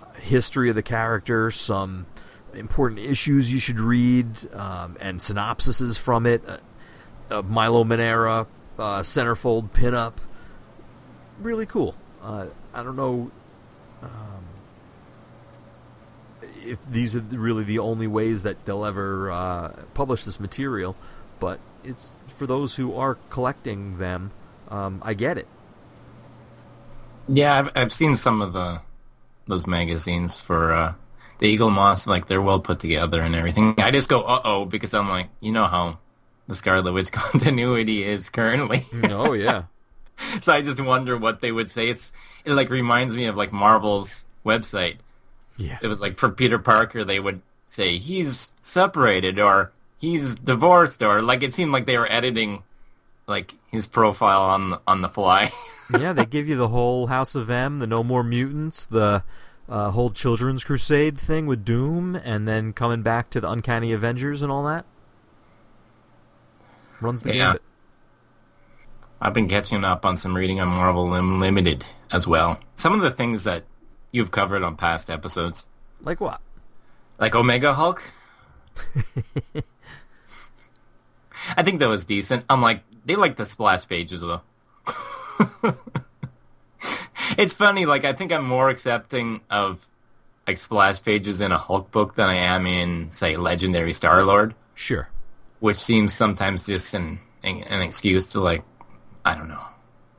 uh, 0.00 0.18
history 0.20 0.70
of 0.70 0.76
the 0.76 0.82
character. 0.82 1.50
Some 1.50 2.06
important 2.54 3.00
issues 3.00 3.52
you 3.52 3.58
should 3.58 3.80
read 3.80 4.26
um, 4.54 4.96
and 5.00 5.20
synopsises 5.20 5.98
from 5.98 6.24
it. 6.24 6.42
Uh, 6.48 6.58
of 7.30 7.48
Milo 7.50 7.84
Manara 7.84 8.46
uh, 8.78 9.00
centerfold 9.00 9.70
pinup, 9.70 10.14
really 11.40 11.66
cool. 11.66 11.94
Uh, 12.22 12.46
I 12.74 12.82
don't 12.82 12.96
know 12.96 13.30
if 16.64 16.84
these 16.90 17.16
are 17.16 17.20
really 17.20 17.64
the 17.64 17.78
only 17.78 18.06
ways 18.06 18.42
that 18.44 18.64
they'll 18.64 18.84
ever 18.84 19.30
uh, 19.30 19.68
publish 19.94 20.24
this 20.24 20.40
material, 20.40 20.96
but 21.40 21.60
it's 21.84 22.12
for 22.28 22.46
those 22.46 22.76
who 22.76 22.94
are 22.94 23.16
collecting 23.30 23.98
them. 23.98 24.32
Um, 24.68 25.00
I 25.04 25.14
get 25.14 25.38
it. 25.38 25.48
yeah. 27.28 27.58
I've 27.58 27.70
I've 27.76 27.92
seen 27.92 28.16
some 28.16 28.42
of 28.42 28.52
the 28.52 28.80
those 29.46 29.66
magazines 29.66 30.40
for 30.40 30.72
uh, 30.72 30.94
the 31.40 31.56
Eaglemoss. 31.56 32.06
Like 32.06 32.26
they're 32.26 32.42
well 32.42 32.60
put 32.60 32.80
together 32.80 33.20
and 33.22 33.34
everything. 33.34 33.74
I 33.78 33.90
just 33.90 34.08
go 34.08 34.22
uh 34.22 34.40
oh 34.44 34.64
because 34.66 34.94
I'm 34.94 35.08
like, 35.08 35.28
you 35.40 35.52
know 35.52 35.66
how 35.66 35.98
the 36.46 36.54
Scarlet 36.54 36.92
Witch 36.92 37.12
continuity 37.12 38.04
is 38.04 38.28
currently. 38.28 38.86
oh 39.04 39.32
yeah, 39.32 39.64
so 40.40 40.52
I 40.52 40.62
just 40.62 40.80
wonder 40.80 41.16
what 41.16 41.40
they 41.40 41.52
would 41.52 41.70
say. 41.70 41.88
It's 41.88 42.12
it 42.44 42.52
like 42.52 42.70
reminds 42.70 43.14
me 43.14 43.26
of 43.26 43.36
like 43.36 43.52
Marvel's 43.52 44.24
website. 44.44 44.96
yeah. 45.56 45.78
It 45.82 45.88
was 45.88 46.00
like 46.00 46.18
for 46.18 46.28
Peter 46.28 46.58
Parker, 46.58 47.04
they 47.04 47.20
would 47.20 47.40
say 47.66 47.98
he's 47.98 48.52
separated 48.60 49.38
or 49.40 49.72
he's 49.98 50.34
divorced 50.36 51.02
or 51.02 51.22
like 51.22 51.42
it 51.42 51.54
seemed 51.54 51.72
like 51.72 51.86
they 51.86 51.98
were 51.98 52.10
editing 52.10 52.62
like 53.26 53.54
his 53.70 53.86
profile 53.86 54.42
on 54.42 54.70
the, 54.70 54.80
on 54.86 55.00
the 55.00 55.08
fly. 55.08 55.52
yeah, 55.98 56.12
they 56.12 56.26
give 56.26 56.48
you 56.48 56.56
the 56.56 56.68
whole 56.68 57.06
House 57.06 57.34
of 57.34 57.50
M, 57.50 57.78
the 57.78 57.86
No 57.86 58.02
More 58.04 58.22
Mutants, 58.22 58.86
the 58.86 59.22
uh, 59.68 59.90
whole 59.90 60.10
Children's 60.10 60.62
Crusade 60.64 61.18
thing 61.18 61.46
with 61.46 61.64
Doom, 61.64 62.16
and 62.16 62.46
then 62.46 62.72
coming 62.72 63.02
back 63.02 63.30
to 63.30 63.40
the 63.40 63.50
Uncanny 63.50 63.92
Avengers 63.92 64.42
and 64.42 64.52
all 64.52 64.64
that. 64.64 64.84
Runs 67.04 67.22
the 67.22 67.34
Yeah. 67.34 67.44
gambit. 67.52 67.62
I've 69.20 69.34
been 69.34 69.48
catching 69.48 69.84
up 69.84 70.04
on 70.06 70.16
some 70.16 70.34
reading 70.34 70.58
on 70.60 70.68
Marvel 70.68 71.12
Unlimited 71.14 71.84
as 72.10 72.26
well. 72.26 72.58
Some 72.76 72.94
of 72.94 73.00
the 73.02 73.10
things 73.10 73.44
that 73.44 73.64
you've 74.10 74.30
covered 74.30 74.62
on 74.62 74.76
past 74.76 75.10
episodes, 75.10 75.68
Like 76.02 76.20
what? 76.20 76.40
like 77.18 77.34
Omega 77.34 77.74
Hulk. 77.74 78.02
I 81.56 81.62
think 81.62 81.78
that 81.80 81.88
was 81.88 82.04
decent. 82.04 82.44
I'm 82.48 82.62
like, 82.62 82.82
they 83.04 83.16
like 83.16 83.36
the 83.36 83.44
splash 83.44 83.86
pages 83.86 84.22
though. 84.22 84.40
it's 87.38 87.52
funny, 87.54 87.84
like 87.86 88.04
I 88.04 88.12
think 88.14 88.32
I'm 88.32 88.44
more 88.46 88.70
accepting 88.70 89.40
of 89.50 89.86
like 90.46 90.58
splash 90.58 91.02
pages 91.02 91.40
in 91.40 91.52
a 91.52 91.58
Hulk 91.58 91.90
book 91.90 92.14
than 92.16 92.28
I 92.28 92.34
am 92.36 92.66
in, 92.66 93.10
say, 93.10 93.36
Legendary 93.36 93.92
Star 93.92 94.22
Lord, 94.24 94.54
Sure. 94.74 95.08
Which 95.64 95.78
seems 95.78 96.12
sometimes 96.12 96.66
just 96.66 96.92
an 96.92 97.18
an 97.42 97.80
excuse 97.80 98.32
to 98.32 98.38
like, 98.38 98.62
I 99.24 99.34
don't 99.34 99.48
know, 99.48 99.64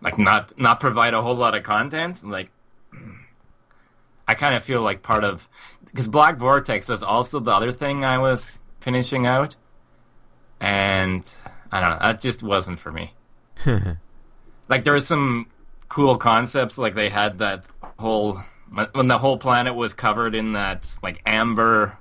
like 0.02 0.18
not 0.18 0.58
not 0.58 0.80
provide 0.80 1.14
a 1.14 1.22
whole 1.22 1.36
lot 1.36 1.54
of 1.54 1.62
content. 1.62 2.28
Like, 2.28 2.50
I 4.28 4.34
kind 4.34 4.56
of 4.56 4.64
feel 4.64 4.82
like 4.82 5.04
part 5.04 5.24
of 5.24 5.48
because 5.86 6.08
Black 6.08 6.38
Vortex 6.38 6.90
was 6.90 7.04
also 7.04 7.40
the 7.40 7.52
other 7.52 7.72
thing 7.72 8.04
I 8.04 8.18
was 8.18 8.60
finishing 8.80 9.28
out, 9.28 9.56
and 10.60 11.24
I 11.72 11.80
don't 11.80 11.90
know, 11.92 12.00
that 12.02 12.22
just 12.22 12.42
wasn't 12.42 12.80
for 12.80 12.92
me. 12.92 13.14
like 14.68 14.84
there 14.84 14.94
was 14.94 15.06
some 15.06 15.46
cool 15.90 16.18
concepts, 16.18 16.80
like 16.80 16.96
they 16.96 17.10
had 17.10 17.38
that 17.38 17.68
whole 18.00 18.42
when 18.94 19.08
the 19.10 19.20
whole 19.20 19.38
planet 19.38 19.76
was 19.76 19.94
covered 19.94 20.34
in 20.34 20.54
that 20.54 20.92
like 21.04 21.22
amber 21.24 22.00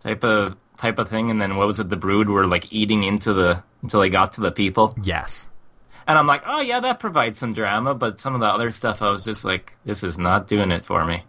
type 0.00 0.22
of 0.24 0.56
type 0.80 0.98
of 0.98 1.08
thing, 1.08 1.30
and 1.30 1.40
then 1.40 1.56
what 1.56 1.66
was 1.66 1.78
it? 1.78 1.88
The 1.90 1.96
brood 1.96 2.28
were 2.28 2.46
like 2.46 2.72
eating 2.72 3.04
into 3.04 3.32
the 3.32 3.62
until 3.82 4.00
they 4.00 4.10
got 4.10 4.32
to 4.34 4.40
the 4.40 4.50
people. 4.50 4.94
Yes. 5.02 5.46
And 6.06 6.18
I'm 6.18 6.26
like, 6.26 6.42
oh 6.46 6.60
yeah, 6.60 6.80
that 6.80 6.98
provides 6.98 7.38
some 7.38 7.52
drama, 7.54 7.94
but 7.94 8.18
some 8.18 8.34
of 8.34 8.40
the 8.40 8.46
other 8.46 8.72
stuff, 8.72 9.00
I 9.02 9.10
was 9.10 9.22
just 9.24 9.44
like, 9.44 9.74
this 9.84 10.02
is 10.02 10.18
not 10.18 10.48
doing 10.48 10.70
it 10.72 10.84
for 10.84 11.04
me. 11.04 11.22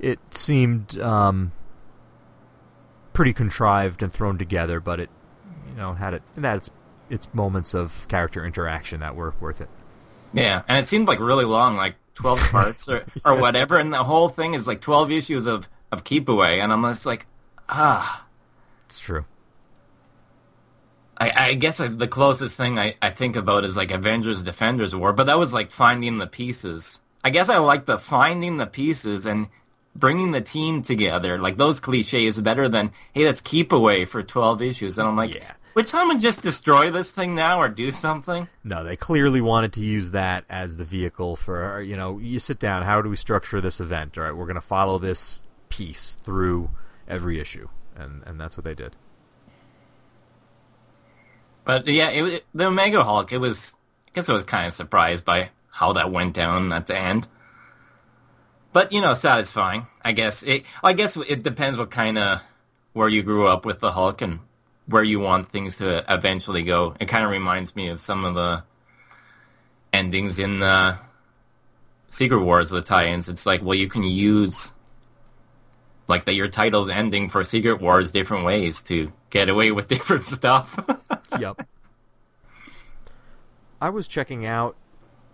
it 0.00 0.18
seemed 0.34 0.98
um, 0.98 1.52
pretty 3.12 3.32
contrived 3.32 4.02
and 4.02 4.12
thrown 4.12 4.38
together, 4.38 4.80
but 4.80 4.98
it, 5.00 5.10
you 5.68 5.74
know, 5.76 5.92
had 5.92 6.14
it 6.14 6.22
it 6.36 6.42
had 6.42 6.56
its 6.56 6.70
its 7.10 7.28
moments 7.34 7.74
of 7.74 8.06
character 8.08 8.44
interaction 8.44 9.00
that 9.00 9.14
were 9.14 9.34
worth 9.40 9.60
it. 9.60 9.68
Yeah, 10.32 10.62
and 10.68 10.78
it 10.78 10.86
seemed 10.86 11.06
like 11.08 11.20
really 11.20 11.44
long, 11.44 11.76
like 11.76 11.94
12 12.14 12.38
parts 12.50 12.88
or, 12.88 13.04
or 13.24 13.36
whatever, 13.36 13.78
and 13.78 13.92
the 13.92 14.04
whole 14.04 14.28
thing 14.28 14.54
is 14.54 14.66
like 14.66 14.80
12 14.80 15.10
issues 15.12 15.46
of, 15.46 15.68
of 15.92 16.04
Keep 16.04 16.28
Away, 16.28 16.60
and 16.60 16.72
I'm 16.72 16.82
just 16.82 17.06
like, 17.06 17.26
ah. 17.68 18.24
It's 18.88 19.00
true. 19.00 19.24
I, 21.20 21.32
I 21.36 21.54
guess 21.54 21.80
I, 21.80 21.88
the 21.88 22.06
closest 22.08 22.56
thing 22.56 22.78
I, 22.78 22.94
I 23.02 23.10
think 23.10 23.36
about 23.36 23.64
is 23.64 23.76
like 23.76 23.90
Avengers 23.90 24.42
Defenders 24.42 24.94
War, 24.94 25.12
but 25.12 25.24
that 25.24 25.38
was 25.38 25.52
like 25.52 25.70
finding 25.70 26.18
the 26.18 26.26
pieces. 26.26 27.00
I 27.24 27.30
guess 27.30 27.48
I 27.48 27.58
like 27.58 27.86
the 27.86 27.98
finding 27.98 28.56
the 28.56 28.66
pieces 28.66 29.26
and 29.26 29.48
bringing 29.96 30.30
the 30.30 30.40
team 30.40 30.82
together. 30.82 31.38
Like 31.38 31.56
those 31.56 31.80
cliches 31.80 32.40
better 32.40 32.68
than 32.68 32.92
hey, 33.12 33.24
let's 33.24 33.40
keep 33.40 33.72
away 33.72 34.04
for 34.04 34.22
twelve 34.22 34.62
issues. 34.62 34.96
And 34.96 35.08
I'm 35.08 35.16
like, 35.16 35.34
Yeah. 35.34 35.54
would 35.74 35.88
someone 35.88 36.20
just 36.20 36.42
destroy 36.42 36.90
this 36.92 37.10
thing 37.10 37.34
now 37.34 37.58
or 37.60 37.68
do 37.68 37.90
something? 37.90 38.48
No, 38.62 38.84
they 38.84 38.94
clearly 38.96 39.40
wanted 39.40 39.72
to 39.72 39.80
use 39.80 40.12
that 40.12 40.44
as 40.48 40.76
the 40.76 40.84
vehicle 40.84 41.34
for 41.34 41.82
you 41.82 41.96
know. 41.96 42.18
You 42.18 42.38
sit 42.38 42.60
down. 42.60 42.84
How 42.84 43.02
do 43.02 43.08
we 43.10 43.16
structure 43.16 43.60
this 43.60 43.80
event? 43.80 44.16
All 44.16 44.22
right, 44.24 44.34
we're 44.36 44.46
going 44.46 44.54
to 44.54 44.60
follow 44.60 44.98
this 45.00 45.42
piece 45.68 46.14
through 46.22 46.70
every 47.08 47.40
issue, 47.40 47.68
and 47.98 48.22
and 48.26 48.40
that's 48.40 48.56
what 48.56 48.64
they 48.64 48.74
did. 48.74 48.96
But 51.64 51.86
yeah, 51.86 52.08
it, 52.08 52.44
the 52.54 52.66
Omega 52.66 53.04
Hulk. 53.04 53.32
It 53.32 53.38
was. 53.38 53.74
I 54.06 54.10
guess 54.14 54.28
I 54.28 54.32
was 54.32 54.44
kind 54.44 54.66
of 54.66 54.74
surprised 54.74 55.24
by 55.24 55.50
how 55.70 55.92
that 55.92 56.10
went 56.10 56.34
down 56.34 56.72
at 56.72 56.86
the 56.86 56.96
end. 56.96 57.28
But 58.72 58.92
you 58.92 59.00
know, 59.00 59.14
satisfying. 59.14 59.86
I 60.02 60.12
guess 60.12 60.42
it. 60.42 60.64
I 60.82 60.92
guess 60.92 61.16
it 61.16 61.42
depends 61.42 61.78
what 61.78 61.90
kind 61.90 62.16
of 62.18 62.40
where 62.94 63.08
you 63.08 63.22
grew 63.22 63.46
up 63.46 63.64
with 63.64 63.80
the 63.80 63.92
Hulk 63.92 64.22
and 64.22 64.40
where 64.86 65.04
you 65.04 65.20
want 65.20 65.50
things 65.50 65.76
to 65.76 66.04
eventually 66.08 66.62
go. 66.62 66.94
It 66.98 67.06
kind 67.06 67.24
of 67.24 67.30
reminds 67.30 67.76
me 67.76 67.88
of 67.88 68.00
some 68.00 68.24
of 68.24 68.34
the 68.34 68.64
endings 69.92 70.38
in 70.38 70.60
the 70.60 70.98
Secret 72.08 72.40
Wars, 72.40 72.70
the 72.70 72.80
tie-ins. 72.80 73.28
It's 73.28 73.44
like, 73.44 73.62
well, 73.62 73.74
you 73.74 73.88
can 73.88 74.02
use 74.02 74.72
like 76.08 76.24
that 76.24 76.34
your 76.34 76.48
title's 76.48 76.88
ending 76.88 77.28
for 77.28 77.44
Secret 77.44 77.80
Wars 77.80 78.10
different 78.10 78.44
ways 78.44 78.82
to 78.82 79.12
get 79.30 79.48
away 79.48 79.70
with 79.70 79.88
different 79.88 80.24
stuff. 80.24 80.78
yep. 81.38 81.66
I 83.80 83.90
was 83.90 84.08
checking 84.08 84.44
out 84.44 84.76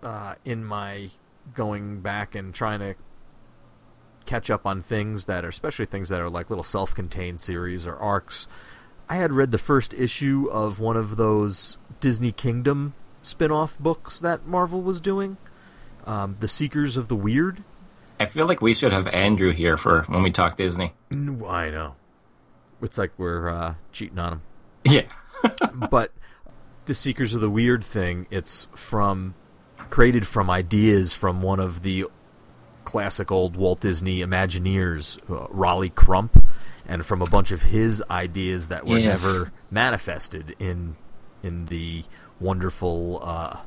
uh, 0.02 0.34
in 0.44 0.64
my 0.64 1.10
going 1.54 2.00
back 2.00 2.34
and 2.34 2.52
trying 2.52 2.80
to 2.80 2.94
catch 4.26 4.50
up 4.50 4.66
on 4.66 4.82
things 4.82 5.26
that 5.26 5.44
are, 5.44 5.48
especially 5.48 5.86
things 5.86 6.08
that 6.08 6.20
are 6.20 6.30
like 6.30 6.50
little 6.50 6.64
self-contained 6.64 7.40
series 7.40 7.86
or 7.86 7.96
arcs. 7.96 8.46
I 9.08 9.16
had 9.16 9.32
read 9.32 9.50
the 9.50 9.58
first 9.58 9.92
issue 9.94 10.48
of 10.50 10.80
one 10.80 10.96
of 10.96 11.16
those 11.16 11.78
Disney 12.00 12.32
Kingdom 12.32 12.94
spin-off 13.22 13.78
books 13.78 14.18
that 14.20 14.46
Marvel 14.46 14.82
was 14.82 15.00
doing, 15.00 15.36
um, 16.06 16.36
The 16.40 16.48
Seekers 16.48 16.96
of 16.96 17.08
the 17.08 17.16
Weird. 17.16 17.62
I 18.20 18.26
feel 18.26 18.46
like 18.46 18.62
we 18.62 18.74
should 18.74 18.92
have 18.92 19.08
Andrew 19.08 19.50
here 19.50 19.76
for 19.76 20.02
when 20.02 20.22
we 20.22 20.30
talk 20.30 20.56
Disney. 20.56 20.92
I 21.12 21.70
know. 21.70 21.94
It's 22.82 22.98
like 22.98 23.12
we're 23.16 23.48
uh, 23.48 23.74
cheating 23.92 24.18
on 24.18 24.34
him. 24.34 24.42
Yeah. 24.84 25.02
but 25.90 26.12
the 26.84 26.94
Seekers 26.94 27.34
of 27.34 27.40
the 27.40 27.50
Weird 27.50 27.84
thing, 27.84 28.26
it's 28.30 28.68
from 28.74 29.34
created 29.90 30.26
from 30.26 30.50
ideas 30.50 31.12
from 31.12 31.42
one 31.42 31.60
of 31.60 31.82
the 31.82 32.06
classic 32.84 33.30
old 33.30 33.56
Walt 33.56 33.80
Disney 33.80 34.20
Imagineers, 34.20 35.18
uh, 35.30 35.46
Rolly 35.50 35.90
Crump, 35.90 36.44
and 36.86 37.04
from 37.04 37.22
a 37.22 37.26
bunch 37.26 37.50
of 37.50 37.62
his 37.62 38.02
ideas 38.10 38.68
that 38.68 38.86
were 38.86 38.98
yes. 38.98 39.24
never 39.24 39.50
manifested 39.70 40.54
in 40.58 40.96
in 41.42 41.66
the 41.66 42.04
wonderful 42.40 43.20
uh, 43.22 43.58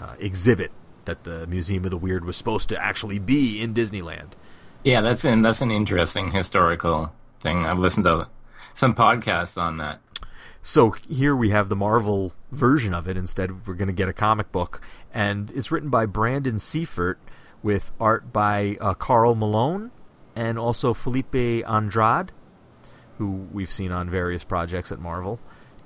uh, 0.00 0.14
exhibit 0.18 0.72
that 1.04 1.24
the 1.24 1.46
Museum 1.46 1.84
of 1.84 1.90
the 1.90 1.96
Weird 1.96 2.24
was 2.24 2.36
supposed 2.36 2.68
to 2.70 2.82
actually 2.82 3.18
be 3.18 3.60
in 3.60 3.74
Disneyland. 3.74 4.32
Yeah, 4.84 5.00
that's 5.00 5.24
an 5.24 5.42
that's 5.42 5.60
an 5.60 5.70
interesting 5.70 6.32
historical 6.32 7.12
thing. 7.40 7.64
I've 7.64 7.78
listened 7.78 8.04
to 8.04 8.28
some 8.74 8.94
podcasts 8.94 9.60
on 9.60 9.76
that. 9.78 10.00
So 10.62 10.92
here 11.08 11.34
we 11.34 11.50
have 11.50 11.68
the 11.68 11.76
Marvel 11.76 12.32
version 12.52 12.94
of 12.94 13.08
it. 13.08 13.16
Instead, 13.16 13.66
we're 13.66 13.74
going 13.74 13.88
to 13.88 13.92
get 13.92 14.08
a 14.08 14.12
comic 14.12 14.52
book, 14.52 14.80
and 15.12 15.50
it's 15.52 15.72
written 15.72 15.90
by 15.90 16.06
Brandon 16.06 16.58
Seifert 16.58 17.18
with 17.62 17.92
art 18.00 18.32
by 18.32 18.76
uh, 18.80 18.94
Karl 18.94 19.34
Moline 19.34 19.90
and 20.34 20.58
also 20.58 20.94
Filipe 20.94 21.34
Andrade, 21.34 22.32
who 23.18 23.48
we've 23.52 23.72
seen 23.72 23.92
on 23.92 24.08
various 24.08 24.44
projects 24.44 24.90
at 24.90 24.98
Marvel. 24.98 25.38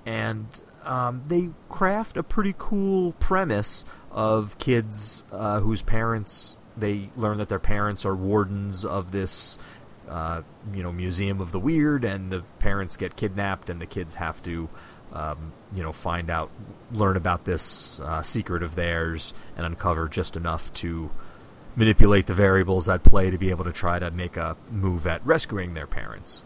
And 0.05 0.47
um, 0.85 1.25
they 1.27 1.51
craft 1.69 2.17
a 2.17 2.23
pretty 2.23 2.55
cool 2.57 3.13
premise 3.13 3.85
of 4.17 4.59
kids 4.59 5.23
uh, 5.31 5.61
whose 5.61 5.83
parents 5.83 6.57
they 6.77 7.11
learn 7.17 7.39
that 7.39 7.49
their 7.49 7.59
parents 7.59 8.05
are 8.05 8.17
wardens 8.17 8.85
of 8.85 9.13
this 9.13 9.59
uh, 10.09 10.41
you 10.73 10.83
know 10.83 10.91
museum 10.91 11.41
of 11.41 11.53
the 11.53 11.61
weird 11.61 12.05
and 12.05 12.31
the 12.31 12.43
parents 12.59 12.97
get 12.97 13.15
kidnapped 13.15 13.69
and 13.69 13.81
the 13.81 13.87
kids 13.87 14.15
have 14.15 14.43
to 14.43 14.69
um, 15.13 15.53
you 15.75 15.83
know 15.83 15.93
find 15.93 16.31
out 16.31 16.51
learn 16.93 17.17
about 17.17 17.45
this 17.45 18.01
uh, 18.01 18.23
secret 18.23 18.63
of 18.63 18.75
theirs 18.75 19.35
and 19.57 19.67
uncover 19.67 20.09
just 20.09 20.35
enough 20.35 20.73
to 20.73 21.11
manipulate 21.77 22.27
the 22.27 22.35
variables 22.35 22.89
at 22.89 23.03
play 23.03 23.31
to 23.31 23.37
be 23.37 23.51
able 23.51 23.65
to 23.65 23.73
try 23.73 23.99
to 23.99 24.11
make 24.11 24.39
a 24.39 24.57
move 24.71 25.07
at 25.07 25.25
rescuing 25.27 25.75
their 25.75 25.87
parents 25.87 26.43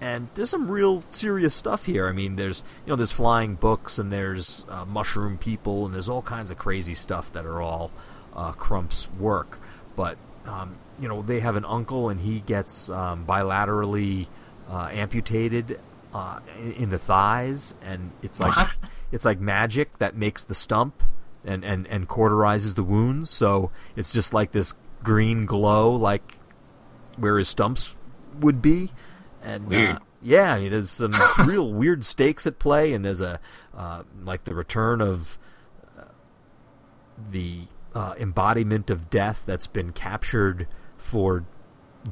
and 0.00 0.28
there's 0.34 0.50
some 0.50 0.70
real 0.70 1.02
serious 1.08 1.54
stuff 1.54 1.84
here. 1.84 2.08
I 2.08 2.12
mean, 2.12 2.36
there's 2.36 2.64
you 2.86 2.90
know 2.90 2.96
there's 2.96 3.12
flying 3.12 3.54
books 3.54 3.98
and 3.98 4.10
there's 4.10 4.64
uh, 4.68 4.84
mushroom 4.84 5.36
people 5.38 5.84
and 5.84 5.94
there's 5.94 6.08
all 6.08 6.22
kinds 6.22 6.50
of 6.50 6.58
crazy 6.58 6.94
stuff 6.94 7.32
that 7.34 7.44
are 7.44 7.60
all 7.60 7.90
uh, 8.34 8.52
Crump's 8.52 9.08
work. 9.18 9.58
But 9.96 10.16
um, 10.46 10.76
you 10.98 11.08
know 11.08 11.22
they 11.22 11.40
have 11.40 11.56
an 11.56 11.64
uncle 11.64 12.08
and 12.08 12.20
he 12.20 12.40
gets 12.40 12.88
um, 12.88 13.26
bilaterally 13.26 14.26
uh, 14.70 14.88
amputated 14.90 15.78
uh, 16.14 16.40
in 16.76 16.88
the 16.88 16.98
thighs, 16.98 17.74
and 17.82 18.10
it's 18.22 18.40
like 18.40 18.56
what? 18.56 18.70
it's 19.12 19.24
like 19.24 19.38
magic 19.38 19.98
that 19.98 20.16
makes 20.16 20.44
the 20.44 20.54
stump 20.54 21.02
and, 21.44 21.62
and 21.62 21.86
and 21.86 22.08
cauterizes 22.08 22.74
the 22.74 22.84
wounds. 22.84 23.28
So 23.28 23.70
it's 23.96 24.12
just 24.12 24.32
like 24.32 24.52
this 24.52 24.74
green 25.02 25.44
glow, 25.44 25.92
like 25.92 26.38
where 27.16 27.36
his 27.36 27.48
stumps 27.48 27.94
would 28.40 28.62
be 28.62 28.92
and 29.42 29.72
uh, 29.72 29.98
yeah, 30.22 30.54
I 30.54 30.58
mean, 30.58 30.70
there's 30.70 30.90
some 30.90 31.12
real 31.46 31.72
weird 31.72 32.04
stakes 32.04 32.46
at 32.46 32.58
play, 32.58 32.92
and 32.92 33.04
there's 33.04 33.20
a 33.20 33.40
uh, 33.76 34.02
like 34.22 34.44
the 34.44 34.54
return 34.54 35.00
of 35.00 35.38
uh, 35.98 36.04
the 37.30 37.60
uh, 37.94 38.14
embodiment 38.18 38.90
of 38.90 39.10
death 39.10 39.42
that's 39.46 39.66
been 39.66 39.92
captured 39.92 40.68
for 40.96 41.44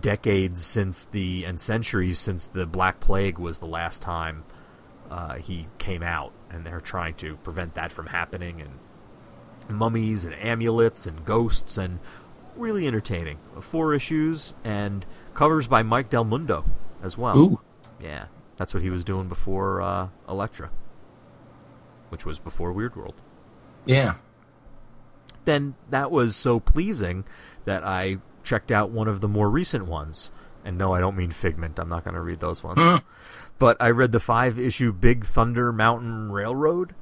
decades 0.00 0.64
since 0.64 1.06
the 1.06 1.44
and 1.44 1.60
centuries 1.60 2.18
since 2.18 2.48
the 2.48 2.66
Black 2.66 3.00
Plague 3.00 3.38
was 3.38 3.58
the 3.58 3.66
last 3.66 4.02
time 4.02 4.44
uh, 5.10 5.34
he 5.34 5.66
came 5.78 6.02
out, 6.02 6.32
and 6.50 6.64
they're 6.64 6.80
trying 6.80 7.14
to 7.14 7.36
prevent 7.38 7.74
that 7.74 7.92
from 7.92 8.06
happening, 8.06 8.60
and 8.60 9.76
mummies 9.76 10.24
and 10.24 10.34
amulets 10.34 11.06
and 11.06 11.26
ghosts 11.26 11.76
and 11.76 11.98
really 12.56 12.86
entertaining. 12.86 13.38
Four 13.60 13.94
issues 13.94 14.54
and 14.64 15.04
covers 15.34 15.66
by 15.66 15.82
Mike 15.82 16.08
Del 16.08 16.24
Mundo 16.24 16.64
as 17.02 17.16
well. 17.16 17.38
Ooh. 17.38 17.60
Yeah, 18.00 18.26
that's 18.56 18.74
what 18.74 18.82
he 18.82 18.90
was 18.90 19.04
doing 19.04 19.28
before 19.28 19.80
uh, 19.82 20.08
Elektra, 20.28 20.70
which 22.10 22.24
was 22.24 22.38
before 22.38 22.72
Weirdworld. 22.72 23.14
Yeah. 23.84 24.14
Then 25.44 25.74
that 25.90 26.10
was 26.10 26.36
so 26.36 26.60
pleasing 26.60 27.24
that 27.64 27.84
I 27.84 28.18
checked 28.44 28.70
out 28.70 28.90
one 28.90 29.08
of 29.08 29.20
the 29.20 29.28
more 29.28 29.48
recent 29.48 29.86
ones. 29.86 30.30
And 30.64 30.76
no, 30.76 30.92
I 30.92 31.00
don't 31.00 31.16
mean 31.16 31.30
Figment. 31.30 31.78
I'm 31.78 31.88
not 31.88 32.04
going 32.04 32.14
to 32.14 32.20
read 32.20 32.40
those 32.40 32.62
ones. 32.62 33.02
but 33.58 33.76
I 33.80 33.90
read 33.90 34.12
the 34.12 34.20
five 34.20 34.58
issue 34.58 34.92
Big 34.92 35.24
Thunder 35.24 35.72
Mountain 35.72 36.30
Railroad. 36.30 36.94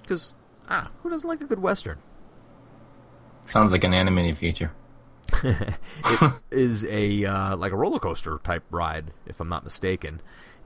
Because, 0.00 0.34
ah, 0.68 0.90
who 1.02 1.10
doesn't 1.10 1.28
like 1.28 1.40
a 1.40 1.46
good 1.46 1.58
Western? 1.58 1.98
Sounds 3.44 3.72
like 3.72 3.84
an 3.84 3.94
animated 3.94 4.38
feature. 4.38 4.72
it 5.42 6.32
is 6.50 6.84
a 6.84 7.24
uh, 7.24 7.56
like 7.56 7.72
a 7.72 7.76
roller 7.76 7.98
coaster 7.98 8.38
type 8.44 8.64
ride, 8.70 9.12
if 9.26 9.40
I'm 9.40 9.48
not 9.48 9.64
mistaken. 9.64 10.20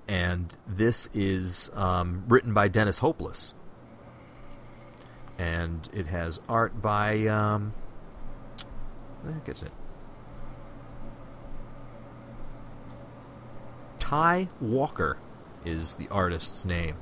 And 0.08 0.54
this 0.66 1.08
is 1.14 1.70
um, 1.74 2.24
written 2.28 2.52
by 2.52 2.68
Dennis 2.68 2.98
Hopeless, 2.98 3.54
and 5.38 5.88
it 5.92 6.06
has 6.06 6.40
art 6.48 6.82
by 6.82 7.26
um, 7.26 7.72
I 9.26 9.32
think 9.32 9.48
it's 9.48 9.62
it. 9.62 9.72
Tigh 13.98 14.48
Walker 14.61 15.18
is 15.64 15.94
the 15.94 16.08
artist's 16.08 16.64
name, 16.64 16.96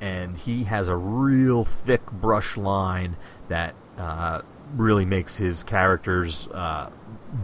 and 0.00 0.36
he 0.36 0.64
has 0.64 0.88
a 0.88 0.96
real 0.96 1.64
thick 1.64 2.04
brush 2.10 2.56
line 2.56 3.16
that 3.48 3.74
uh, 3.98 4.42
really 4.76 5.04
makes 5.04 5.36
his 5.36 5.62
characters 5.62 6.48
uh, 6.48 6.90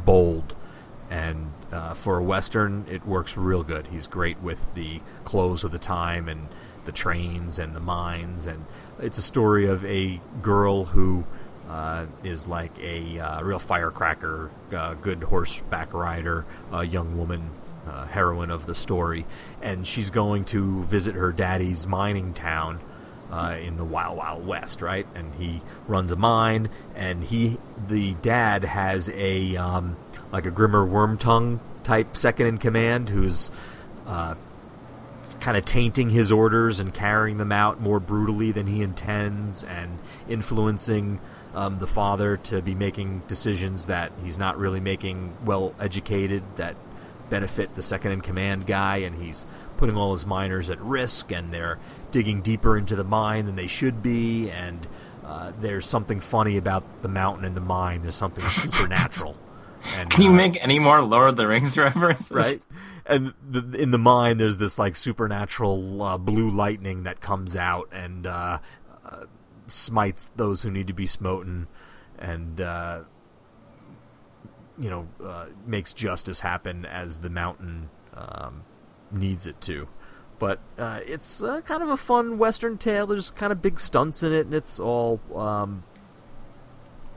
bold. 0.04 0.54
And 1.10 1.52
uh, 1.72 1.94
for 1.94 2.18
a 2.18 2.22
western, 2.22 2.84
it 2.88 3.06
works 3.06 3.36
real 3.36 3.62
good. 3.62 3.86
He's 3.86 4.06
great 4.06 4.40
with 4.40 4.74
the 4.74 5.00
clothes 5.24 5.64
of 5.64 5.72
the 5.72 5.78
time 5.78 6.28
and 6.28 6.48
the 6.84 6.92
trains 6.92 7.58
and 7.58 7.74
the 7.74 7.80
mines. 7.80 8.46
And 8.46 8.64
it's 8.98 9.18
a 9.18 9.22
story 9.22 9.66
of 9.66 9.84
a 9.84 10.20
girl 10.42 10.84
who 10.84 11.24
uh, 11.68 12.06
is 12.24 12.46
like 12.46 12.72
a 12.78 13.18
uh, 13.18 13.42
real 13.42 13.58
firecracker, 13.58 14.50
uh, 14.74 14.94
good 14.94 15.22
horseback 15.22 15.92
rider, 15.92 16.46
a 16.72 16.84
young 16.84 17.16
woman, 17.16 17.50
uh, 17.86 18.06
heroine 18.06 18.50
of 18.50 18.66
the 18.66 18.74
story. 18.74 19.26
And 19.62 19.86
she's 19.86 20.10
going 20.10 20.44
to 20.46 20.82
visit 20.84 21.14
her 21.14 21.32
daddy's 21.32 21.86
mining 21.86 22.32
town 22.34 22.80
uh, 23.30 23.56
in 23.60 23.76
the 23.76 23.84
Wild 23.84 24.16
Wild 24.16 24.46
West, 24.46 24.80
right? 24.80 25.06
And 25.14 25.34
he 25.34 25.60
runs 25.86 26.12
a 26.12 26.16
mine, 26.16 26.70
and 26.94 27.22
he, 27.24 27.58
the 27.88 28.14
dad, 28.14 28.64
has 28.64 29.08
a 29.10 29.56
um, 29.56 29.96
like 30.32 30.46
a 30.46 30.50
Grima 30.50 30.88
Wormtongue 30.88 31.60
type 31.82 32.16
second 32.16 32.46
in 32.46 32.58
command 32.58 33.08
who's 33.08 33.50
uh, 34.06 34.34
kind 35.40 35.56
of 35.56 35.64
tainting 35.64 36.10
his 36.10 36.32
orders 36.32 36.80
and 36.80 36.92
carrying 36.92 37.38
them 37.38 37.52
out 37.52 37.80
more 37.80 38.00
brutally 38.00 38.52
than 38.52 38.66
he 38.66 38.82
intends, 38.82 39.64
and 39.64 39.98
influencing 40.28 41.20
um, 41.54 41.78
the 41.78 41.86
father 41.86 42.36
to 42.36 42.62
be 42.62 42.74
making 42.74 43.22
decisions 43.28 43.86
that 43.86 44.12
he's 44.22 44.38
not 44.38 44.58
really 44.58 44.80
making 44.80 45.34
well 45.44 45.74
educated 45.80 46.42
that 46.56 46.76
benefit 47.30 47.74
the 47.74 47.82
second 47.82 48.12
in 48.12 48.20
command 48.20 48.66
guy, 48.66 48.98
and 48.98 49.22
he's 49.22 49.46
putting 49.76 49.96
all 49.96 50.12
his 50.12 50.26
miners 50.26 50.70
at 50.70 50.80
risk, 50.80 51.30
and 51.30 51.52
they're 51.52 51.78
digging 52.10 52.42
deeper 52.42 52.76
into 52.76 52.96
the 52.96 53.04
mine 53.04 53.46
than 53.46 53.56
they 53.56 53.66
should 53.66 54.02
be, 54.02 54.50
and 54.50 54.86
uh, 55.24 55.52
there's 55.60 55.86
something 55.86 56.20
funny 56.20 56.56
about 56.56 57.02
the 57.02 57.08
mountain 57.08 57.44
and 57.44 57.56
the 57.56 57.60
mine. 57.60 58.02
There's 58.02 58.16
something 58.16 58.44
supernatural. 58.48 59.36
And, 59.94 60.10
Can 60.10 60.24
you 60.24 60.30
uh, 60.30 60.34
make 60.34 60.62
any 60.62 60.78
more 60.78 61.00
Lord 61.02 61.30
of 61.30 61.36
the 61.36 61.46
Rings 61.46 61.76
references? 61.76 62.30
right? 62.30 62.58
And 63.06 63.32
the, 63.48 63.78
in 63.80 63.90
the 63.90 63.98
mine, 63.98 64.36
there's 64.36 64.58
this 64.58 64.78
like 64.78 64.96
supernatural 64.96 66.02
uh, 66.02 66.18
blue 66.18 66.50
lightning 66.50 67.04
that 67.04 67.20
comes 67.20 67.56
out 67.56 67.88
and 67.92 68.26
uh, 68.26 68.58
uh, 69.04 69.24
smites 69.66 70.30
those 70.36 70.62
who 70.62 70.70
need 70.70 70.88
to 70.88 70.92
be 70.92 71.06
smoten, 71.06 71.68
and 72.18 72.60
uh, 72.60 73.00
you 74.78 74.90
know 74.90 75.08
uh, 75.24 75.46
makes 75.66 75.94
justice 75.94 76.40
happen 76.40 76.84
as 76.84 77.20
the 77.20 77.30
mountain 77.30 77.88
um, 78.14 78.62
needs 79.10 79.46
it 79.46 79.60
to. 79.62 79.88
But 80.38 80.60
uh, 80.78 81.00
it's 81.06 81.42
uh, 81.42 81.60
kind 81.62 81.82
of 81.82 81.88
a 81.88 81.96
fun 81.96 82.38
western 82.38 82.78
tale. 82.78 83.06
There's 83.06 83.30
kind 83.30 83.52
of 83.52 83.60
big 83.60 83.80
stunts 83.80 84.22
in 84.22 84.32
it, 84.32 84.46
and 84.46 84.54
it's 84.54 84.78
all 84.78 85.20
um, 85.34 85.82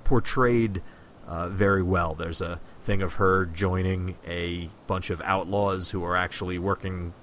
portrayed 0.04 0.82
uh, 1.28 1.50
very 1.50 1.84
well. 1.84 2.16
There's 2.16 2.42
a 2.42 2.60
thing 2.84 3.02
of 3.02 3.16
her 3.16 3.46
joining 3.46 4.16
a 4.28 4.70
bunch 4.88 5.12
of 5.12 5.22
outlaws 5.22 5.92
who 5.92 6.04
are 6.04 6.16
actually 6.18 6.58
working, 6.58 7.14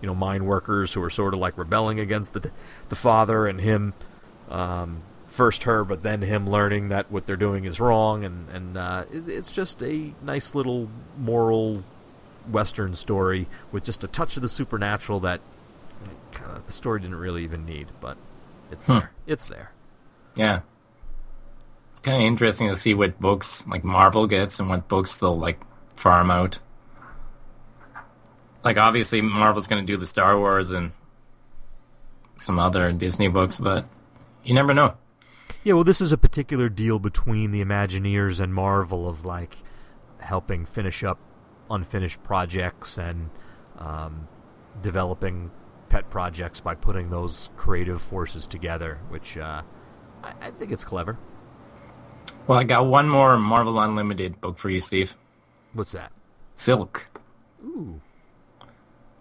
you 0.00 0.06
know, 0.06 0.14
mine 0.14 0.44
workers 0.44 0.92
who 0.92 1.02
are 1.02 1.10
sort 1.10 1.34
of 1.34 1.40
like 1.40 1.58
rebelling 1.58 1.98
against 1.98 2.32
the 2.32 2.50
the 2.88 2.96
father 2.96 3.46
and 3.46 3.60
him. 3.60 3.94
Um, 4.48 5.02
first 5.30 5.62
her, 5.62 5.84
but 5.84 6.02
then 6.02 6.22
him 6.22 6.50
learning 6.50 6.88
that 6.88 7.10
what 7.10 7.24
they're 7.24 7.36
doing 7.36 7.64
is 7.64 7.80
wrong, 7.80 8.24
and 8.24 8.48
and 8.50 8.76
uh, 8.76 9.04
it, 9.12 9.28
it's 9.28 9.50
just 9.50 9.82
a 9.82 10.12
nice 10.22 10.54
little 10.54 10.88
moral 11.18 11.82
western 12.50 12.94
story 12.94 13.46
with 13.72 13.84
just 13.84 14.04
a 14.04 14.08
touch 14.08 14.36
of 14.36 14.42
the 14.42 14.48
supernatural 14.48 15.20
that 15.20 15.40
uh, 16.36 16.58
the 16.64 16.72
story 16.72 17.00
didn't 17.00 17.16
really 17.16 17.44
even 17.44 17.64
need, 17.66 17.88
but 18.00 18.16
it's 18.70 18.84
Hmm. 18.84 18.92
there. 18.92 19.10
It's 19.26 19.44
there. 19.46 19.72
Yeah. 20.36 20.60
It's 21.92 22.00
kind 22.00 22.16
of 22.22 22.22
interesting 22.26 22.68
to 22.68 22.76
see 22.76 22.94
what 22.94 23.20
books 23.20 23.66
like 23.66 23.84
Marvel 23.84 24.26
gets 24.26 24.58
and 24.60 24.68
what 24.68 24.88
books 24.88 25.18
they'll 25.18 25.36
like 25.38 25.60
farm 25.96 26.30
out. 26.30 26.58
Like 28.64 28.76
obviously 28.78 29.20
Marvel's 29.20 29.66
going 29.66 29.84
to 29.84 29.92
do 29.92 29.96
the 29.96 30.06
Star 30.06 30.38
Wars 30.38 30.70
and 30.70 30.92
some 32.36 32.58
other 32.58 32.90
Disney 32.92 33.28
books, 33.28 33.58
but 33.58 33.86
you 34.44 34.54
never 34.54 34.72
know. 34.74 34.94
Yeah, 35.64 35.74
well, 35.74 35.84
this 35.84 36.00
is 36.00 36.10
a 36.12 36.16
particular 36.18 36.68
deal 36.70 36.98
between 36.98 37.50
the 37.52 37.62
Imagineers 37.62 38.40
and 38.40 38.54
Marvel 38.54 39.08
of 39.08 39.24
like 39.26 39.58
helping 40.18 40.64
finish 40.64 41.02
up 41.04 41.18
unfinished 41.70 42.22
projects 42.22 42.98
and 42.98 43.30
um, 43.78 44.28
developing 44.82 45.50
pet 45.88 46.08
projects 46.10 46.60
by 46.60 46.74
putting 46.74 47.10
those 47.10 47.50
creative 47.56 48.00
forces 48.00 48.46
together, 48.46 48.98
which 49.08 49.36
uh, 49.36 49.62
I, 50.22 50.32
I 50.40 50.50
think 50.52 50.72
it's 50.72 50.84
clever. 50.84 51.18
Well, 52.46 52.58
I 52.58 52.64
got 52.64 52.86
one 52.86 53.08
more 53.08 53.36
Marvel 53.36 53.78
Unlimited 53.80 54.40
book 54.40 54.58
for 54.58 54.70
you, 54.70 54.80
Steve. 54.80 55.16
What's 55.72 55.92
that? 55.92 56.12
Silk. 56.54 57.06
Ooh, 57.64 58.00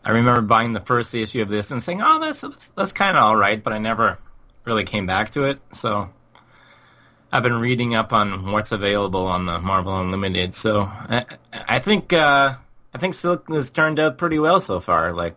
I 0.04 0.12
remember 0.12 0.42
buying 0.42 0.74
the 0.74 0.80
first 0.80 1.14
issue 1.14 1.42
of 1.42 1.50
this 1.50 1.72
and 1.72 1.84
saying, 1.84 2.02
"Oh, 2.02 2.20
that's 2.20 2.42
that's, 2.42 2.70
that's 2.70 2.94
kind 2.94 3.18
of 3.18 3.24
all 3.24 3.36
right," 3.36 3.62
but 3.62 3.74
I 3.74 3.78
never 3.78 4.18
really 4.66 4.84
came 4.84 5.06
back 5.06 5.32
to 5.32 5.44
it. 5.44 5.60
So 5.74 6.10
I've 7.32 7.44
been 7.44 7.60
reading 7.60 7.94
up 7.96 8.12
on 8.12 8.52
what's 8.52 8.72
available 8.72 9.28
on 9.28 9.46
the 9.46 9.60
Marvel 9.60 10.00
Unlimited. 10.00 10.56
So 10.56 10.82
I, 10.84 11.26
I 11.54 11.80
think 11.80 12.12
uh, 12.14 12.56
I 12.94 12.98
think 12.98 13.14
Silk 13.14 13.48
has 13.50 13.70
turned 13.70 14.00
out 14.00 14.18
pretty 14.18 14.40
well 14.40 14.62
so 14.62 14.80
far. 14.80 15.14
Like 15.14 15.36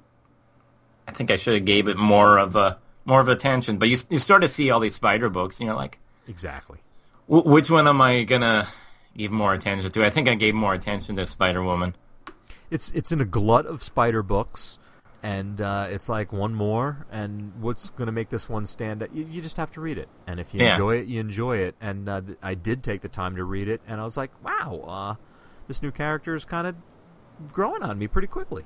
I 1.06 1.12
think 1.12 1.30
I 1.30 1.36
should 1.36 1.54
have 1.54 1.64
gave 1.64 1.88
it 1.88 1.96
more 1.98 2.38
of 2.38 2.56
a 2.56 2.78
more 3.04 3.20
of 3.20 3.28
attention. 3.28 3.76
But 3.78 3.88
you 3.88 3.96
you 4.08 4.18
sort 4.18 4.44
of 4.44 4.50
see 4.50 4.70
all 4.70 4.80
these 4.80 4.94
spider 4.94 5.28
books, 5.28 5.58
and 5.58 5.66
you're 5.66 5.76
like, 5.76 5.98
exactly. 6.28 6.78
"Wh- 7.26 7.44
which 7.46 7.70
one 7.70 7.86
am 7.86 8.00
I 8.00 8.22
gonna 8.24 8.68
give 9.16 9.30
more 9.32 9.52
attention 9.52 9.90
to? 9.90 10.04
I 10.04 10.10
think 10.10 10.28
I 10.28 10.34
gave 10.34 10.54
more 10.54 10.72
attention 10.74 11.16
to 11.16 11.26
Spider 11.26 11.62
Woman. 11.62 11.94
It's 12.70 12.90
it's 12.92 13.12
in 13.12 13.20
a 13.20 13.26
glut 13.26 13.66
of 13.66 13.82
spider 13.82 14.22
books, 14.22 14.78
and 15.22 15.60
uh, 15.60 15.86
it's 15.90 16.08
like 16.08 16.32
one 16.32 16.54
more. 16.54 17.06
And 17.12 17.52
what's 17.60 17.90
going 17.90 18.06
to 18.06 18.12
make 18.12 18.28
this 18.28 18.48
one 18.48 18.66
stand 18.66 19.02
out? 19.02 19.14
You, 19.14 19.24
you 19.24 19.40
just 19.40 19.56
have 19.56 19.70
to 19.72 19.80
read 19.80 19.98
it, 19.98 20.08
and 20.26 20.40
if 20.40 20.52
you 20.54 20.60
Yeah. 20.60 20.72
enjoy 20.72 20.96
it, 20.96 21.06
you 21.06 21.20
enjoy 21.20 21.58
it. 21.58 21.74
And 21.80 22.08
uh, 22.08 22.20
th- 22.20 22.38
I 22.42 22.54
did 22.54 22.82
take 22.82 23.00
the 23.02 23.08
time 23.08 23.36
to 23.36 23.44
read 23.44 23.68
it, 23.68 23.80
and 23.86 24.00
I 24.00 24.04
was 24.04 24.16
like, 24.16 24.30
wow, 24.44 24.80
uh, 24.86 25.14
this 25.68 25.82
new 25.82 25.90
character 25.90 26.34
is 26.34 26.44
kind 26.44 26.66
of 26.66 26.74
growing 27.52 27.82
on 27.82 27.98
me 27.98 28.06
pretty 28.08 28.28
quickly. 28.28 28.64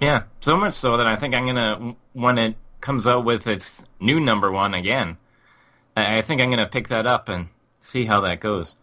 Yeah, 0.00 0.24
so 0.40 0.56
much 0.56 0.74
so 0.74 0.96
that 0.96 1.06
I 1.06 1.16
think 1.16 1.34
I'm 1.34 1.46
gonna 1.46 1.96
when 2.12 2.36
it 2.38 2.56
comes 2.80 3.06
out 3.06 3.24
with 3.24 3.46
its 3.46 3.82
new 4.00 4.20
number 4.20 4.50
one 4.52 4.74
again. 4.74 5.16
I 5.96 6.18
I 6.18 6.22
think 6.22 6.40
I'm 6.42 6.50
gonna 6.50 6.66
pick 6.68 6.88
that 6.88 7.06
up 7.06 7.28
and 7.30 7.48
see 7.80 8.04
how 8.04 8.20
that 8.20 8.40
goes. 8.40 8.76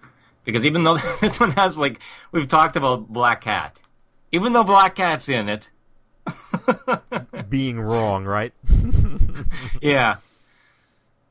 Because 0.44 0.66
even 0.66 0.84
though 0.84 0.98
this 1.22 1.40
one 1.40 1.52
has 1.52 1.78
like 1.78 2.00
we've 2.32 2.48
talked 2.48 2.76
about 2.76 3.10
Black 3.14 3.42
Cat, 3.42 3.80
even 4.32 4.54
though 4.54 4.64
Black 4.64 4.96
Cat's 4.96 5.30
in 5.30 5.50
it, 5.50 5.70
Being 7.50 7.80
wrong, 7.80 8.26
right? 8.26 8.54
yeah, 9.82 10.18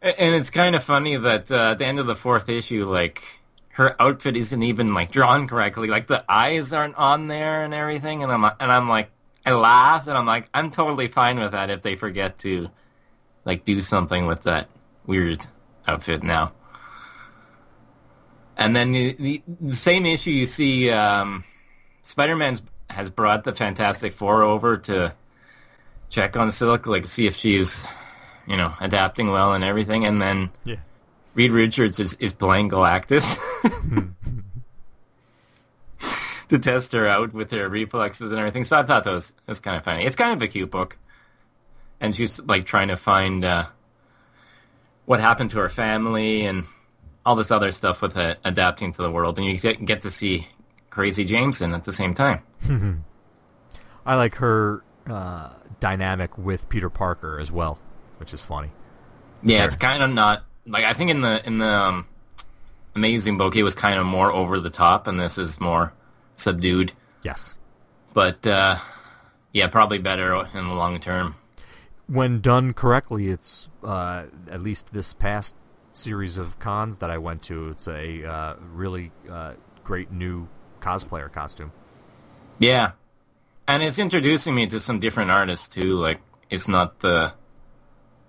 and 0.00 0.34
it's 0.34 0.50
kind 0.50 0.74
of 0.74 0.82
funny 0.82 1.16
that 1.16 1.50
uh, 1.50 1.72
at 1.72 1.78
the 1.78 1.86
end 1.86 1.98
of 1.98 2.06
the 2.06 2.16
fourth 2.16 2.48
issue, 2.48 2.88
like 2.88 3.22
her 3.70 3.96
outfit 4.00 4.36
isn't 4.36 4.62
even 4.62 4.94
like 4.94 5.10
drawn 5.10 5.48
correctly. 5.48 5.88
Like 5.88 6.06
the 6.06 6.24
eyes 6.28 6.72
aren't 6.72 6.96
on 6.96 7.28
there 7.28 7.64
and 7.64 7.72
everything, 7.72 8.22
and 8.22 8.30
I'm 8.30 8.44
and 8.44 8.72
I'm 8.72 8.88
like 8.88 9.10
I 9.44 9.52
laughed 9.52 10.08
and 10.08 10.16
I'm 10.16 10.26
like 10.26 10.48
I'm 10.52 10.70
totally 10.70 11.08
fine 11.08 11.38
with 11.38 11.52
that 11.52 11.70
if 11.70 11.82
they 11.82 11.96
forget 11.96 12.38
to 12.38 12.70
like 13.44 13.64
do 13.64 13.80
something 13.80 14.26
with 14.26 14.42
that 14.44 14.68
weird 15.06 15.46
outfit 15.86 16.22
now. 16.22 16.52
And 18.56 18.76
then 18.76 18.92
the, 18.92 19.12
the, 19.14 19.42
the 19.60 19.76
same 19.76 20.06
issue 20.06 20.30
you 20.30 20.46
see, 20.46 20.90
um, 20.90 21.42
Spider-Man's 22.02 22.62
has 22.90 23.10
brought 23.10 23.44
the 23.44 23.54
Fantastic 23.54 24.12
Four 24.12 24.42
over 24.42 24.76
to 24.76 25.14
check 26.12 26.36
on 26.36 26.52
Silk, 26.52 26.86
like 26.86 27.06
see 27.08 27.26
if 27.26 27.34
she's, 27.34 27.82
you 28.46 28.56
know, 28.56 28.72
adapting 28.80 29.30
well 29.30 29.54
and 29.54 29.64
everything. 29.64 30.04
And 30.04 30.20
then 30.22 30.50
Yeah. 30.64 30.76
Reed 31.34 31.50
Richards 31.52 31.98
is, 31.98 32.14
is 32.14 32.32
playing 32.34 32.68
Galactus 32.70 33.38
to 36.48 36.58
test 36.58 36.92
her 36.92 37.06
out 37.08 37.32
with 37.32 37.50
her 37.50 37.68
reflexes 37.68 38.30
and 38.30 38.38
everything. 38.38 38.64
So 38.64 38.78
I 38.78 38.82
thought 38.82 39.04
that 39.04 39.14
was, 39.14 39.32
was 39.46 39.58
kind 39.58 39.78
of 39.78 39.84
funny. 39.84 40.04
It's 40.04 40.14
kind 40.14 40.34
of 40.34 40.42
a 40.42 40.48
cute 40.48 40.70
book. 40.70 40.98
And 42.00 42.14
she's 42.14 42.38
like 42.40 42.66
trying 42.66 42.88
to 42.88 42.98
find 42.98 43.44
uh, 43.44 43.64
what 45.06 45.20
happened 45.20 45.52
to 45.52 45.58
her 45.58 45.70
family 45.70 46.44
and 46.44 46.64
all 47.24 47.36
this 47.36 47.50
other 47.50 47.72
stuff 47.72 48.02
with 48.02 48.14
uh, 48.16 48.34
adapting 48.44 48.92
to 48.92 49.02
the 49.02 49.10
world. 49.10 49.38
And 49.38 49.46
you 49.46 49.58
get, 49.58 49.82
get 49.86 50.02
to 50.02 50.10
see 50.10 50.46
Crazy 50.90 51.24
Jameson 51.24 51.72
at 51.72 51.84
the 51.84 51.92
same 51.92 52.12
time. 52.12 52.42
I 54.04 54.16
like 54.16 54.34
her 54.34 54.82
uh, 55.08 55.50
dynamic 55.80 56.36
with 56.38 56.68
Peter 56.68 56.90
Parker 56.90 57.38
as 57.38 57.50
well, 57.50 57.78
which 58.18 58.32
is 58.32 58.40
funny. 58.40 58.70
Yeah, 59.42 59.64
it's 59.64 59.76
kind 59.76 60.02
of 60.02 60.10
not 60.10 60.44
like 60.66 60.84
I 60.84 60.92
think 60.92 61.10
in 61.10 61.20
the 61.20 61.44
in 61.46 61.58
the 61.58 61.66
um, 61.66 62.06
Amazing 62.94 63.38
book 63.38 63.56
it 63.56 63.62
was 63.62 63.74
kind 63.74 63.98
of 63.98 64.04
more 64.04 64.30
over 64.30 64.60
the 64.60 64.68
top, 64.68 65.06
and 65.06 65.18
this 65.18 65.38
is 65.38 65.60
more 65.60 65.94
subdued. 66.36 66.92
Yes. 67.22 67.54
But 68.12 68.46
uh, 68.46 68.76
yeah, 69.52 69.68
probably 69.68 69.98
better 69.98 70.34
in 70.52 70.66
the 70.66 70.74
long 70.74 71.00
term. 71.00 71.36
When 72.06 72.42
done 72.42 72.74
correctly, 72.74 73.28
it's 73.28 73.70
uh, 73.82 74.24
at 74.50 74.62
least 74.62 74.92
this 74.92 75.14
past 75.14 75.54
series 75.94 76.36
of 76.36 76.58
cons 76.58 76.98
that 76.98 77.10
I 77.10 77.16
went 77.16 77.42
to. 77.44 77.70
It's 77.70 77.88
a 77.88 78.26
uh, 78.28 78.56
really 78.74 79.10
uh, 79.30 79.54
great 79.84 80.12
new 80.12 80.48
cosplayer 80.80 81.32
costume. 81.32 81.72
Yeah, 82.58 82.92
and 83.72 83.82
it's 83.82 83.98
introducing 83.98 84.54
me 84.54 84.66
to 84.66 84.78
some 84.80 85.00
different 85.00 85.30
artists 85.30 85.66
too. 85.66 85.98
Like 85.98 86.20
it's 86.50 86.68
not 86.68 87.00
the, 87.00 87.32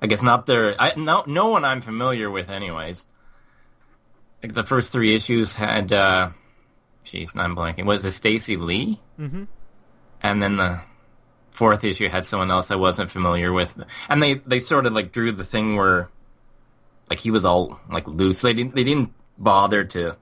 I 0.02 0.08
guess 0.08 0.22
not 0.22 0.46
their. 0.46 0.74
I 0.80 0.94
no 0.96 1.24
no 1.28 1.50
one 1.50 1.66
I'm 1.66 1.82
familiar 1.82 2.32
with, 2.32 2.50
anyways. 2.50 3.06
Like 4.42 4.54
the 4.54 4.64
first 4.64 4.92
three 4.92 5.16
issues 5.16 5.54
had, 5.54 5.92
uh, 5.92 6.30
jeez, 7.06 7.36
I'm 7.36 7.56
blanking. 7.56 7.86
Was 7.86 8.06
it 8.06 8.12
Stacey 8.12 8.56
Lee? 8.58 9.02
Mm-hmm. 9.20 9.44
and 10.22 10.42
then 10.42 10.58
the 10.58 10.80
fourth 11.52 11.84
issue 11.84 12.10
had 12.10 12.26
someone 12.26 12.50
else 12.50 12.72
I 12.72 12.76
wasn't 12.76 13.12
familiar 13.12 13.52
with, 13.52 13.76
and 14.10 14.24
they 14.24 14.36
they 14.36 14.60
sort 14.60 14.86
of 14.86 14.94
like 14.94 15.12
drew 15.12 15.32
the 15.32 15.44
thing 15.44 15.76
where 15.76 16.10
like 17.10 17.20
he 17.20 17.32
was 17.32 17.44
all 17.44 17.80
like 17.90 18.08
loose. 18.08 18.42
They 18.42 18.54
didn't 18.54 18.76
they 18.76 18.86
didn't 18.86 19.12
bother 19.38 19.84
to 19.84 20.16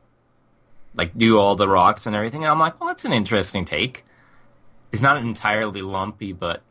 like 0.96 1.16
do 1.16 1.38
all 1.38 1.56
the 1.56 1.70
rocks 1.70 2.08
and 2.08 2.16
everything. 2.16 2.44
And 2.44 2.52
I'm 2.52 2.60
like, 2.60 2.80
well, 2.80 2.88
that's 2.88 3.06
an 3.06 3.14
interesting 3.14 3.66
take. 3.66 4.04
It's 4.92 5.02
not 5.02 5.18
entirely 5.18 5.82
lumpy, 5.82 6.34
but 6.34 6.62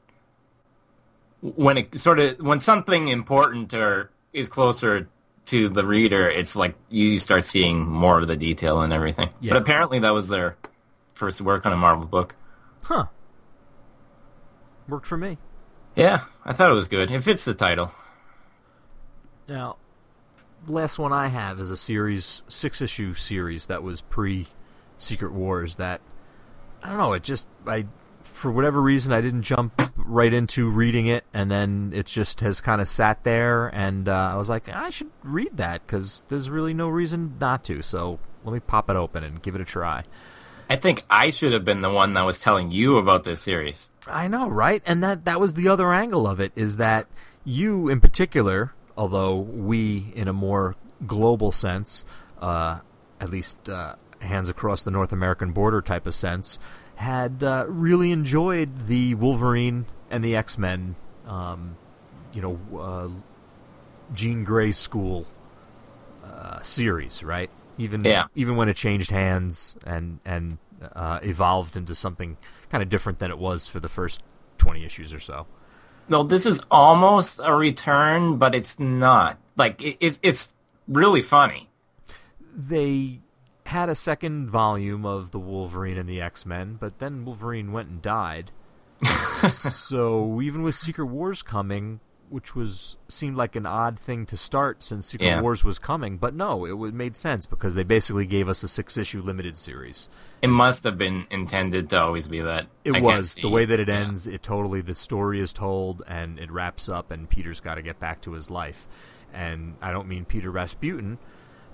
when 1.41 1.79
it 1.79 1.95
sort 1.95 2.19
of 2.19 2.39
when 2.41 2.61
something 2.61 3.09
important 3.09 3.73
or 3.73 4.11
is 4.33 4.49
closer 4.49 5.09
to 5.47 5.69
the 5.69 5.85
reader, 5.85 6.29
it's 6.29 6.55
like 6.55 6.75
you 6.91 7.19
start 7.19 7.45
seeing 7.45 7.87
more 7.87 8.21
of 8.21 8.29
the 8.29 8.37
detail 8.37 8.83
and 8.83 8.93
everything. 8.93 9.31
Yeah. 9.41 9.55
But 9.55 9.63
apparently, 9.63 9.99
that 10.01 10.13
was 10.13 10.29
their 10.29 10.57
first 11.15 11.41
work 11.41 11.67
on 11.67 11.73
a 11.73 11.77
Marvel 11.77 12.07
book. 12.07 12.35
Huh. 12.83 13.07
Worked 14.89 15.07
for 15.07 15.17
me. 15.17 15.39
Yeah, 15.97 16.21
I 16.45 16.53
thought 16.53 16.71
it 16.71 16.75
was 16.75 16.89
good. 16.89 17.11
It 17.11 17.23
fits 17.23 17.45
the 17.45 17.55
title. 17.55 17.93
Now, 19.49 19.77
the 20.67 20.73
last 20.73 20.99
one 20.99 21.13
I 21.13 21.29
have 21.29 21.59
is 21.59 21.71
a 21.71 21.77
series, 21.77 22.43
six 22.49 22.81
issue 22.81 23.15
series 23.15 23.67
that 23.67 23.83
was 23.83 24.01
pre 24.01 24.47
Secret 24.97 25.33
Wars. 25.33 25.77
That 25.77 26.01
I 26.83 26.89
don't 26.91 26.99
know. 26.99 27.13
It 27.13 27.23
just 27.23 27.47
I 27.67 27.87
for 28.41 28.51
whatever 28.51 28.81
reason 28.81 29.13
I 29.13 29.21
didn't 29.21 29.43
jump 29.43 29.83
right 29.97 30.33
into 30.33 30.69
reading 30.71 31.07
it, 31.07 31.25
and 31.35 31.51
then 31.51 31.93
it 31.95 32.07
just 32.07 32.41
has 32.41 32.63
kind 32.63 32.81
of 32.81 32.89
sat 32.89 33.23
there, 33.23 33.69
and 33.69 34.09
uh, 34.09 34.31
I 34.33 34.37
was 34.37 34.49
like, 34.49 34.69
I 34.71 34.89
should 34.89 35.11
read 35.23 35.59
that 35.59 35.87
because 35.87 36.25
there's 36.29 36.49
really 36.49 36.73
no 36.73 36.89
reason 36.89 37.37
not 37.39 37.65
to. 37.65 37.83
So 37.83 38.19
let 38.43 38.55
me 38.55 38.61
pop 38.61 38.89
it 38.89 38.97
open 38.97 39.23
and 39.25 39.43
give 39.43 39.55
it 39.55 39.61
a 39.61 39.65
try. 39.67 40.05
I 40.71 40.77
think 40.77 41.05
I 41.11 41.31
should 41.31 41.53
have 41.53 41.67
been 41.67 41.83
the 41.83 41.93
one 41.93 42.15
that 42.15 42.23
was 42.23 42.39
telling 42.39 42.71
you 42.71 42.97
about 42.97 43.25
this 43.25 43.43
series. 43.43 43.91
I 44.07 44.27
know, 44.29 44.49
right? 44.49 44.83
And 44.87 45.03
that 45.05 45.27
that 45.27 45.39
was 45.39 45.55
the 45.55 45.69
other 45.69 45.93
angle 45.93 46.27
of 46.27 46.41
it 46.41 46.53
is 46.57 46.79
that 46.79 47.09
you 47.45 47.89
in 47.89 48.01
particular, 48.01 48.73
although 48.97 49.37
we 49.37 50.13
in 50.15 50.29
a 50.29 50.33
more 50.33 50.77
global 51.07 51.53
sense, 51.53 52.05
uh, 52.41 52.79
at 53.21 53.29
least 53.29 53.69
uh, 53.69 53.97
hands 54.21 54.49
across 54.49 54.83
the 54.83 54.91
North 54.91 55.13
American 55.13 55.53
border 55.53 55.83
type 55.83 56.07
of 56.07 56.15
sense, 56.15 56.59
had 57.01 57.43
uh, 57.43 57.65
really 57.67 58.13
enjoyed 58.13 58.87
the 58.87 59.15
Wolverine 59.15 59.87
and 60.11 60.23
the 60.23 60.37
X 60.37 60.59
Men, 60.59 60.97
um, 61.27 61.77
you 62.35 62.43
know, 62.43 62.79
uh, 62.79 63.09
Jean 64.15 64.45
Grey 64.45 64.71
school 64.71 65.27
uh, 66.23 66.61
series, 66.61 67.23
right? 67.23 67.49
Even 67.79 68.05
Yeah. 68.05 68.27
even 68.35 68.57
when 68.57 68.69
it 68.69 68.77
changed 68.77 69.11
hands 69.11 69.77
and 69.85 70.19
and 70.27 70.59
uh, 70.95 71.21
evolved 71.23 71.75
into 71.75 71.95
something 71.95 72.37
kind 72.71 72.83
of 72.83 72.91
different 72.91 73.19
than 73.19 73.31
it 73.31 73.39
was 73.39 73.67
for 73.67 73.81
the 73.81 73.89
first 73.89 74.23
twenty 74.59 74.85
issues 74.85 75.15
or 75.15 75.21
so. 75.21 75.47
No, 76.11 76.23
this 76.23 76.45
is 76.45 76.61
almost 76.71 77.41
a 77.43 77.55
return, 77.55 78.37
but 78.37 78.55
it's 78.55 78.79
not. 78.79 79.39
Like 79.57 79.81
it, 79.81 79.97
it's 80.01 80.19
it's 80.23 80.53
really 80.87 81.23
funny. 81.23 81.71
They 82.55 83.21
had 83.71 83.89
a 83.89 83.95
second 83.95 84.51
volume 84.51 85.07
of 85.07 85.31
the 85.31 85.39
Wolverine 85.39 85.97
and 85.97 86.09
the 86.09 86.21
X 86.21 86.45
Men, 86.45 86.77
but 86.79 86.99
then 86.99 87.25
Wolverine 87.25 87.73
went 87.73 87.89
and 87.89 88.03
died. 88.03 88.51
so 89.49 90.41
even 90.43 90.63
with 90.63 90.75
Secret 90.75 91.07
Wars 91.07 91.43
coming, 91.43 92.01
which 92.29 92.55
was 92.57 92.97
seemed 93.09 93.37
like 93.37 93.55
an 93.55 93.67
odd 93.67 93.99
thing 93.99 94.27
to 94.27 94.37
start 94.37 94.83
since 94.83 95.07
Secret 95.07 95.27
Yeah. 95.27 95.41
Wars 95.41 95.65
was 95.65 95.79
coming, 95.79 96.19
but 96.19 96.35
no, 96.35 96.65
it 96.65 96.73
would 96.73 96.95
made 96.95 97.17
sense 97.17 97.47
because 97.47 97.75
they 97.75 97.85
basically 97.85 98.27
gave 98.27 98.49
us 98.49 98.63
a 98.65 98.69
six 98.69 98.97
issue 98.97 99.23
limited 99.23 99.57
series. 99.57 100.09
It 100.43 100.49
must 100.49 100.83
have 100.83 100.99
been 100.99 101.27
intended 101.31 101.91
to 101.91 102.01
always 102.01 102.27
be 102.27 102.41
that. 102.41 102.67
It 102.85 102.97
I 102.97 103.01
was 103.01 103.35
the 103.37 103.49
way 103.49 103.65
that 103.67 103.79
it 103.79 103.89
yeah. 103.89 103.99
ends. 103.99 104.27
It 104.27 104.43
totally 104.43 104.81
the 104.81 104.97
story 104.97 105.41
is 105.41 105.53
told 105.53 106.03
and 106.09 106.41
it 106.41 106.51
wraps 106.51 106.89
up, 106.89 107.13
and 107.13 107.29
Peter's 107.29 107.61
got 107.61 107.77
to 107.77 107.83
get 107.83 108.01
back 108.01 108.21
to 108.23 108.33
his 108.33 108.51
life. 108.51 108.89
And 109.33 109.77
I 109.81 109.93
don't 109.93 110.09
mean 110.09 110.25
Peter 110.25 110.51
Rasputin, 110.51 111.19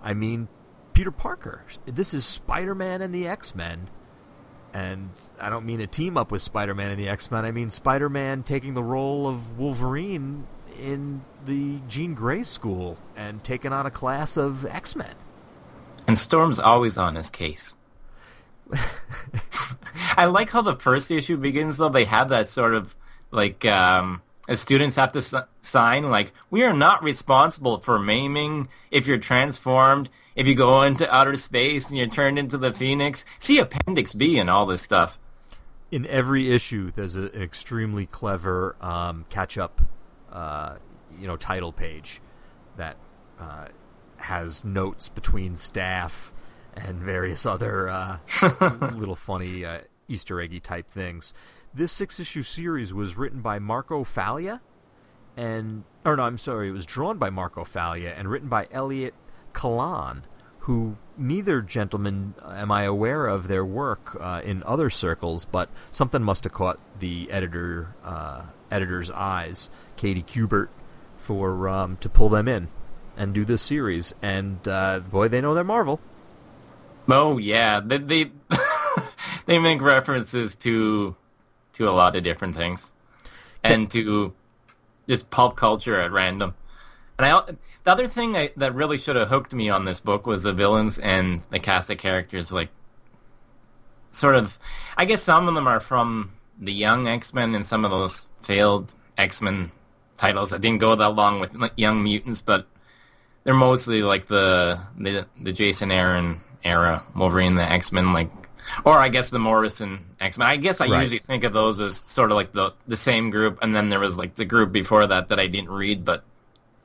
I 0.02 0.12
mean 0.12 0.48
Peter 0.96 1.10
Parker. 1.10 1.60
This 1.84 2.14
is 2.14 2.24
Spider 2.24 2.74
Man 2.74 3.02
and 3.02 3.14
the 3.14 3.28
X 3.28 3.54
Men, 3.54 3.90
and 4.72 5.10
I 5.38 5.50
don't 5.50 5.66
mean 5.66 5.82
a 5.82 5.86
team 5.86 6.16
up 6.16 6.32
with 6.32 6.40
Spider 6.40 6.74
Man 6.74 6.90
and 6.90 6.98
the 6.98 7.06
X 7.06 7.30
Men. 7.30 7.44
I 7.44 7.50
mean 7.50 7.68
Spider 7.68 8.08
Man 8.08 8.42
taking 8.42 8.72
the 8.72 8.82
role 8.82 9.28
of 9.28 9.58
Wolverine 9.58 10.46
in 10.80 11.22
the 11.44 11.80
Jean 11.86 12.14
Grey 12.14 12.42
school 12.42 12.96
and 13.14 13.44
taking 13.44 13.74
on 13.74 13.84
a 13.84 13.90
class 13.90 14.38
of 14.38 14.64
X 14.64 14.96
Men. 14.96 15.14
And 16.08 16.18
Storm's 16.18 16.58
always 16.58 16.96
on 16.96 17.16
his 17.16 17.28
case. 17.28 17.74
I 20.16 20.24
like 20.24 20.48
how 20.48 20.62
the 20.62 20.76
first 20.76 21.10
issue 21.10 21.36
begins 21.36 21.76
though. 21.76 21.90
They 21.90 22.06
have 22.06 22.30
that 22.30 22.48
sort 22.48 22.72
of 22.72 22.96
like 23.30 23.66
um, 23.66 24.22
as 24.48 24.60
students 24.60 24.96
have 24.96 25.12
to 25.12 25.18
s- 25.18 25.34
sign 25.60 26.08
like 26.08 26.32
we 26.50 26.64
are 26.64 26.72
not 26.72 27.02
responsible 27.02 27.80
for 27.80 27.98
maiming 27.98 28.68
if 28.90 29.06
you're 29.06 29.18
transformed, 29.18 30.08
if 30.36 30.46
you 30.46 30.54
go 30.54 30.82
into 30.82 31.12
outer 31.12 31.36
space 31.36 31.88
and 31.88 31.98
you're 31.98 32.06
turned 32.06 32.38
into 32.38 32.58
the 32.58 32.72
Phoenix. 32.72 33.24
See 33.38 33.58
Appendix 33.58 34.12
B 34.12 34.38
and 34.38 34.48
all 34.48 34.66
this 34.66 34.82
stuff. 34.82 35.18
in 35.90 36.06
every 36.06 36.52
issue 36.52 36.92
there's 36.94 37.16
a, 37.16 37.22
an 37.22 37.42
extremely 37.42 38.06
clever 38.06 38.76
um, 38.80 39.24
catch 39.30 39.56
up 39.56 39.80
uh, 40.32 40.76
you 41.18 41.26
know 41.26 41.36
title 41.36 41.72
page 41.72 42.20
that 42.76 42.96
uh, 43.40 43.66
has 44.18 44.64
notes 44.64 45.08
between 45.08 45.56
staff 45.56 46.32
and 46.74 46.98
various 46.98 47.46
other 47.46 47.88
uh, 47.88 48.18
little 48.96 49.16
funny 49.16 49.64
uh, 49.64 49.80
Easter 50.08 50.40
eggy 50.40 50.60
type 50.60 50.90
things. 50.90 51.32
This 51.72 51.92
six 51.92 52.20
issue 52.20 52.42
series 52.42 52.92
was 52.92 53.16
written 53.16 53.40
by 53.40 53.58
Marco 53.58 54.04
Failla 54.04 54.60
and 55.36 55.84
or 56.04 56.16
no, 56.16 56.22
I'm 56.24 56.38
sorry, 56.38 56.68
it 56.68 56.72
was 56.72 56.84
drawn 56.86 57.16
by 57.18 57.30
Marco 57.30 57.64
Failla 57.64 58.12
and 58.16 58.28
written 58.28 58.48
by 58.48 58.66
Elliot 58.70 59.14
Kalan, 59.56 60.22
who 60.60 60.96
neither 61.16 61.62
gentleman 61.62 62.34
uh, 62.42 62.50
am 62.50 62.70
I 62.70 62.82
aware 62.82 63.26
of 63.26 63.48
their 63.48 63.64
work 63.64 64.16
uh, 64.20 64.42
in 64.44 64.62
other 64.64 64.90
circles, 64.90 65.44
but 65.46 65.70
something 65.90 66.22
must 66.22 66.44
have 66.44 66.52
caught 66.52 66.78
the 67.00 67.30
editor 67.30 67.94
uh, 68.04 68.42
editor's 68.70 69.10
eyes, 69.10 69.70
Katie 69.96 70.22
Kubert, 70.22 70.68
for 71.16 71.68
um, 71.68 71.96
to 71.98 72.08
pull 72.08 72.28
them 72.28 72.46
in 72.48 72.68
and 73.16 73.32
do 73.32 73.44
this 73.44 73.62
series. 73.62 74.14
And 74.20 74.66
uh, 74.68 75.00
boy, 75.00 75.28
they 75.28 75.40
know 75.40 75.54
their 75.54 75.64
Marvel. 75.64 76.00
Oh 77.08 77.38
yeah, 77.38 77.80
they 77.80 77.98
they, 77.98 78.30
they 79.46 79.58
make 79.58 79.80
references 79.80 80.54
to 80.56 81.16
to 81.74 81.88
a 81.88 81.92
lot 81.92 82.14
of 82.14 82.24
different 82.24 82.56
things, 82.56 82.92
and 83.64 83.90
to 83.92 84.34
just 85.08 85.30
pulp 85.30 85.56
culture 85.56 85.98
at 86.00 86.12
random. 86.12 86.54
And 87.18 87.26
I 87.26 87.56
the 87.86 87.92
other 87.92 88.08
thing 88.08 88.36
I, 88.36 88.50
that 88.56 88.74
really 88.74 88.98
should 88.98 89.14
have 89.14 89.28
hooked 89.28 89.54
me 89.54 89.70
on 89.70 89.84
this 89.84 90.00
book 90.00 90.26
was 90.26 90.42
the 90.42 90.52
villains 90.52 90.98
and 90.98 91.40
the 91.50 91.60
cast 91.60 91.88
of 91.88 91.98
characters. 91.98 92.50
Like, 92.50 92.68
sort 94.10 94.34
of, 94.34 94.58
I 94.96 95.04
guess 95.04 95.22
some 95.22 95.46
of 95.46 95.54
them 95.54 95.68
are 95.68 95.78
from 95.78 96.32
the 96.58 96.72
Young 96.72 97.06
X 97.06 97.32
Men 97.32 97.54
and 97.54 97.64
some 97.64 97.84
of 97.84 97.92
those 97.92 98.26
failed 98.42 98.92
X 99.16 99.40
Men 99.40 99.70
titles 100.16 100.50
that 100.50 100.60
didn't 100.62 100.80
go 100.80 100.96
that 100.96 101.10
long 101.10 101.38
with 101.38 101.52
Young 101.76 102.02
Mutants, 102.02 102.40
but 102.40 102.66
they're 103.44 103.54
mostly 103.54 104.02
like 104.02 104.26
the 104.26 104.80
the, 104.98 105.24
the 105.40 105.52
Jason 105.52 105.92
Aaron 105.92 106.40
era 106.64 107.04
Wolverine, 107.14 107.54
the 107.54 107.62
X 107.70 107.92
Men, 107.92 108.12
like, 108.12 108.30
or 108.84 108.94
I 108.94 109.10
guess 109.10 109.30
the 109.30 109.38
Morrison 109.38 110.06
X 110.18 110.38
Men. 110.38 110.48
I 110.48 110.56
guess 110.56 110.80
I 110.80 110.88
Right. 110.88 111.02
usually 111.02 111.20
think 111.20 111.44
of 111.44 111.52
those 111.52 111.78
as 111.80 111.94
sort 111.94 112.32
of 112.32 112.34
like 112.34 112.50
the 112.52 112.72
the 112.88 112.96
same 112.96 113.30
group, 113.30 113.60
and 113.62 113.76
then 113.76 113.90
there 113.90 114.00
was 114.00 114.16
like 114.18 114.34
the 114.34 114.44
group 114.44 114.72
before 114.72 115.06
that 115.06 115.28
that 115.28 115.38
I 115.38 115.46
didn't 115.46 115.70
read, 115.70 116.04
but 116.04 116.24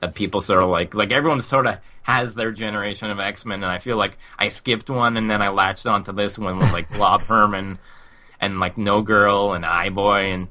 that 0.02 0.14
people 0.16 0.40
sort 0.40 0.62
of 0.62 0.68
like 0.68 0.94
like 0.94 1.12
everyone 1.12 1.40
sort 1.40 1.66
of 1.66 1.78
has 2.02 2.34
their 2.34 2.50
generation 2.50 3.08
of 3.10 3.20
X 3.20 3.46
Men, 3.46 3.62
and 3.62 3.70
I 3.72 3.78
feel 3.78 3.96
like 3.96 4.18
I 4.38 4.48
skipped 4.48 4.90
one, 4.90 5.16
and 5.16 5.30
then 5.30 5.40
I 5.40 5.48
latched 5.48 5.86
onto 5.86 6.12
this 6.12 6.38
one 6.38 6.58
with 6.58 6.72
like 6.72 6.90
Blob 6.90 7.22
Herman 7.28 7.78
and 8.40 8.58
like 8.60 8.76
No 8.76 9.00
Girl 9.00 9.52
and 9.54 9.64
Eye 9.64 9.90
Boy 9.90 10.32
and 10.32 10.48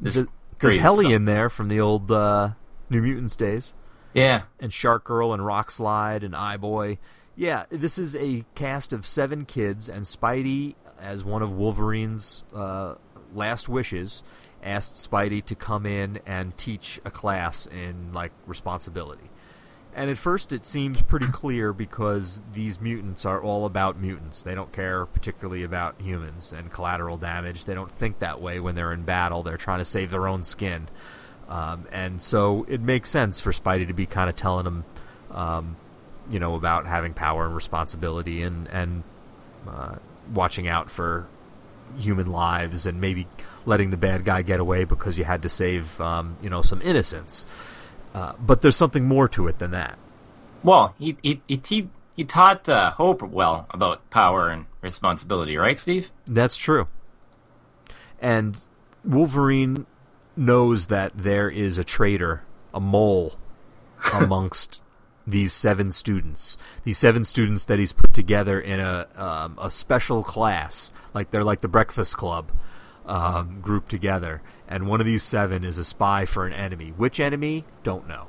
this 0.00 0.14
There's 0.14 0.28
crazy 0.58 0.78
Helly 0.78 1.04
stuff. 1.04 1.12
in 1.12 1.24
there 1.26 1.50
from 1.50 1.68
the 1.68 1.80
old 1.80 2.10
uh, 2.10 2.50
New 2.88 3.02
Mutants 3.02 3.36
days. 3.36 3.74
Yeah, 4.14 4.42
and 4.58 4.72
Shark 4.72 5.04
Girl 5.04 5.34
and 5.34 5.44
Rock 5.44 5.70
Slide 5.70 6.24
and 6.24 6.34
Eye 6.34 6.56
Boy. 6.56 6.98
Yeah, 7.36 7.64
this 7.68 7.98
is 7.98 8.16
a 8.16 8.44
cast 8.54 8.92
of 8.94 9.04
seven 9.06 9.44
kids, 9.44 9.90
and 9.90 10.04
Spidey, 10.06 10.74
as 10.98 11.22
one 11.22 11.42
of 11.42 11.52
Wolverine's 11.52 12.44
uh, 12.54 12.94
last 13.34 13.68
wishes, 13.68 14.22
asked 14.64 14.96
Spidey 14.96 15.44
to 15.44 15.54
come 15.54 15.86
in 15.86 16.20
and 16.26 16.56
teach 16.56 17.00
a 17.04 17.10
class 17.10 17.66
in 17.66 18.12
like 18.12 18.32
responsibility. 18.46 19.30
And 19.96 20.10
at 20.10 20.18
first, 20.18 20.52
it 20.52 20.66
seems 20.66 21.00
pretty 21.02 21.28
clear 21.28 21.72
because 21.72 22.42
these 22.52 22.80
mutants 22.80 23.24
are 23.24 23.40
all 23.40 23.64
about 23.64 24.00
mutants. 24.00 24.42
They 24.42 24.54
don't 24.54 24.72
care 24.72 25.06
particularly 25.06 25.62
about 25.62 26.00
humans 26.00 26.52
and 26.52 26.72
collateral 26.72 27.16
damage. 27.16 27.64
They 27.64 27.74
don't 27.74 27.90
think 27.90 28.18
that 28.18 28.40
way 28.40 28.58
when 28.58 28.74
they're 28.74 28.92
in 28.92 29.02
battle. 29.02 29.44
They're 29.44 29.56
trying 29.56 29.78
to 29.78 29.84
save 29.84 30.10
their 30.10 30.26
own 30.26 30.42
skin. 30.42 30.88
Um, 31.48 31.86
and 31.92 32.20
so 32.20 32.66
it 32.68 32.80
makes 32.80 33.08
sense 33.08 33.40
for 33.40 33.52
Spidey 33.52 33.86
to 33.86 33.94
be 33.94 34.06
kind 34.06 34.28
of 34.28 34.34
telling 34.34 34.64
them, 34.64 34.84
um, 35.30 35.76
you 36.28 36.40
know, 36.40 36.56
about 36.56 36.86
having 36.86 37.12
power 37.14 37.46
and 37.46 37.54
responsibility 37.54 38.42
and 38.42 38.66
and 38.68 39.04
uh, 39.68 39.96
watching 40.32 40.66
out 40.66 40.90
for 40.90 41.28
human 41.98 42.26
lives 42.26 42.86
and 42.86 43.00
maybe 43.00 43.28
letting 43.66 43.90
the 43.90 43.96
bad 43.96 44.24
guy 44.24 44.42
get 44.42 44.60
away 44.60 44.84
because 44.84 45.18
you 45.18 45.24
had 45.24 45.42
to 45.42 45.48
save, 45.48 46.00
um, 46.00 46.36
you 46.42 46.50
know, 46.50 46.62
some 46.62 46.80
innocents. 46.82 47.46
Uh, 48.14 48.32
but 48.38 48.62
there's 48.62 48.76
something 48.76 49.04
more 49.04 49.28
to 49.28 49.48
it 49.48 49.58
than 49.58 49.72
that. 49.72 49.98
Well, 50.62 50.94
he 50.98 51.16
he 51.22 51.42
he 51.46 51.60
he, 51.66 51.88
he 52.16 52.24
taught 52.24 52.68
uh, 52.68 52.92
Hope 52.92 53.22
well 53.22 53.66
about 53.70 54.08
power 54.10 54.48
and 54.48 54.66
responsibility, 54.80 55.56
right, 55.56 55.78
Steve? 55.78 56.10
That's 56.26 56.56
true. 56.56 56.88
And 58.20 58.56
Wolverine 59.04 59.86
knows 60.36 60.86
that 60.86 61.12
there 61.16 61.50
is 61.50 61.76
a 61.76 61.84
traitor, 61.84 62.42
a 62.72 62.80
mole, 62.80 63.36
amongst 64.14 64.82
these 65.26 65.52
seven 65.52 65.90
students. 65.90 66.56
These 66.84 66.98
seven 66.98 67.24
students 67.24 67.64
that 67.66 67.78
he's 67.78 67.92
put 67.92 68.12
together 68.14 68.60
in 68.60 68.80
a 68.80 69.06
um, 69.16 69.58
a 69.60 69.70
special 69.70 70.22
class, 70.22 70.92
like 71.12 71.30
they're 71.30 71.44
like 71.44 71.60
the 71.60 71.68
Breakfast 71.68 72.16
Club, 72.16 72.52
um, 73.06 73.60
grouped 73.60 73.90
together. 73.90 74.42
And 74.68 74.86
one 74.86 75.00
of 75.00 75.06
these 75.06 75.22
seven 75.22 75.64
is 75.64 75.78
a 75.78 75.84
spy 75.84 76.24
for 76.24 76.46
an 76.46 76.52
enemy. 76.52 76.92
Which 76.96 77.20
enemy? 77.20 77.64
Don't 77.82 78.08
know. 78.08 78.26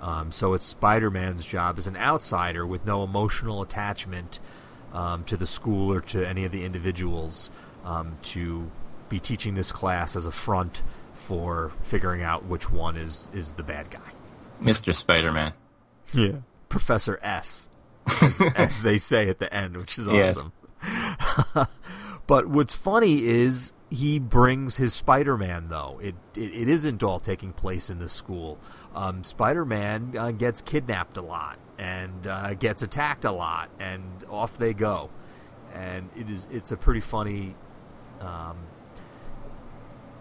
Um, 0.00 0.32
so 0.32 0.54
it's 0.54 0.66
Spider 0.66 1.10
Man's 1.10 1.46
job 1.46 1.78
as 1.78 1.86
an 1.86 1.96
outsider 1.96 2.66
with 2.66 2.84
no 2.84 3.04
emotional 3.04 3.62
attachment 3.62 4.40
um, 4.92 5.24
to 5.24 5.36
the 5.36 5.46
school 5.46 5.92
or 5.92 6.00
to 6.00 6.26
any 6.26 6.44
of 6.44 6.52
the 6.52 6.64
individuals 6.64 7.50
um, 7.84 8.18
to 8.22 8.70
be 9.08 9.20
teaching 9.20 9.54
this 9.54 9.70
class 9.70 10.16
as 10.16 10.26
a 10.26 10.32
front 10.32 10.82
for 11.14 11.72
figuring 11.82 12.22
out 12.22 12.44
which 12.46 12.70
one 12.70 12.96
is, 12.96 13.30
is 13.32 13.52
the 13.52 13.62
bad 13.62 13.90
guy. 13.90 14.00
Mr. 14.60 14.94
Spider 14.94 15.32
Man. 15.32 15.52
Yeah. 16.12 16.38
Professor 16.68 17.18
S, 17.22 17.68
as, 18.22 18.40
as 18.56 18.82
they 18.82 18.98
say 18.98 19.28
at 19.28 19.38
the 19.38 19.52
end, 19.52 19.76
which 19.76 19.98
is 19.98 20.08
awesome. 20.08 20.52
Yes. 20.82 21.68
but 22.26 22.46
what's 22.46 22.74
funny 22.74 23.24
is 23.24 23.72
he 23.90 24.18
brings 24.18 24.76
his 24.76 24.94
Spider-Man 24.94 25.68
though. 25.68 26.00
It 26.02 26.14
it, 26.34 26.54
it 26.54 26.68
isn't 26.68 27.02
all 27.02 27.20
taking 27.20 27.52
place 27.52 27.90
in 27.90 27.98
the 27.98 28.08
school. 28.08 28.58
Um, 28.94 29.22
Spider-Man 29.22 30.14
uh, 30.16 30.30
gets 30.30 30.62
kidnapped 30.62 31.16
a 31.16 31.22
lot 31.22 31.58
and 31.78 32.26
uh, 32.26 32.54
gets 32.54 32.82
attacked 32.82 33.24
a 33.24 33.32
lot, 33.32 33.68
and 33.78 34.02
off 34.30 34.56
they 34.56 34.72
go. 34.72 35.10
And 35.74 36.08
it 36.16 36.30
is 36.30 36.46
it's 36.50 36.72
a 36.72 36.76
pretty 36.76 37.00
funny 37.00 37.54
um, 38.20 38.56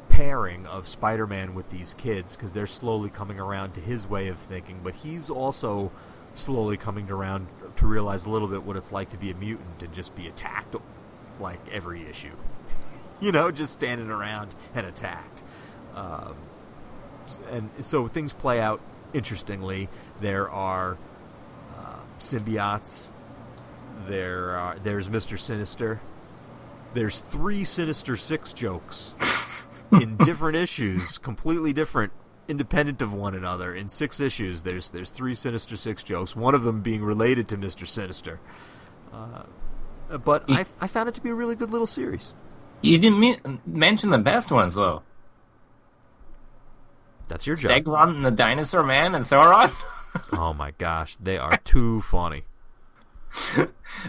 pairing 0.09 0.65
of 0.65 0.87
Spider-Man 0.87 1.55
with 1.55 1.69
these 1.69 1.93
kids 1.93 2.35
because 2.35 2.51
they're 2.53 2.67
slowly 2.67 3.09
coming 3.09 3.39
around 3.39 3.73
to 3.73 3.81
his 3.81 4.07
way 4.07 4.27
of 4.27 4.37
thinking, 4.37 4.81
but 4.83 4.95
he's 4.95 5.29
also 5.29 5.91
slowly 6.33 6.77
coming 6.77 7.09
around 7.09 7.47
to 7.75 7.85
realize 7.85 8.25
a 8.25 8.29
little 8.29 8.47
bit 8.47 8.63
what 8.63 8.75
it's 8.75 8.91
like 8.91 9.09
to 9.09 9.17
be 9.17 9.31
a 9.31 9.35
mutant 9.35 9.83
and 9.83 9.93
just 9.93 10.15
be 10.15 10.27
attacked 10.27 10.75
like 11.41 11.59
every 11.71 12.07
issue. 12.07 12.35
you 13.19 13.31
know, 13.31 13.51
just 13.51 13.73
standing 13.73 14.09
around 14.09 14.53
and 14.73 14.85
attacked. 14.85 15.43
Um, 15.95 16.35
and 17.49 17.69
so 17.79 18.07
things 18.07 18.33
play 18.33 18.59
out 18.59 18.81
interestingly. 19.13 19.89
There 20.19 20.49
are 20.49 20.97
uh, 21.77 21.99
symbiotes. 22.19 23.09
There 24.07 24.57
are 24.57 24.77
there's 24.79 25.09
Mister 25.09 25.37
Sinister. 25.37 26.01
There's 26.93 27.19
three 27.19 27.63
Sinister 27.63 28.17
Six 28.17 28.53
jokes 28.53 29.15
in 29.91 30.17
different 30.17 30.57
issues, 30.57 31.17
completely 31.17 31.71
different, 31.71 32.11
independent 32.47 33.01
of 33.01 33.13
one 33.13 33.35
another. 33.35 33.73
In 33.75 33.87
six 33.87 34.19
issues, 34.19 34.63
there's 34.63 34.89
there's 34.89 35.11
three 35.11 35.35
Sinister 35.35 35.77
Six 35.77 36.03
jokes. 36.03 36.35
One 36.35 36.55
of 36.55 36.63
them 36.63 36.81
being 36.81 37.03
related 37.03 37.47
to 37.49 37.57
Mister 37.57 37.85
Sinister. 37.85 38.39
Uh, 39.13 39.43
but 40.17 40.43
I, 40.49 40.65
I 40.79 40.87
found 40.87 41.09
it 41.09 41.15
to 41.15 41.21
be 41.21 41.29
a 41.29 41.33
really 41.33 41.55
good 41.55 41.69
little 41.71 41.87
series. 41.87 42.33
You 42.81 42.97
didn't 42.97 43.19
me- 43.19 43.37
mention 43.65 44.09
the 44.09 44.17
best 44.17 44.51
ones 44.51 44.75
though. 44.75 45.03
That's 47.27 47.47
your 47.47 47.55
job. 47.55 47.71
Stegron 47.71 48.09
and 48.15 48.25
the 48.25 48.31
Dinosaur 48.31 48.83
Man 48.83 49.15
and 49.15 49.23
Sauron. 49.25 49.71
Oh 50.33 50.53
my 50.53 50.71
gosh, 50.71 51.15
they 51.21 51.37
are 51.37 51.55
too 51.63 52.01
funny. 52.01 52.43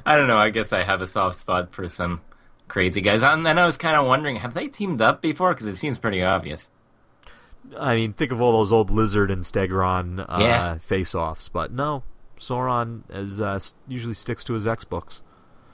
I 0.05 0.17
don't 0.17 0.27
know. 0.27 0.37
I 0.37 0.51
guess 0.51 0.73
I 0.73 0.83
have 0.83 1.01
a 1.01 1.07
soft 1.07 1.39
spot 1.39 1.73
for 1.73 1.87
some 1.87 2.23
crazy 2.67 3.01
guys. 3.01 3.23
And 3.23 3.47
then 3.47 3.57
I 3.57 3.67
was 3.67 3.77
kind 3.77 3.97
of 3.97 4.05
wondering, 4.05 4.35
have 4.35 4.53
they 4.53 4.67
teamed 4.67 5.01
up 5.01 5.23
before? 5.23 5.55
Because 5.55 5.69
it 5.69 5.77
seems 5.77 5.99
pretty 6.01 6.21
obvious. 6.25 6.73
I 7.79 7.95
mean, 7.95 8.15
think 8.15 8.33
of 8.33 8.41
all 8.41 8.51
those 8.51 8.73
old 8.73 8.91
Lizard 8.91 9.31
and 9.31 9.43
Stegron 9.43 10.27
uh, 10.29 10.39
Yeah. 10.41 10.79
face-offs, 10.79 11.49
but 11.49 11.71
no, 11.71 12.03
Sauron 12.37 13.03
is 13.09 13.41
uh, 13.41 13.61
usually 13.87 14.15
sticks 14.15 14.43
to 14.45 14.55
his 14.55 14.67
X 14.67 14.83
books. 14.83 15.23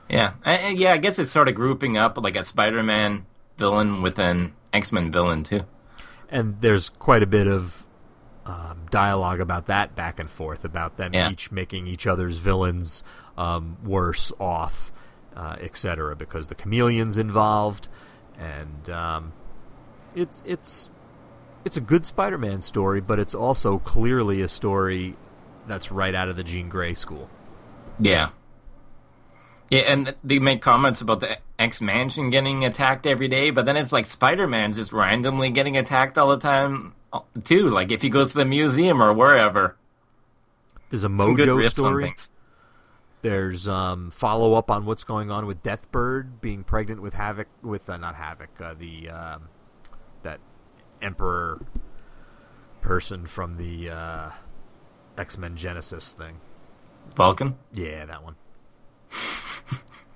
Yeah, 0.09 0.33
I, 0.45 0.69
yeah. 0.71 0.93
I 0.93 0.97
guess 0.99 1.19
it's 1.19 1.31
sort 1.31 1.49
of 1.49 1.55
grouping 1.55 1.97
up 1.99 2.17
like 2.19 2.37
a 2.37 2.45
Spider-Man 2.45 3.27
villain 3.59 4.03
with 4.03 4.19
an 4.19 4.55
X-Men 4.73 5.11
villain 5.13 5.43
too. 5.45 5.63
and 6.31 6.61
there's 6.61 6.89
quite 6.89 7.23
a 7.23 7.27
bit 7.27 7.47
of 7.47 7.85
um, 8.47 8.87
dialogue 8.91 9.41
about 9.41 9.67
that 9.67 9.95
back 9.95 10.19
and 10.21 10.31
forth 10.31 10.65
about 10.65 10.97
them 10.97 11.13
Yeah. 11.13 11.31
each 11.31 11.51
making 11.53 11.87
each 11.87 12.07
other's 12.07 12.39
villains 12.39 13.03
um, 13.37 13.77
worse 13.85 14.33
off, 14.41 14.91
uh, 15.37 15.57
etc. 15.61 16.17
Because 16.17 16.47
the 16.49 16.55
chameleon's 16.55 17.19
involved, 17.19 17.89
and 18.39 18.89
um, 18.91 19.33
it's 20.15 20.43
it's 20.47 20.89
it's 21.65 21.77
a 21.77 21.81
good 21.81 22.07
Spider-Man 22.07 22.61
story, 22.63 23.01
but 23.01 23.19
it's 23.19 23.35
also 23.35 23.79
clearly 23.79 24.41
a 24.43 24.49
story 24.49 25.17
that's 25.67 25.93
right 25.93 26.15
out 26.15 26.29
of 26.31 26.37
the 26.37 26.43
Jean 26.45 26.69
Grey 26.71 26.95
school. 26.95 27.29
Yeah. 28.01 28.31
Yeah, 29.71 29.81
and 29.81 30.15
they 30.25 30.39
make 30.39 30.63
comments 30.63 31.01
about 31.01 31.21
the 31.21 31.39
X 31.59 31.81
Mansion 31.81 32.31
getting 32.31 32.65
attacked 32.65 33.07
every 33.07 33.29
day, 33.29 33.51
but 33.51 33.67
then 33.67 33.77
it's 33.77 33.93
like 33.93 34.07
Spider 34.07 34.47
Man's 34.47 34.77
just 34.77 34.93
randomly 34.93 35.51
getting 35.51 35.77
attacked 35.77 36.17
all 36.17 36.29
the 36.29 36.39
time 36.39 36.95
uh, 37.13 37.21
too. 37.45 37.69
Like 37.69 37.91
if 37.91 38.01
he 38.01 38.09
goes 38.09 38.33
to 38.33 38.39
the 38.39 38.45
museum 38.45 39.03
or 39.03 39.13
wherever. 39.13 39.77
There's 40.91 41.03
a 41.03 41.09
Some 41.09 41.19
Mojo 41.19 41.71
story. 41.71 42.15
There's 43.21 43.67
um, 43.69 44.11
follow 44.11 44.55
up 44.55 44.71
on 44.71 44.87
what's 44.87 45.05
going 45.05 45.31
on 45.31 45.45
with 45.47 45.63
Deathbird 45.63 46.41
being 46.41 46.63
pregnant 46.63 47.03
with 47.03 47.15
Havoc, 47.15 47.49
with 47.63 47.91
uh, 47.91 47.97
not 47.97 48.15
Havoc, 48.15 48.49
uh, 48.61 48.75
the 48.75 49.11
um, 49.11 49.49
that 50.23 50.39
Emperor 51.03 51.61
person 52.81 53.27
from 53.27 53.57
the 53.57 53.91
uh, 53.91 54.31
X 55.19 55.37
Men 55.37 55.57
Genesis 55.57 56.13
thing. 56.13 56.41
Vulcan. 57.17 57.59
Yeah, 57.75 58.07
that 58.07 58.23
one. 58.23 58.37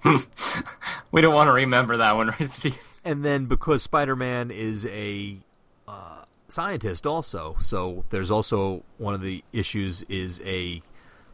We 1.13 1.21
don't 1.21 1.35
want 1.35 1.49
to 1.49 1.53
remember 1.53 1.99
that 1.99 2.17
one, 2.17 2.29
right, 2.29 2.51
Steve? 2.51 2.79
And 3.05 3.23
then 3.23 3.45
because 3.45 3.83
Spider 3.83 4.17
Man 4.17 4.51
is 4.51 4.87
a 4.87 5.37
uh, 5.87 6.23
scientist, 6.49 7.07
also, 7.07 7.55
so 7.61 8.05
there's 8.09 8.31
also 8.31 8.83
one 8.97 9.13
of 9.13 9.21
the 9.21 9.45
issues 9.53 10.03
is 10.05 10.41
a 10.45 10.83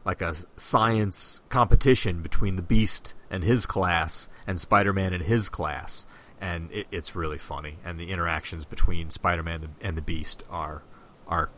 like 0.05 0.21
a 0.21 0.35
science 0.57 1.41
competition 1.49 2.23
between 2.23 2.57
the 2.57 2.63
Beast 2.63 3.15
and 3.31 3.45
his 3.45 3.67
class 3.67 4.29
and 4.47 4.59
Spider 4.59 4.93
Man 4.93 5.13
and 5.13 5.23
his 5.23 5.49
class, 5.49 6.05
and 6.41 6.73
it, 6.73 6.89
it's 6.91 7.15
really 7.15 7.39
funny. 7.39 7.79
And 7.85 8.01
the 8.01 8.11
interactions 8.11 8.65
between 8.65 9.11
Spider 9.11 9.45
Man 9.45 9.69
and 9.81 9.97
the 9.97 10.03
Beast 10.03 10.43
are 10.51 10.83
are 11.29 11.51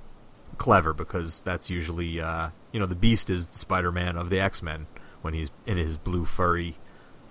clever 0.58 0.92
because 0.92 1.40
that's 1.40 1.70
usually 1.70 2.20
uh, 2.20 2.50
you 2.70 2.80
know 2.80 2.86
the 2.86 2.94
Beast 2.94 3.30
is 3.30 3.46
the 3.46 3.58
Spider 3.58 3.92
Man 3.92 4.18
of 4.18 4.28
the 4.28 4.40
X 4.40 4.62
Men 4.62 4.88
when 5.22 5.34
he's 5.34 5.50
in 5.66 5.76
his 5.76 5.96
blue 5.96 6.24
furry 6.24 6.76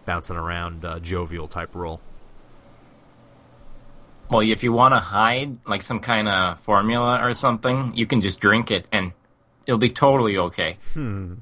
bouncing 0.05 0.35
around 0.35 0.85
uh, 0.85 0.99
jovial 0.99 1.47
type 1.47 1.75
role. 1.75 2.01
Well, 4.29 4.41
if 4.41 4.63
you 4.63 4.71
want 4.71 4.93
to 4.93 4.99
hide 4.99 5.65
like 5.65 5.81
some 5.81 5.99
kind 5.99 6.27
of 6.27 6.59
formula 6.59 7.19
or 7.21 7.33
something, 7.33 7.93
you 7.95 8.05
can 8.05 8.21
just 8.21 8.39
drink 8.39 8.69
it 8.69 8.87
and 8.91 9.13
it'll 9.65 9.79
be 9.79 9.89
totally 9.89 10.37
okay. 10.37 10.77
Hmm. 10.93 11.35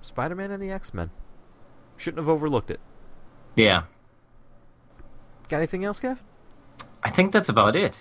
Spider 0.00 0.36
Man 0.36 0.52
and 0.52 0.62
the 0.62 0.70
X 0.70 0.94
Men. 0.94 1.10
Shouldn't 1.96 2.18
have 2.18 2.28
overlooked 2.28 2.70
it. 2.70 2.80
Yeah. 3.56 3.84
Got 5.48 5.58
anything 5.58 5.84
else, 5.84 5.98
Kev? 5.98 6.18
I 7.02 7.10
think 7.10 7.32
that's 7.32 7.48
about 7.48 7.74
it. 7.74 7.98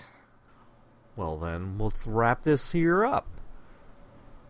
Well, 1.16 1.38
then 1.38 1.78
let's 1.78 2.06
wrap 2.06 2.44
this 2.44 2.72
here 2.74 3.06
up. 3.06 3.28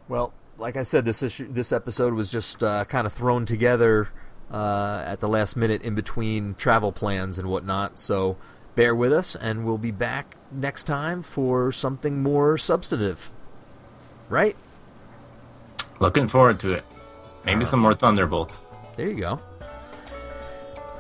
Well, 0.08 0.34
like 0.58 0.78
I 0.78 0.84
said, 0.84 1.06
this 1.06 1.22
issue, 1.24 1.52
this 1.52 1.72
episode 1.72 2.14
was 2.14 2.32
just 2.32 2.64
uh, 2.64 2.86
kind 2.86 3.06
of 3.08 3.14
thrown 3.14 3.46
together 3.46 4.10
uh, 4.52 5.04
at 5.06 5.20
the 5.20 5.28
last 5.28 5.56
minute 5.56 5.82
in 5.82 5.96
between 5.96 6.56
travel 6.56 6.92
plans 6.92 7.40
and 7.40 7.50
whatnot. 7.50 8.00
So 8.00 8.38
bear 8.76 8.96
with 8.96 9.12
us, 9.14 9.36
and 9.36 9.66
we'll 9.66 9.78
be 9.78 9.92
back 9.92 10.36
next 10.52 10.86
time 10.86 11.24
for 11.24 11.72
something 11.72 12.22
more 12.24 12.58
substantive. 12.58 13.32
Right? 14.30 14.56
Looking 16.00 16.28
forward 16.28 16.60
to 16.62 16.72
it. 16.74 16.86
Maybe 17.46 17.66
some 17.66 17.80
more 17.80 17.94
Thunderbolts. 17.94 18.64
There 18.98 19.08
you 19.08 19.20
go. 19.20 19.40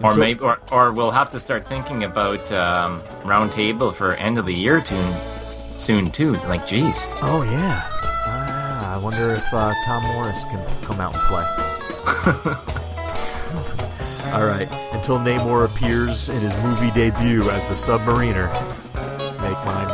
Or 0.02 0.10
Until- 0.12 0.18
maybe, 0.18 0.40
or, 0.42 0.60
or 0.72 0.92
we'll 0.92 1.12
have 1.12 1.30
to 1.30 1.40
start 1.40 1.68
thinking 1.68 2.04
about 2.04 2.52
um, 2.52 3.02
round 3.24 3.52
table 3.52 3.92
for 3.92 4.14
end 4.16 4.38
of 4.38 4.46
the 4.46 4.54
year 4.54 4.82
tune 4.82 5.16
soon 5.78 6.12
too. 6.12 6.34
Like, 6.34 6.68
geez, 6.68 7.08
Oh 7.22 7.44
yeah. 7.44 7.90
I 8.96 8.98
wonder 8.98 9.34
if 9.34 9.54
uh, 9.54 9.74
Tom 9.84 10.04
Morris 10.04 10.46
can 10.46 10.66
come 10.84 11.02
out 11.02 11.14
and 11.14 11.22
play. 11.24 11.44
All 14.32 14.46
right. 14.46 14.70
Until 14.94 15.18
Namor 15.20 15.66
appears 15.66 16.30
in 16.30 16.40
his 16.40 16.56
movie 16.64 16.92
debut 16.92 17.50
as 17.50 17.66
the 17.66 17.74
Submariner, 17.74 18.50
make 19.42 19.66
mine 19.66 19.90